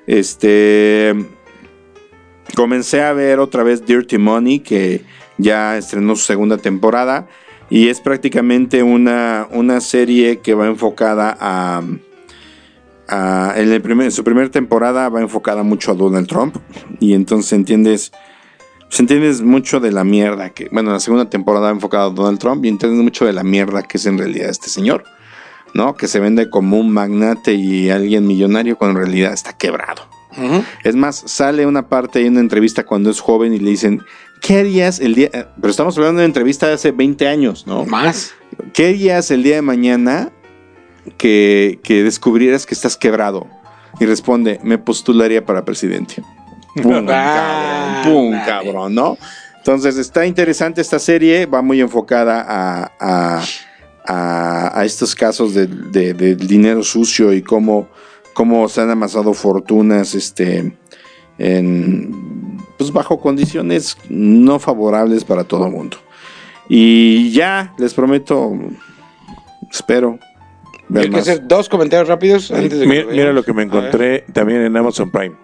Este. 0.08 1.14
Comencé 2.56 3.04
a 3.04 3.14
ver 3.14 3.38
otra 3.38 3.62
vez 3.62 3.86
Dirty 3.86 4.18
Money, 4.18 4.62
que 4.62 5.04
ya 5.38 5.78
estrenó 5.78 6.16
su 6.16 6.24
segunda 6.24 6.58
temporada. 6.58 7.28
Y 7.70 7.90
es 7.90 8.02
prácticamente 8.02 8.82
una, 8.82 9.48
una 9.52 9.80
serie 9.80 10.40
que 10.40 10.56
va 10.56 10.66
enfocada 10.66 11.38
a. 11.40 11.84
en, 13.56 13.72
el 13.72 13.82
primer, 13.82 14.06
en 14.06 14.12
su 14.12 14.24
primera 14.24 14.50
temporada 14.50 15.10
va 15.10 15.22
enfocada 15.22 15.64
mucho 15.64 15.92
a 15.92 15.96
Donald 15.96 16.28
Trump. 16.28 16.58
Y 17.00 17.14
entonces 17.14 17.54
entiendes. 17.54 18.12
pues 18.88 19.00
entiendes 19.00 19.42
mucho 19.42 19.80
de 19.80 19.92
la 19.92 20.04
mierda 20.04 20.50
que. 20.50 20.70
Bueno, 20.72 20.92
la 20.92 21.00
segunda 21.00 21.30
temporada 21.30 21.68
va 21.68 21.72
enfocada 21.72 22.06
a 22.06 22.10
Donald 22.10 22.40
Trump. 22.40 22.66
Y 22.66 22.70
entiendes 22.70 23.02
mucho 23.04 23.26
de 23.26 23.34
la 23.34 23.44
mierda 23.44 23.84
que 23.84 23.98
es 23.98 24.06
en 24.06 24.18
realidad 24.18 24.50
este 24.50 24.70
señor. 24.70 25.04
¿No? 25.74 25.96
Que 25.96 26.08
se 26.08 26.20
vende 26.20 26.50
como 26.50 26.78
un 26.78 26.92
magnate 26.92 27.54
y 27.54 27.90
alguien 27.90 28.28
millonario 28.28 28.78
cuando 28.78 29.00
en 29.00 29.06
realidad 29.08 29.34
está 29.34 29.54
quebrado. 29.54 30.04
Es 30.84 30.96
más, 30.96 31.24
sale 31.26 31.66
una 31.66 31.88
parte 31.90 32.26
en 32.26 32.34
una 32.34 32.42
entrevista 32.42 32.86
cuando 32.86 33.10
es 33.10 33.20
joven 33.20 33.54
y 33.54 33.60
le 33.60 33.70
dicen, 33.70 34.04
¿qué 34.42 34.60
harías 34.60 35.00
el 35.00 35.16
día? 35.16 35.30
Pero 35.32 35.70
estamos 35.70 35.98
hablando 35.98 36.20
de 36.20 36.26
una 36.26 36.30
entrevista 36.30 36.68
de 36.68 36.74
hace 36.74 36.92
20 36.92 37.28
años, 37.28 37.68
¿no? 37.68 37.86
Más. 37.86 38.34
¿Qué 38.74 38.90
harías 38.90 39.32
el 39.32 39.44
día 39.44 39.56
de 39.56 39.62
mañana 39.62 40.32
que, 41.18 41.80
que 41.84 42.04
descubrieras 42.04 42.66
que 42.66 42.74
estás 42.76 42.98
quebrado? 42.98 43.48
Y 44.00 44.06
responde, 44.06 44.60
me 44.64 44.78
postularía 44.78 45.46
para 45.46 45.66
presidente. 45.66 46.24
¡Pum, 46.82 47.06
Ah, 47.10 48.02
cabrón! 48.04 48.14
¡Pum, 48.14 48.40
cabrón! 48.46 48.96
¿No? 48.96 49.18
Entonces 49.58 49.98
está 49.98 50.26
interesante 50.26 50.82
esta 50.82 51.00
serie, 51.00 51.46
va 51.46 51.62
muy 51.62 51.80
enfocada 51.80 52.42
a, 52.48 52.92
a- 53.00 53.44
a- 54.06 54.80
a 54.80 54.84
estos 54.86 55.16
casos 55.16 55.54
de- 55.54 55.68
de- 55.68 56.14
del 56.14 56.38
dinero 56.48 56.84
sucio 56.84 57.32
y 57.32 57.42
cómo, 57.42 57.88
cómo 58.34 58.68
se 58.68 58.82
han 58.82 58.90
amasado 58.90 59.34
fortunas 59.34 60.16
este, 60.16 60.76
en, 61.38 62.58
pues 62.78 62.92
bajo 62.92 63.20
condiciones 63.22 63.96
no 64.10 64.60
favorables 64.60 65.24
para 65.24 65.46
todo 65.46 65.68
el 65.68 65.72
mundo. 65.72 65.98
Y 66.68 67.32
ya, 67.32 67.74
les 67.78 67.94
prometo, 67.94 68.52
espero. 69.72 70.20
Quiero 70.92 71.12
más. 71.12 71.22
hacer 71.22 71.48
dos 71.48 71.70
comentarios 71.70 72.08
rápidos 72.08 72.52
antes 72.52 72.80
de 72.80 72.86
que 72.86 72.88
Mira, 72.88 73.04
nos 73.04 73.12
mira 73.14 73.34
lo 73.34 73.44
que 73.44 73.54
me 73.54 73.64
encontré 73.64 74.26
también 74.34 74.62
en 74.62 74.76
Amazon 74.78 75.12
Prime. 75.12 75.36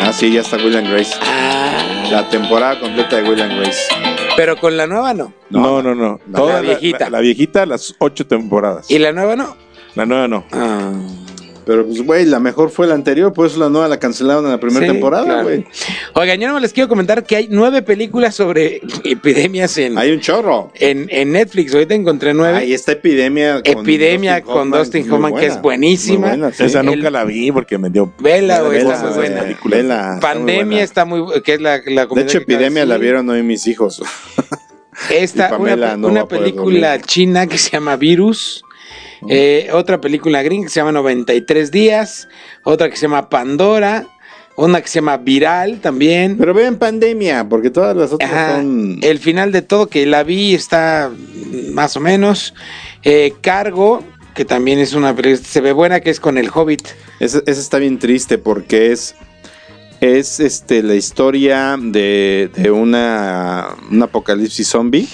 Ah, 0.00 0.12
sí, 0.12 0.32
ya 0.32 0.40
está 0.40 0.56
William 0.56 0.84
Grace. 0.84 1.14
Ah, 1.22 2.06
La 2.10 2.28
temporada 2.28 2.78
completa 2.80 3.16
de 3.16 3.28
William 3.28 3.48
Grace. 3.58 3.80
pero 4.36 4.56
con 4.56 4.76
la 4.76 4.86
nueva 4.86 5.12
no. 5.14 5.32
No, 5.50 5.82
no, 5.82 5.94
no. 5.94 6.20
la 6.30 6.38
Toda 6.38 6.60
viejita. 6.60 7.04
La, 7.04 7.10
la 7.10 7.20
viejita, 7.20 7.66
las 7.66 7.94
ocho 7.98 8.26
temporadas. 8.26 8.90
¿Y 8.90 8.98
la 8.98 9.12
nueva 9.12 9.34
no? 9.36 9.56
La 9.94 10.06
nueva 10.06 10.28
no. 10.28 10.44
Ah. 10.52 10.92
Pero 11.68 11.84
pues, 11.86 12.00
güey, 12.02 12.24
la 12.24 12.40
mejor 12.40 12.70
fue 12.70 12.86
la 12.86 12.94
anterior, 12.94 13.30
por 13.34 13.46
eso 13.46 13.58
la 13.60 13.68
nueva 13.68 13.88
la 13.88 13.98
cancelaron 13.98 14.42
en 14.46 14.52
la 14.52 14.58
primera 14.58 14.86
Sí, 14.86 14.90
temporada, 14.92 15.24
claro. 15.26 15.42
güey. 15.42 15.66
Oigan, 16.14 16.40
yo 16.40 16.48
no 16.48 16.58
les 16.60 16.72
quiero 16.72 16.88
comentar 16.88 17.24
que 17.24 17.36
hay 17.36 17.48
nueve 17.50 17.82
películas 17.82 18.34
sobre 18.34 18.80
epidemias 19.04 19.76
en, 19.76 19.98
Hay 19.98 20.10
un 20.12 20.20
chorro. 20.20 20.72
en, 20.76 21.06
en 21.10 21.30
Netflix. 21.32 21.74
Ahorita 21.74 21.92
encontré 21.94 22.32
nueve. 22.32 22.56
Ahí 22.56 22.72
está 22.72 22.92
Epidemia. 22.92 23.60
Epidemia 23.62 24.40
con 24.40 24.70
Dustin 24.70 25.02
muy 25.06 25.12
Hoffman, 25.16 25.32
que 25.32 25.40
buena, 25.40 25.54
es 25.54 25.60
buenísima. 25.60 26.28
buena, 26.28 26.52
sí. 26.52 26.64
Esa 26.64 26.80
El- 26.80 26.86
nunca 26.86 27.10
la 27.10 27.24
vi 27.24 27.52
porque 27.52 27.76
me 27.76 27.90
dio. 27.90 28.10
Vela, 28.18 28.62
güey, 28.62 28.78
Vela, 28.78 28.94
está 28.94 29.06
muy 29.08 29.14
buena. 29.16 29.42
película. 29.42 29.76
vela, 29.76 29.94
está 29.94 30.10
muy 30.14 30.20
Pandemia 30.22 30.64
buena. 30.64 30.82
está 30.82 31.04
muy 31.04 31.42
que 31.42 31.52
es 31.52 31.60
la, 31.60 31.80
la 31.84 32.06
De 32.06 32.22
hecho, 32.22 32.38
Epidemia 32.38 32.86
la 32.86 32.96
vieron 32.96 33.28
hoy 33.28 33.42
mis 33.42 33.66
hijos. 33.66 34.02
Esta, 35.10 35.54
una, 35.58 35.96
no 35.98 36.08
una 36.08 36.26
película 36.26 36.92
dormir. 36.92 37.06
china 37.06 37.46
que 37.46 37.58
se 37.58 37.70
llama 37.70 37.96
Virus. 37.96 38.64
Eh, 39.28 39.68
otra 39.72 40.00
película 40.00 40.42
gringa 40.42 40.66
que 40.66 40.70
se 40.70 40.80
llama 40.80 40.92
93 40.92 41.70
días. 41.70 42.28
Otra 42.64 42.88
que 42.90 42.96
se 42.96 43.02
llama 43.02 43.28
Pandora. 43.28 44.06
Una 44.56 44.80
que 44.80 44.88
se 44.88 44.96
llama 44.96 45.16
Viral 45.18 45.80
también. 45.80 46.36
Pero 46.36 46.52
vean 46.52 46.76
Pandemia, 46.76 47.48
porque 47.48 47.70
todas 47.70 47.96
las 47.96 48.12
otras 48.12 48.30
Ajá, 48.30 48.56
son. 48.56 48.98
El 49.02 49.18
final 49.18 49.52
de 49.52 49.62
todo 49.62 49.86
que 49.86 50.04
la 50.04 50.24
vi 50.24 50.54
está 50.54 51.10
más 51.72 51.96
o 51.96 52.00
menos. 52.00 52.54
Eh, 53.04 53.34
Cargo, 53.40 54.02
que 54.34 54.44
también 54.44 54.80
es 54.80 54.94
una 54.94 55.14
película, 55.14 55.46
se 55.46 55.60
ve 55.60 55.72
buena, 55.72 56.00
que 56.00 56.10
es 56.10 56.18
con 56.18 56.38
el 56.38 56.50
Hobbit. 56.52 56.88
Esa, 57.20 57.38
esa 57.46 57.60
está 57.60 57.78
bien 57.78 57.98
triste 57.98 58.38
porque 58.38 58.92
es. 58.92 59.14
Es 60.00 60.38
este 60.38 60.84
la 60.84 60.94
historia 60.94 61.76
de, 61.76 62.50
de 62.54 62.70
una 62.70 63.76
un 63.90 64.00
apocalipsis 64.00 64.68
zombie. 64.68 65.08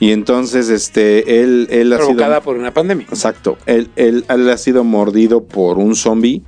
Y 0.00 0.12
entonces, 0.12 0.68
este, 0.68 1.40
él, 1.42 1.66
él 1.70 1.92
ha 1.92 1.96
sido. 1.96 2.06
Provocada 2.08 2.40
por 2.40 2.56
una 2.56 2.72
pandemia. 2.72 3.06
Exacto. 3.08 3.58
Él, 3.66 3.88
él- 3.96 4.24
él 4.28 4.48
ha 4.48 4.56
sido 4.58 4.84
mordido 4.84 5.44
por 5.44 5.78
un 5.78 5.94
zombie. 5.96 6.42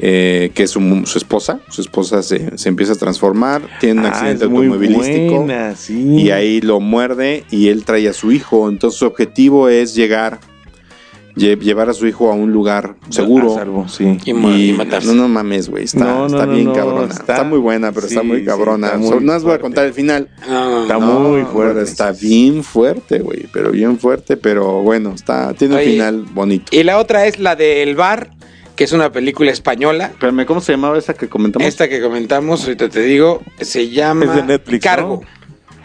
eh, 0.00 0.52
que 0.54 0.62
es 0.62 0.70
su, 0.70 1.02
su 1.06 1.18
esposa. 1.18 1.58
Su 1.70 1.80
esposa 1.80 2.22
se, 2.22 2.56
se 2.56 2.68
empieza 2.68 2.92
a 2.92 2.96
transformar. 2.96 3.62
Tiene 3.80 4.00
un 4.00 4.06
Ah, 4.06 4.10
accidente 4.10 4.44
automovilístico. 4.44 5.38
buena, 5.38 5.74
sí. 5.74 6.20
Y 6.22 6.30
ahí 6.30 6.60
lo 6.60 6.78
muerde 6.78 7.42
y 7.50 7.66
él 7.66 7.84
trae 7.84 8.08
a 8.08 8.12
su 8.12 8.30
hijo. 8.30 8.68
Entonces 8.68 8.96
su 8.96 9.06
objetivo 9.06 9.68
es 9.68 9.96
llegar, 9.96 10.38
lle- 10.38 10.38
llevar 11.38 11.88
a 11.88 11.92
su 11.94 12.06
hijo 12.06 12.30
a 12.30 12.34
un 12.34 12.52
lugar 12.52 12.96
seguro. 13.08 13.52
A 13.54 13.58
salvo, 13.58 13.88
sí. 13.88 14.18
Y, 14.24 14.30
y 14.30 14.72
matarse. 14.72 15.08
no, 15.08 15.14
no 15.14 15.28
mames, 15.28 15.68
güey. 15.68 15.84
Está, 15.84 16.00
No, 16.04 16.18
no, 16.20 16.26
está 16.26 16.46
no, 16.46 16.52
bien 16.52 16.64
no, 16.66 16.72
cabrona. 16.74 17.04
Está, 17.12 17.32
está- 17.34 17.44
muy 17.44 17.58
buena, 17.58 17.92
pero 17.92 18.06
está 18.06 18.20
sí, 18.20 18.26
muy 18.26 18.40
sí, 18.40 18.44
cabrona. 18.44 18.86
está 18.88 18.98
muy 18.98 19.08
So- 19.08 19.20
no 19.20 19.34
les 19.34 19.42
voy 19.42 19.52
a 19.54 19.58
contar 19.60 19.86
el 19.86 19.92
final. 19.94 20.28
No, 20.48 20.82
Está 20.82 20.98
no. 20.98 21.20
muy 21.20 21.40
No, 21.42 21.46
fuerte. 21.48 21.74
pero 21.74 21.86
Está 21.86 22.12
bien 22.12 22.62
fuerte, 22.64 23.18
güey. 23.20 23.46
Pero 23.52 23.70
bien 23.70 23.98
fuerte, 23.98 24.36
pero 24.36 24.82
bueno, 24.82 25.12
está, 25.14 25.54
tiene 25.54 25.74
un 25.74 25.80
Oye, 25.80 25.90
final 25.92 26.22
bonito. 26.32 26.74
Y 26.76 26.82
la 26.82 26.98
otra 26.98 27.26
es 27.26 27.38
la 27.38 27.56
de 27.56 27.82
El 27.82 27.94
Bar, 27.94 28.30
que 28.76 28.84
es 28.84 28.92
una 28.92 29.10
película 29.10 29.50
española. 29.50 30.06
Espérame, 30.12 30.46
¿cómo 30.46 30.60
se 30.60 30.72
llamaba 30.72 30.98
esa 30.98 31.14
que 31.14 31.28
comentamos? 31.28 31.66
Esta 31.66 31.88
que 31.88 32.00
comentamos, 32.00 32.62
ahorita 32.64 32.88
te 32.88 33.00
digo, 33.02 33.42
se 33.60 33.88
llama 33.90 34.24
Es 34.26 34.34
de 34.34 34.42
Netflix, 34.44 34.84
Cargo. 34.84 35.20
¿no? 35.22 35.37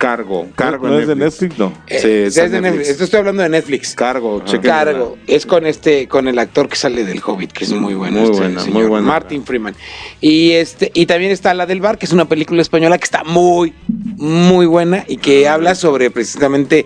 Cargo. 0.04 0.48
Cargo 0.56 0.88
¿No 0.88 0.96
en 0.96 1.02
es 1.04 1.08
de 1.08 1.16
Netflix. 1.16 1.58
No. 1.58 1.74
Eh, 1.88 2.00
Sí, 2.02 2.08
es 2.10 2.34
sí, 2.34 2.40
de 2.42 2.46
es 2.46 2.52
de 2.52 2.62
Netflix. 2.62 2.62
Netflix. 2.62 2.90
Esto 2.90 3.04
estoy 3.06 3.20
hablando 3.20 3.44
de 3.44 3.50
Netflix. 3.50 3.96
Cargo. 3.96 4.44
Cargo. 4.62 5.18
Es 5.28 5.46
con 5.46 5.66
este, 5.66 6.08
con 6.08 6.28
el 6.28 6.38
actor 6.40 6.68
que 6.68 6.76
sale 6.76 7.06
del 7.06 7.22
Hobbit, 7.26 7.52
que 7.54 7.64
es 7.64 7.72
muy 7.72 7.94
bueno. 7.94 8.20
Muy 8.20 8.30
este 8.30 8.38
buena, 8.38 8.60
señor, 8.62 8.80
muy 8.80 8.88
buena. 8.88 9.08
Martin 9.08 9.46
Freeman. 9.46 9.76
Y 10.20 10.52
este, 10.52 10.92
y 10.94 11.06
también 11.06 11.32
está 11.32 11.54
la 11.54 11.66
del 11.66 11.80
bar, 11.80 11.98
que 11.98 12.06
es 12.06 12.12
una 12.12 12.26
película 12.26 12.62
española 12.62 12.98
que 12.98 13.06
está 13.06 13.24
muy, 13.24 13.74
muy 13.88 14.66
buena 14.66 15.06
y 15.08 15.18
que 15.18 15.48
habla 15.48 15.74
sobre 15.76 16.12
precisamente 16.12 16.86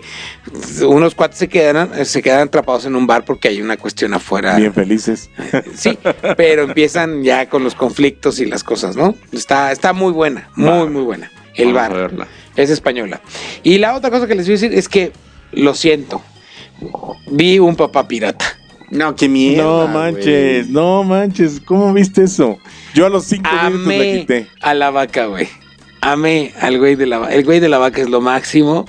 unos 0.86 1.14
cuates 1.14 1.38
se 1.38 1.48
quedan, 1.48 2.04
se 2.06 2.22
quedan 2.22 2.46
atrapados 2.48 2.84
en 2.86 2.94
un 2.94 3.06
bar 3.06 3.24
porque 3.24 3.48
hay 3.48 3.60
una 3.60 3.76
cuestión 3.76 4.14
afuera. 4.14 4.56
Bien 4.56 4.72
felices. 4.72 5.28
Sí, 5.74 5.98
pero 6.36 6.62
empiezan 6.62 7.22
ya 7.22 7.48
con 7.48 7.64
los 7.64 7.74
conflictos 7.74 8.38
y 8.40 8.46
las 8.46 8.62
cosas, 8.62 8.96
¿no? 8.96 9.14
Está, 9.32 9.72
está 9.72 9.92
muy 9.92 10.12
buena, 10.12 10.48
muy, 10.54 10.88
muy 10.88 11.02
buena. 11.02 11.30
El 11.54 11.72
Vamos 11.72 11.90
a 11.90 12.02
bar. 12.02 12.28
Es 12.58 12.70
española. 12.70 13.20
Y 13.62 13.78
la 13.78 13.94
otra 13.94 14.10
cosa 14.10 14.26
que 14.26 14.34
les 14.34 14.46
voy 14.46 14.56
a 14.56 14.58
decir 14.58 14.74
es 14.76 14.88
que, 14.88 15.12
lo 15.52 15.74
siento, 15.74 16.20
vi 17.30 17.60
un 17.60 17.76
papá 17.76 18.08
pirata. 18.08 18.44
No, 18.90 19.14
qué 19.14 19.28
mierda. 19.28 19.62
No 19.62 19.86
manches, 19.86 20.68
no 20.68 21.04
manches. 21.04 21.60
¿Cómo 21.60 21.92
viste 21.92 22.24
eso? 22.24 22.58
Yo 22.94 23.06
a 23.06 23.08
los 23.08 23.26
cinco 23.26 23.48
minutos 23.64 23.86
la 23.86 24.04
quité. 24.20 24.46
a 24.60 24.74
la 24.74 24.90
vaca, 24.90 25.26
güey. 25.26 25.48
Amé 26.00 26.52
al 26.60 26.78
güey 26.78 26.96
de 26.96 27.06
la 27.06 27.18
vaca. 27.18 27.34
El 27.34 27.44
güey 27.44 27.60
de 27.60 27.68
la 27.68 27.78
vaca 27.78 28.00
es 28.00 28.08
lo 28.08 28.20
máximo. 28.20 28.86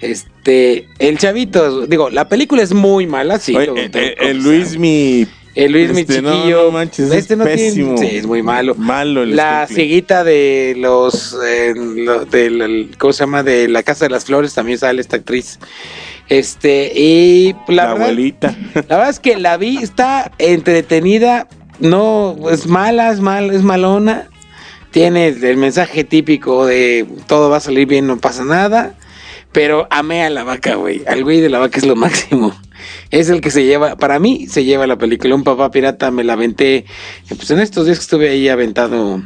Este, 0.00 0.88
el 0.98 1.18
chavito, 1.18 1.86
digo, 1.86 2.10
la 2.10 2.28
película 2.28 2.62
es 2.62 2.72
muy 2.72 3.06
mala, 3.06 3.38
sí. 3.38 3.54
Oye, 3.54 3.66
lo 3.66 3.76
eh, 3.76 3.90
eh, 3.92 4.14
el. 4.18 4.42
Luis 4.42 4.78
mi 4.78 5.26
El 5.54 5.72
Luis, 5.72 5.92
mi 5.92 6.00
este, 6.00 6.20
no, 6.20 6.32
chiquillo. 6.34 6.64
no 6.64 6.70
manches, 6.72 7.10
es 7.10 7.12
este 7.14 7.36
no 7.36 7.44
tiene- 7.44 7.62
pésimo. 7.62 7.96
sí, 7.96 8.08
es 8.12 8.26
muy 8.26 8.42
malo. 8.42 8.74
Malo 8.74 9.22
el 9.22 9.36
La 9.36 9.66
cieguita 9.68 10.24
de 10.24 10.74
los. 10.76 11.36
eh, 11.46 11.74
lo- 11.76 12.26
¿Cómo 12.98 13.12
se 13.12 13.20
llama? 13.20 13.42
De 13.44 13.68
la 13.68 13.82
Casa 13.84 14.04
de 14.06 14.10
las 14.10 14.24
Flores 14.24 14.52
también 14.54 14.78
sale 14.78 15.00
esta 15.00 15.16
actriz. 15.16 15.58
Este, 16.28 16.92
y 16.94 17.54
la, 17.68 17.74
la 17.74 17.86
verdad, 17.92 18.02
abuelita. 18.08 18.56
la 18.74 18.80
verdad 18.96 19.10
es 19.10 19.20
que 19.20 19.36
la 19.36 19.56
vi, 19.56 19.78
está 19.78 20.32
entretenida. 20.38 21.46
No, 21.80 22.36
es 22.50 22.66
mala, 22.66 23.10
es 23.12 23.20
mal, 23.20 23.50
es 23.50 23.62
malona. 23.62 24.28
Tiene 24.90 25.28
el 25.28 25.56
mensaje 25.56 26.04
típico 26.04 26.66
de 26.66 27.04
todo 27.26 27.50
va 27.50 27.56
a 27.56 27.60
salir 27.60 27.86
bien, 27.86 28.06
no 28.06 28.16
pasa 28.18 28.44
nada. 28.44 28.94
Pero 29.52 29.86
amé 29.90 30.24
a 30.24 30.30
la 30.30 30.42
vaca, 30.44 30.74
güey. 30.76 31.02
Al 31.06 31.22
güey 31.24 31.40
de 31.40 31.48
la 31.48 31.58
vaca 31.60 31.78
es 31.78 31.86
lo 31.86 31.94
máximo. 31.96 32.54
Es 33.10 33.28
el 33.28 33.40
que 33.40 33.50
se 33.50 33.64
lleva, 33.64 33.96
para 33.96 34.18
mí 34.18 34.46
se 34.48 34.64
lleva 34.64 34.86
la 34.86 34.98
película. 34.98 35.34
Un 35.34 35.44
papá 35.44 35.70
pirata 35.70 36.10
me 36.10 36.24
la 36.24 36.34
aventé. 36.34 36.84
Pues 37.28 37.50
en 37.50 37.60
estos 37.60 37.86
días 37.86 37.98
que 37.98 38.02
estuve 38.02 38.28
ahí 38.28 38.48
aventado, 38.48 39.22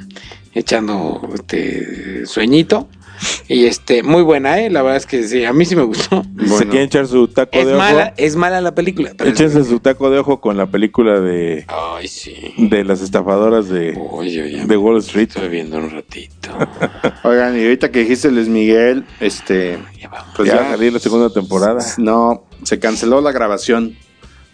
echando 0.55 1.29
este 1.35 2.27
sueñito. 2.27 2.89
Y 3.51 3.65
este, 3.65 4.03
muy 4.03 4.23
buena, 4.23 4.61
eh. 4.61 4.69
La 4.69 4.83
verdad 4.83 4.99
es 4.99 5.07
que 5.07 5.23
sí, 5.27 5.43
a 5.45 5.53
mí 5.55 5.65
sí 5.65 5.75
me 5.75 5.83
gustó. 5.83 6.23
Se 6.23 6.29
Bueno. 6.49 6.71
quieren 6.71 6.83
echar 6.89 7.07
su 7.07 7.29
taco 7.29 7.51
Es 7.59 7.65
de 7.67 7.73
ojo. 7.73 7.79
mala, 7.83 8.13
es 8.19 8.37
mala 8.37 8.61
la 8.61 8.75
película. 8.75 9.13
pero 9.17 9.31
Échense 9.31 9.65
su 9.65 9.81
taco 9.81 10.11
de 10.11 10.19
ojo 10.19 10.41
con 10.41 10.57
la 10.59 10.67
película 10.67 11.19
de, 11.21 11.65
Ay, 11.69 12.09
sí. 12.09 12.35
de 12.59 12.85
las 12.85 13.01
estafadoras 13.01 13.69
de, 13.71 13.99
Oye, 14.11 14.65
de 14.67 14.77
Wall 14.77 14.99
Street. 14.99 15.29
estoy 15.29 15.49
viendo 15.49 15.79
un 15.79 15.91
ratito. 15.91 16.51
Oigan, 17.25 17.59
y 17.59 17.63
ahorita 17.63 17.91
que 17.91 18.01
dijiste 18.01 18.31
Luis 18.31 18.49
Miguel, 18.49 19.05
este. 19.21 19.79
Ya 19.99 20.09
vamos. 20.09 20.35
Pues 20.37 20.49
ya 20.49 20.57
ya. 20.57 20.61
va 20.61 20.69
a 20.69 20.71
salir 20.73 20.93
la 20.93 20.99
segunda 20.99 21.31
temporada. 21.31 21.81
No, 21.97 22.45
se 22.65 22.79
canceló 22.79 23.21
la 23.23 23.33
grabación 23.33 23.97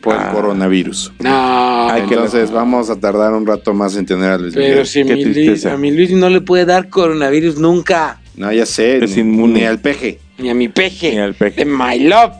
por 0.01 0.15
Ah. 0.15 0.27
el 0.29 0.35
coronavirus. 0.35 1.13
No, 1.19 1.91
Ay, 1.91 2.03
que 2.03 2.15
Entonces 2.15 2.51
la- 2.51 2.57
vamos 2.57 2.91
a 2.91 3.01
tardar 3.01 3.33
un 3.33 3.45
rato 3.47 3.75
más 3.75 3.97
en 3.97 4.07
tener 4.07 4.31
a 4.31 4.39
Luis 4.39 4.55
pero 4.55 4.69
Miguel. 4.69 4.87
si 4.87 5.03
qué 5.05 5.15
mi 5.17 5.25
Luis, 5.25 5.35
tristeza. 5.35 5.73
a 5.73 5.77
mi 5.77 5.91
Luis 5.91 6.11
no 6.13 6.29
le 6.29 6.41
puede 6.43 6.65
dar 6.65 6.89
coronavirus 6.89 7.57
nunca. 7.59 8.21
No, 8.37 8.53
ya 8.53 8.67
sé. 8.67 9.05
Es 9.05 9.17
ni, 9.17 9.23
inmune. 9.23 9.61
ni 9.61 9.65
al 9.65 9.81
peje. 9.81 10.19
Ni 10.39 10.51
a 10.51 10.55
mi 10.55 10.69
peje. 10.69 11.13
Ni 11.13 11.19
al 11.19 11.35
peje. 11.35 11.65
De 11.65 11.71
my 11.71 12.01
love. 12.01 12.35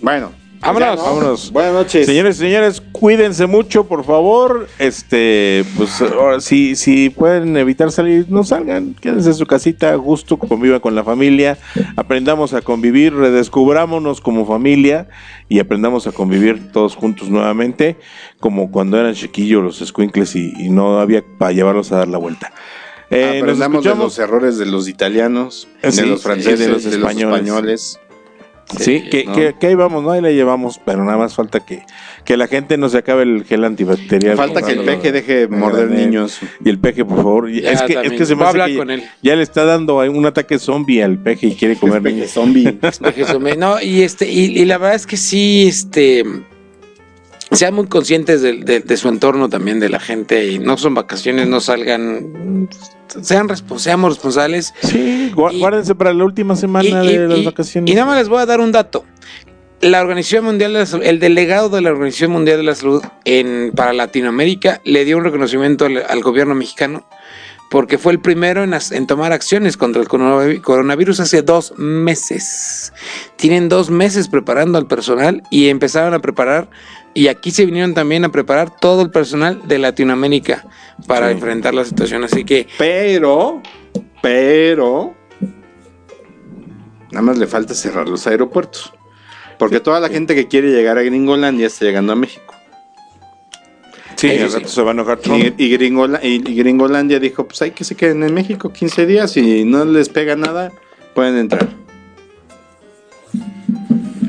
Bueno. 0.00 0.42
Vámonos. 0.62 0.96
ya, 0.96 1.02
Vámonos. 1.02 1.50
Buenas 1.50 1.72
noches. 1.72 2.06
Señores 2.06 2.36
y 2.36 2.38
señores, 2.38 2.80
cuídense 2.92 3.46
mucho, 3.46 3.88
por 3.88 4.04
favor. 4.04 4.68
Este, 4.78 5.64
pues 5.76 6.00
ahora 6.00 6.40
si, 6.40 6.76
si 6.76 7.10
pueden 7.10 7.56
evitar 7.56 7.90
salir, 7.90 8.26
no 8.28 8.44
salgan, 8.44 8.94
quédense 8.94 9.30
en 9.30 9.34
su 9.34 9.44
casita 9.44 9.90
a 9.90 9.96
gusto, 9.96 10.36
convivan 10.36 10.78
con 10.78 10.94
la 10.94 11.02
familia, 11.02 11.58
aprendamos 11.96 12.54
a 12.54 12.62
convivir, 12.62 13.12
redescubrámonos 13.12 14.20
como 14.20 14.46
familia 14.46 15.08
y 15.48 15.58
aprendamos 15.58 16.06
a 16.06 16.12
convivir 16.12 16.70
todos 16.70 16.94
juntos 16.94 17.28
nuevamente, 17.28 17.96
como 18.38 18.70
cuando 18.70 19.00
eran 19.00 19.14
chiquillos 19.14 19.64
los 19.64 19.78
squinkles 19.84 20.36
y, 20.36 20.52
y 20.60 20.70
no 20.70 21.00
había 21.00 21.24
para 21.38 21.50
llevarlos 21.50 21.90
a 21.90 21.96
dar 21.96 22.08
la 22.08 22.18
vuelta. 22.18 22.52
Eh, 23.12 23.40
nos 23.42 23.60
Aprendamos 23.60 23.84
de 23.84 23.94
los 23.94 24.18
errores 24.18 24.58
de 24.58 24.66
los 24.66 24.88
italianos, 24.88 25.68
sí, 25.90 26.00
de 26.00 26.06
los 26.06 26.22
franceses, 26.22 26.58
de 26.58 26.66
de 26.66 26.72
los 26.72 26.84
españoles. 26.86 27.98
Sí, 28.78 29.02
que, 29.10 29.24
¿no? 29.26 29.34
que, 29.34 29.54
que 29.60 29.66
ahí 29.66 29.74
vamos, 29.74 30.02
¿no? 30.02 30.12
Ahí 30.12 30.22
la 30.22 30.30
llevamos, 30.30 30.80
pero 30.82 31.04
nada 31.04 31.18
más 31.18 31.34
falta 31.34 31.60
que, 31.60 31.82
que 32.24 32.38
la 32.38 32.46
gente 32.46 32.78
no 32.78 32.88
se 32.88 32.96
acabe 32.98 33.22
el 33.24 33.44
gel 33.44 33.64
antibacterial. 33.64 34.34
Falta 34.36 34.62
que 34.62 34.72
el 34.72 34.84
peje 34.84 35.12
deje 35.12 35.34
de 35.40 35.48
morder 35.48 35.90
niños. 35.90 36.38
Y 36.64 36.70
el 36.70 36.78
peje, 36.78 37.04
por 37.04 37.18
favor. 37.18 37.50
Ya, 37.50 37.70
es, 37.70 37.82
que, 37.82 37.98
es 38.02 38.12
que 38.12 38.24
se 38.24 38.34
me 38.34 38.42
hace 38.44 38.50
hablar 38.50 38.70
que 38.70 38.76
con 38.78 38.90
él. 38.90 39.02
ya 39.22 39.36
le 39.36 39.42
está 39.42 39.66
dando 39.66 39.98
un 39.98 40.24
ataque 40.24 40.58
zombie 40.58 41.02
al 41.02 41.18
peje 41.18 41.48
y 41.48 41.54
quiere 41.54 41.76
comer 41.76 42.00
Peje 42.00 42.14
niños. 42.16 42.30
zombie. 42.30 42.72
Peje 42.72 43.24
sume- 43.26 43.58
No, 43.58 43.78
y 43.82 44.02
este, 44.02 44.30
y, 44.30 44.58
y 44.58 44.64
la 44.64 44.78
verdad 44.78 44.94
es 44.94 45.06
que 45.06 45.18
sí, 45.18 45.66
este. 45.68 46.24
Sean 47.52 47.74
muy 47.74 47.86
conscientes 47.86 48.40
de, 48.42 48.54
de- 48.64 48.80
de 48.80 48.96
su 48.96 49.08
entorno 49.08 49.48
también, 49.48 49.78
de 49.80 49.88
la 49.88 50.00
gente, 50.00 50.46
y 50.48 50.58
no 50.58 50.76
son 50.78 50.94
vacaciones, 50.94 51.46
no 51.48 51.60
salgan. 51.60 52.68
Sean 53.20 53.48
seamos 53.76 54.14
responsables. 54.14 54.72
Sí, 54.82 55.30
Y- 55.30 55.58
guárdense 55.60 55.94
para 55.94 56.12
la 56.14 56.24
última 56.24 56.56
semana 56.56 57.04
Y, 57.04 57.08
y- 57.08 57.18
de 57.18 57.28
las 57.28 57.44
vacaciones. 57.44 57.90
y 57.90 57.94
nada 57.94 58.06
más 58.06 58.18
les 58.18 58.28
voy 58.28 58.40
a 58.40 58.46
dar 58.46 58.60
un 58.60 58.72
dato. 58.72 59.04
La 59.82 60.00
Organización 60.00 60.44
Mundial 60.44 60.72
de 60.72 60.78
la 60.78 60.86
Salud, 60.86 61.04
el 61.04 61.18
delegado 61.18 61.68
de 61.68 61.80
la 61.80 61.90
Organización 61.90 62.30
Mundial 62.30 62.58
de 62.58 62.62
la 62.62 62.74
Salud 62.76 63.02
en, 63.24 63.72
para 63.74 63.92
Latinoamérica 63.92 64.80
le 64.84 65.04
dio 65.04 65.18
un 65.18 65.24
reconocimiento 65.24 65.86
al, 65.86 66.04
al 66.08 66.20
gobierno 66.22 66.54
mexicano 66.54 67.04
porque 67.68 67.98
fue 67.98 68.12
el 68.12 68.20
primero 68.20 68.62
en, 68.62 68.74
en 68.74 69.06
tomar 69.08 69.32
acciones 69.32 69.76
contra 69.76 70.00
el 70.00 70.06
coronavi- 70.06 70.60
coronavirus 70.60 71.20
hace 71.20 71.42
dos 71.42 71.72
meses. 71.78 72.92
Tienen 73.36 73.68
dos 73.68 73.90
meses 73.90 74.28
preparando 74.28 74.78
al 74.78 74.86
personal 74.86 75.42
y 75.50 75.68
empezaron 75.68 76.14
a 76.14 76.20
preparar, 76.20 76.68
y 77.14 77.28
aquí 77.28 77.50
se 77.50 77.64
vinieron 77.66 77.94
también 77.94 78.24
a 78.24 78.30
preparar 78.30 78.74
todo 78.78 79.02
el 79.02 79.10
personal 79.10 79.60
de 79.68 79.78
Latinoamérica 79.78 80.64
para 81.06 81.28
Sí. 81.28 81.32
enfrentar 81.34 81.74
la 81.74 81.84
situación. 81.84 82.24
Así 82.24 82.44
que 82.44 82.66
Pero, 82.78 83.62
pero, 84.22 85.14
nada 87.10 87.22
más 87.22 87.38
le 87.38 87.46
falta 87.46 87.74
cerrar 87.74 88.08
los 88.08 88.26
aeropuertos. 88.26 88.92
Porque 89.58 89.78
toda 89.80 90.00
la 90.00 90.08
gente 90.08 90.34
que 90.34 90.48
quiere 90.48 90.70
llegar 90.70 90.98
a 90.98 91.02
Gringolandia 91.02 91.66
está 91.66 91.84
llegando 91.84 92.12
a 92.12 92.16
México. 92.16 92.54
sí, 94.16 94.30
se 94.66 94.82
va 94.82 94.90
a 94.90 94.94
enojar 94.94 95.18
Trump. 95.18 95.42
Y, 95.58 95.64
y 95.64 95.76
Gringola- 95.76 96.20
y- 96.22 96.42
y 96.48 96.54
Gringolandia 96.56 97.18
dijo, 97.18 97.46
pues 97.46 97.60
hay 97.62 97.72
que 97.72 97.82
se 97.84 97.96
queden 97.96 98.22
en 98.22 98.32
México 98.32 98.72
15 98.72 99.04
días 99.04 99.36
y 99.36 99.64
no 99.64 99.84
les 99.84 100.08
pega 100.08 100.36
nada, 100.36 100.70
pueden 101.14 101.36
entrar. 101.36 101.68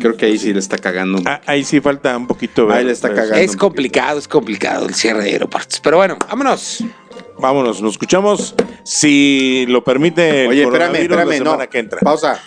Creo 0.03 0.17
que 0.17 0.25
ahí 0.25 0.37
sí 0.37 0.51
le 0.53 0.59
está 0.59 0.77
cagando. 0.77 1.21
Ah, 1.25 1.39
ahí 1.45 1.63
sí 1.63 1.79
falta 1.79 2.15
un 2.17 2.27
poquito. 2.27 2.63
Ahí 2.69 2.77
ver- 2.79 2.85
le 2.87 2.91
está 2.91 3.07
ver- 3.07 3.17
cagando. 3.17 3.37
es 3.37 3.55
complicado, 3.55 4.19
es 4.19 4.27
complicado 4.27 4.85
el 4.87 4.93
cierre 4.93 5.23
de 5.23 5.31
aeropuertos. 5.31 5.79
Pero 5.79 5.97
bueno, 5.97 6.17
vámonos. 6.27 6.83
Vámonos, 7.39 7.81
nos 7.81 7.93
escuchamos. 7.93 8.53
Si 8.83 9.65
lo 9.69 9.83
permite 9.83 10.43
el 10.43 10.49
Oye, 10.49 10.63
espérame, 10.63 10.95
espérame, 10.95 11.39
la 11.43 11.57
no. 11.57 11.69
que 11.69 11.79
entra. 11.79 11.99
Pausa. 12.01 12.39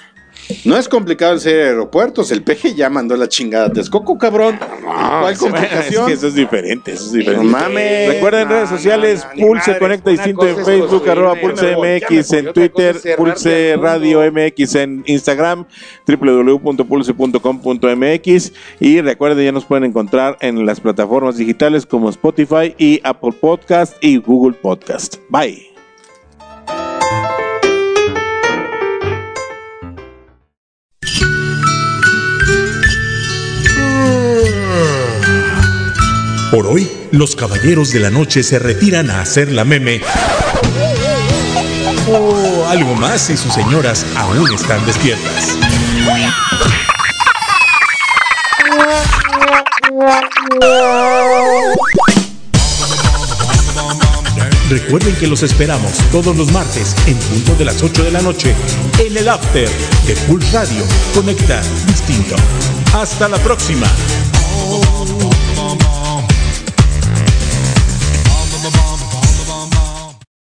No 0.64 0.76
es 0.76 0.88
complicado 0.88 1.32
el 1.32 1.40
ser 1.40 1.66
aeropuertos. 1.66 2.30
El 2.30 2.42
peje 2.42 2.74
ya 2.74 2.88
mandó 2.90 3.16
la 3.16 3.28
chingada 3.28 3.66
a 3.66 3.72
Texcoco, 3.72 4.18
cabrón. 4.18 4.59
¿Cuál 4.59 5.20
Bueno, 5.20 5.28
es 5.30 5.38
complicación? 5.38 6.07
que 6.07 6.12
eso 6.12 6.26
es 6.28 6.34
diferente, 6.34 6.92
eso 6.92 7.07
es 7.07 7.12
diferente. 7.12 7.44
No 7.44 7.51
mames. 7.51 8.14
Recuerden 8.14 8.49
No, 8.49 8.55
redes 8.55 8.70
no, 8.70 8.76
sociales, 8.76 9.26
no, 9.36 9.47
Pulse. 9.47 9.78
Conecta 9.78 10.11
Distinto 10.11 10.47
en 10.49 10.64
Facebook, 10.64 11.09
arroba 11.09 11.34
Pulse 11.40 11.76
MX 11.76 12.32
en 12.32 12.53
Twitter, 12.53 12.97
Pulse. 13.16 13.76
Radio 13.80 14.20
MX 14.32 14.74
en 14.76 15.03
Instagram, 15.07 15.66
www.pulse.com.mx 16.07 18.53
y 18.80 19.01
recuerden 19.01 19.44
ya 19.44 19.53
nos 19.53 19.64
pueden 19.64 19.84
encontrar 19.84 20.36
en 20.40 20.64
las 20.66 20.80
plataformas 20.80 21.36
digitales 21.36 21.86
como 21.86 22.11
Spotify 22.11 22.74
y 22.78 23.01
Apple 23.05 23.32
Podcast 23.32 23.94
y 24.01 24.16
Google 24.18 24.57
Podcast. 24.61 25.16
Bye. 25.28 25.76
Por 36.57 36.69
hoy, 36.69 36.91
los 37.11 37.37
caballeros 37.37 37.93
de 37.93 38.01
la 38.01 38.09
noche 38.09 38.43
se 38.43 38.59
retiran 38.59 39.11
a 39.11 39.21
hacer 39.21 39.53
la 39.53 39.67
meme. 39.67 40.01
O 42.09 42.66
algo 42.66 42.95
más 42.95 43.20
si 43.20 43.37
sus 43.37 43.53
señoras 43.53 44.07
aún 44.16 44.51
están 44.55 44.87
despiertas. 44.87 45.51
Recuerden 54.70 55.15
que 55.16 55.27
los 55.27 55.43
esperamos 55.43 55.93
todos 56.11 56.35
los 56.35 56.51
martes 56.53 56.97
en 57.07 57.19
punto 57.19 57.55
de 57.57 57.66
las 57.66 57.83
8 57.83 58.03
de 58.03 58.11
la 58.11 58.23
noche 58.23 58.55
en 58.99 59.15
el 59.15 59.28
After 59.28 59.69
de 60.07 60.16
Pulse 60.27 60.53
Radio. 60.57 60.87
Conecta 61.12 61.61
distinto. 61.87 62.35
Hasta 62.95 63.28
la 63.28 63.37
próxima. 63.41 63.87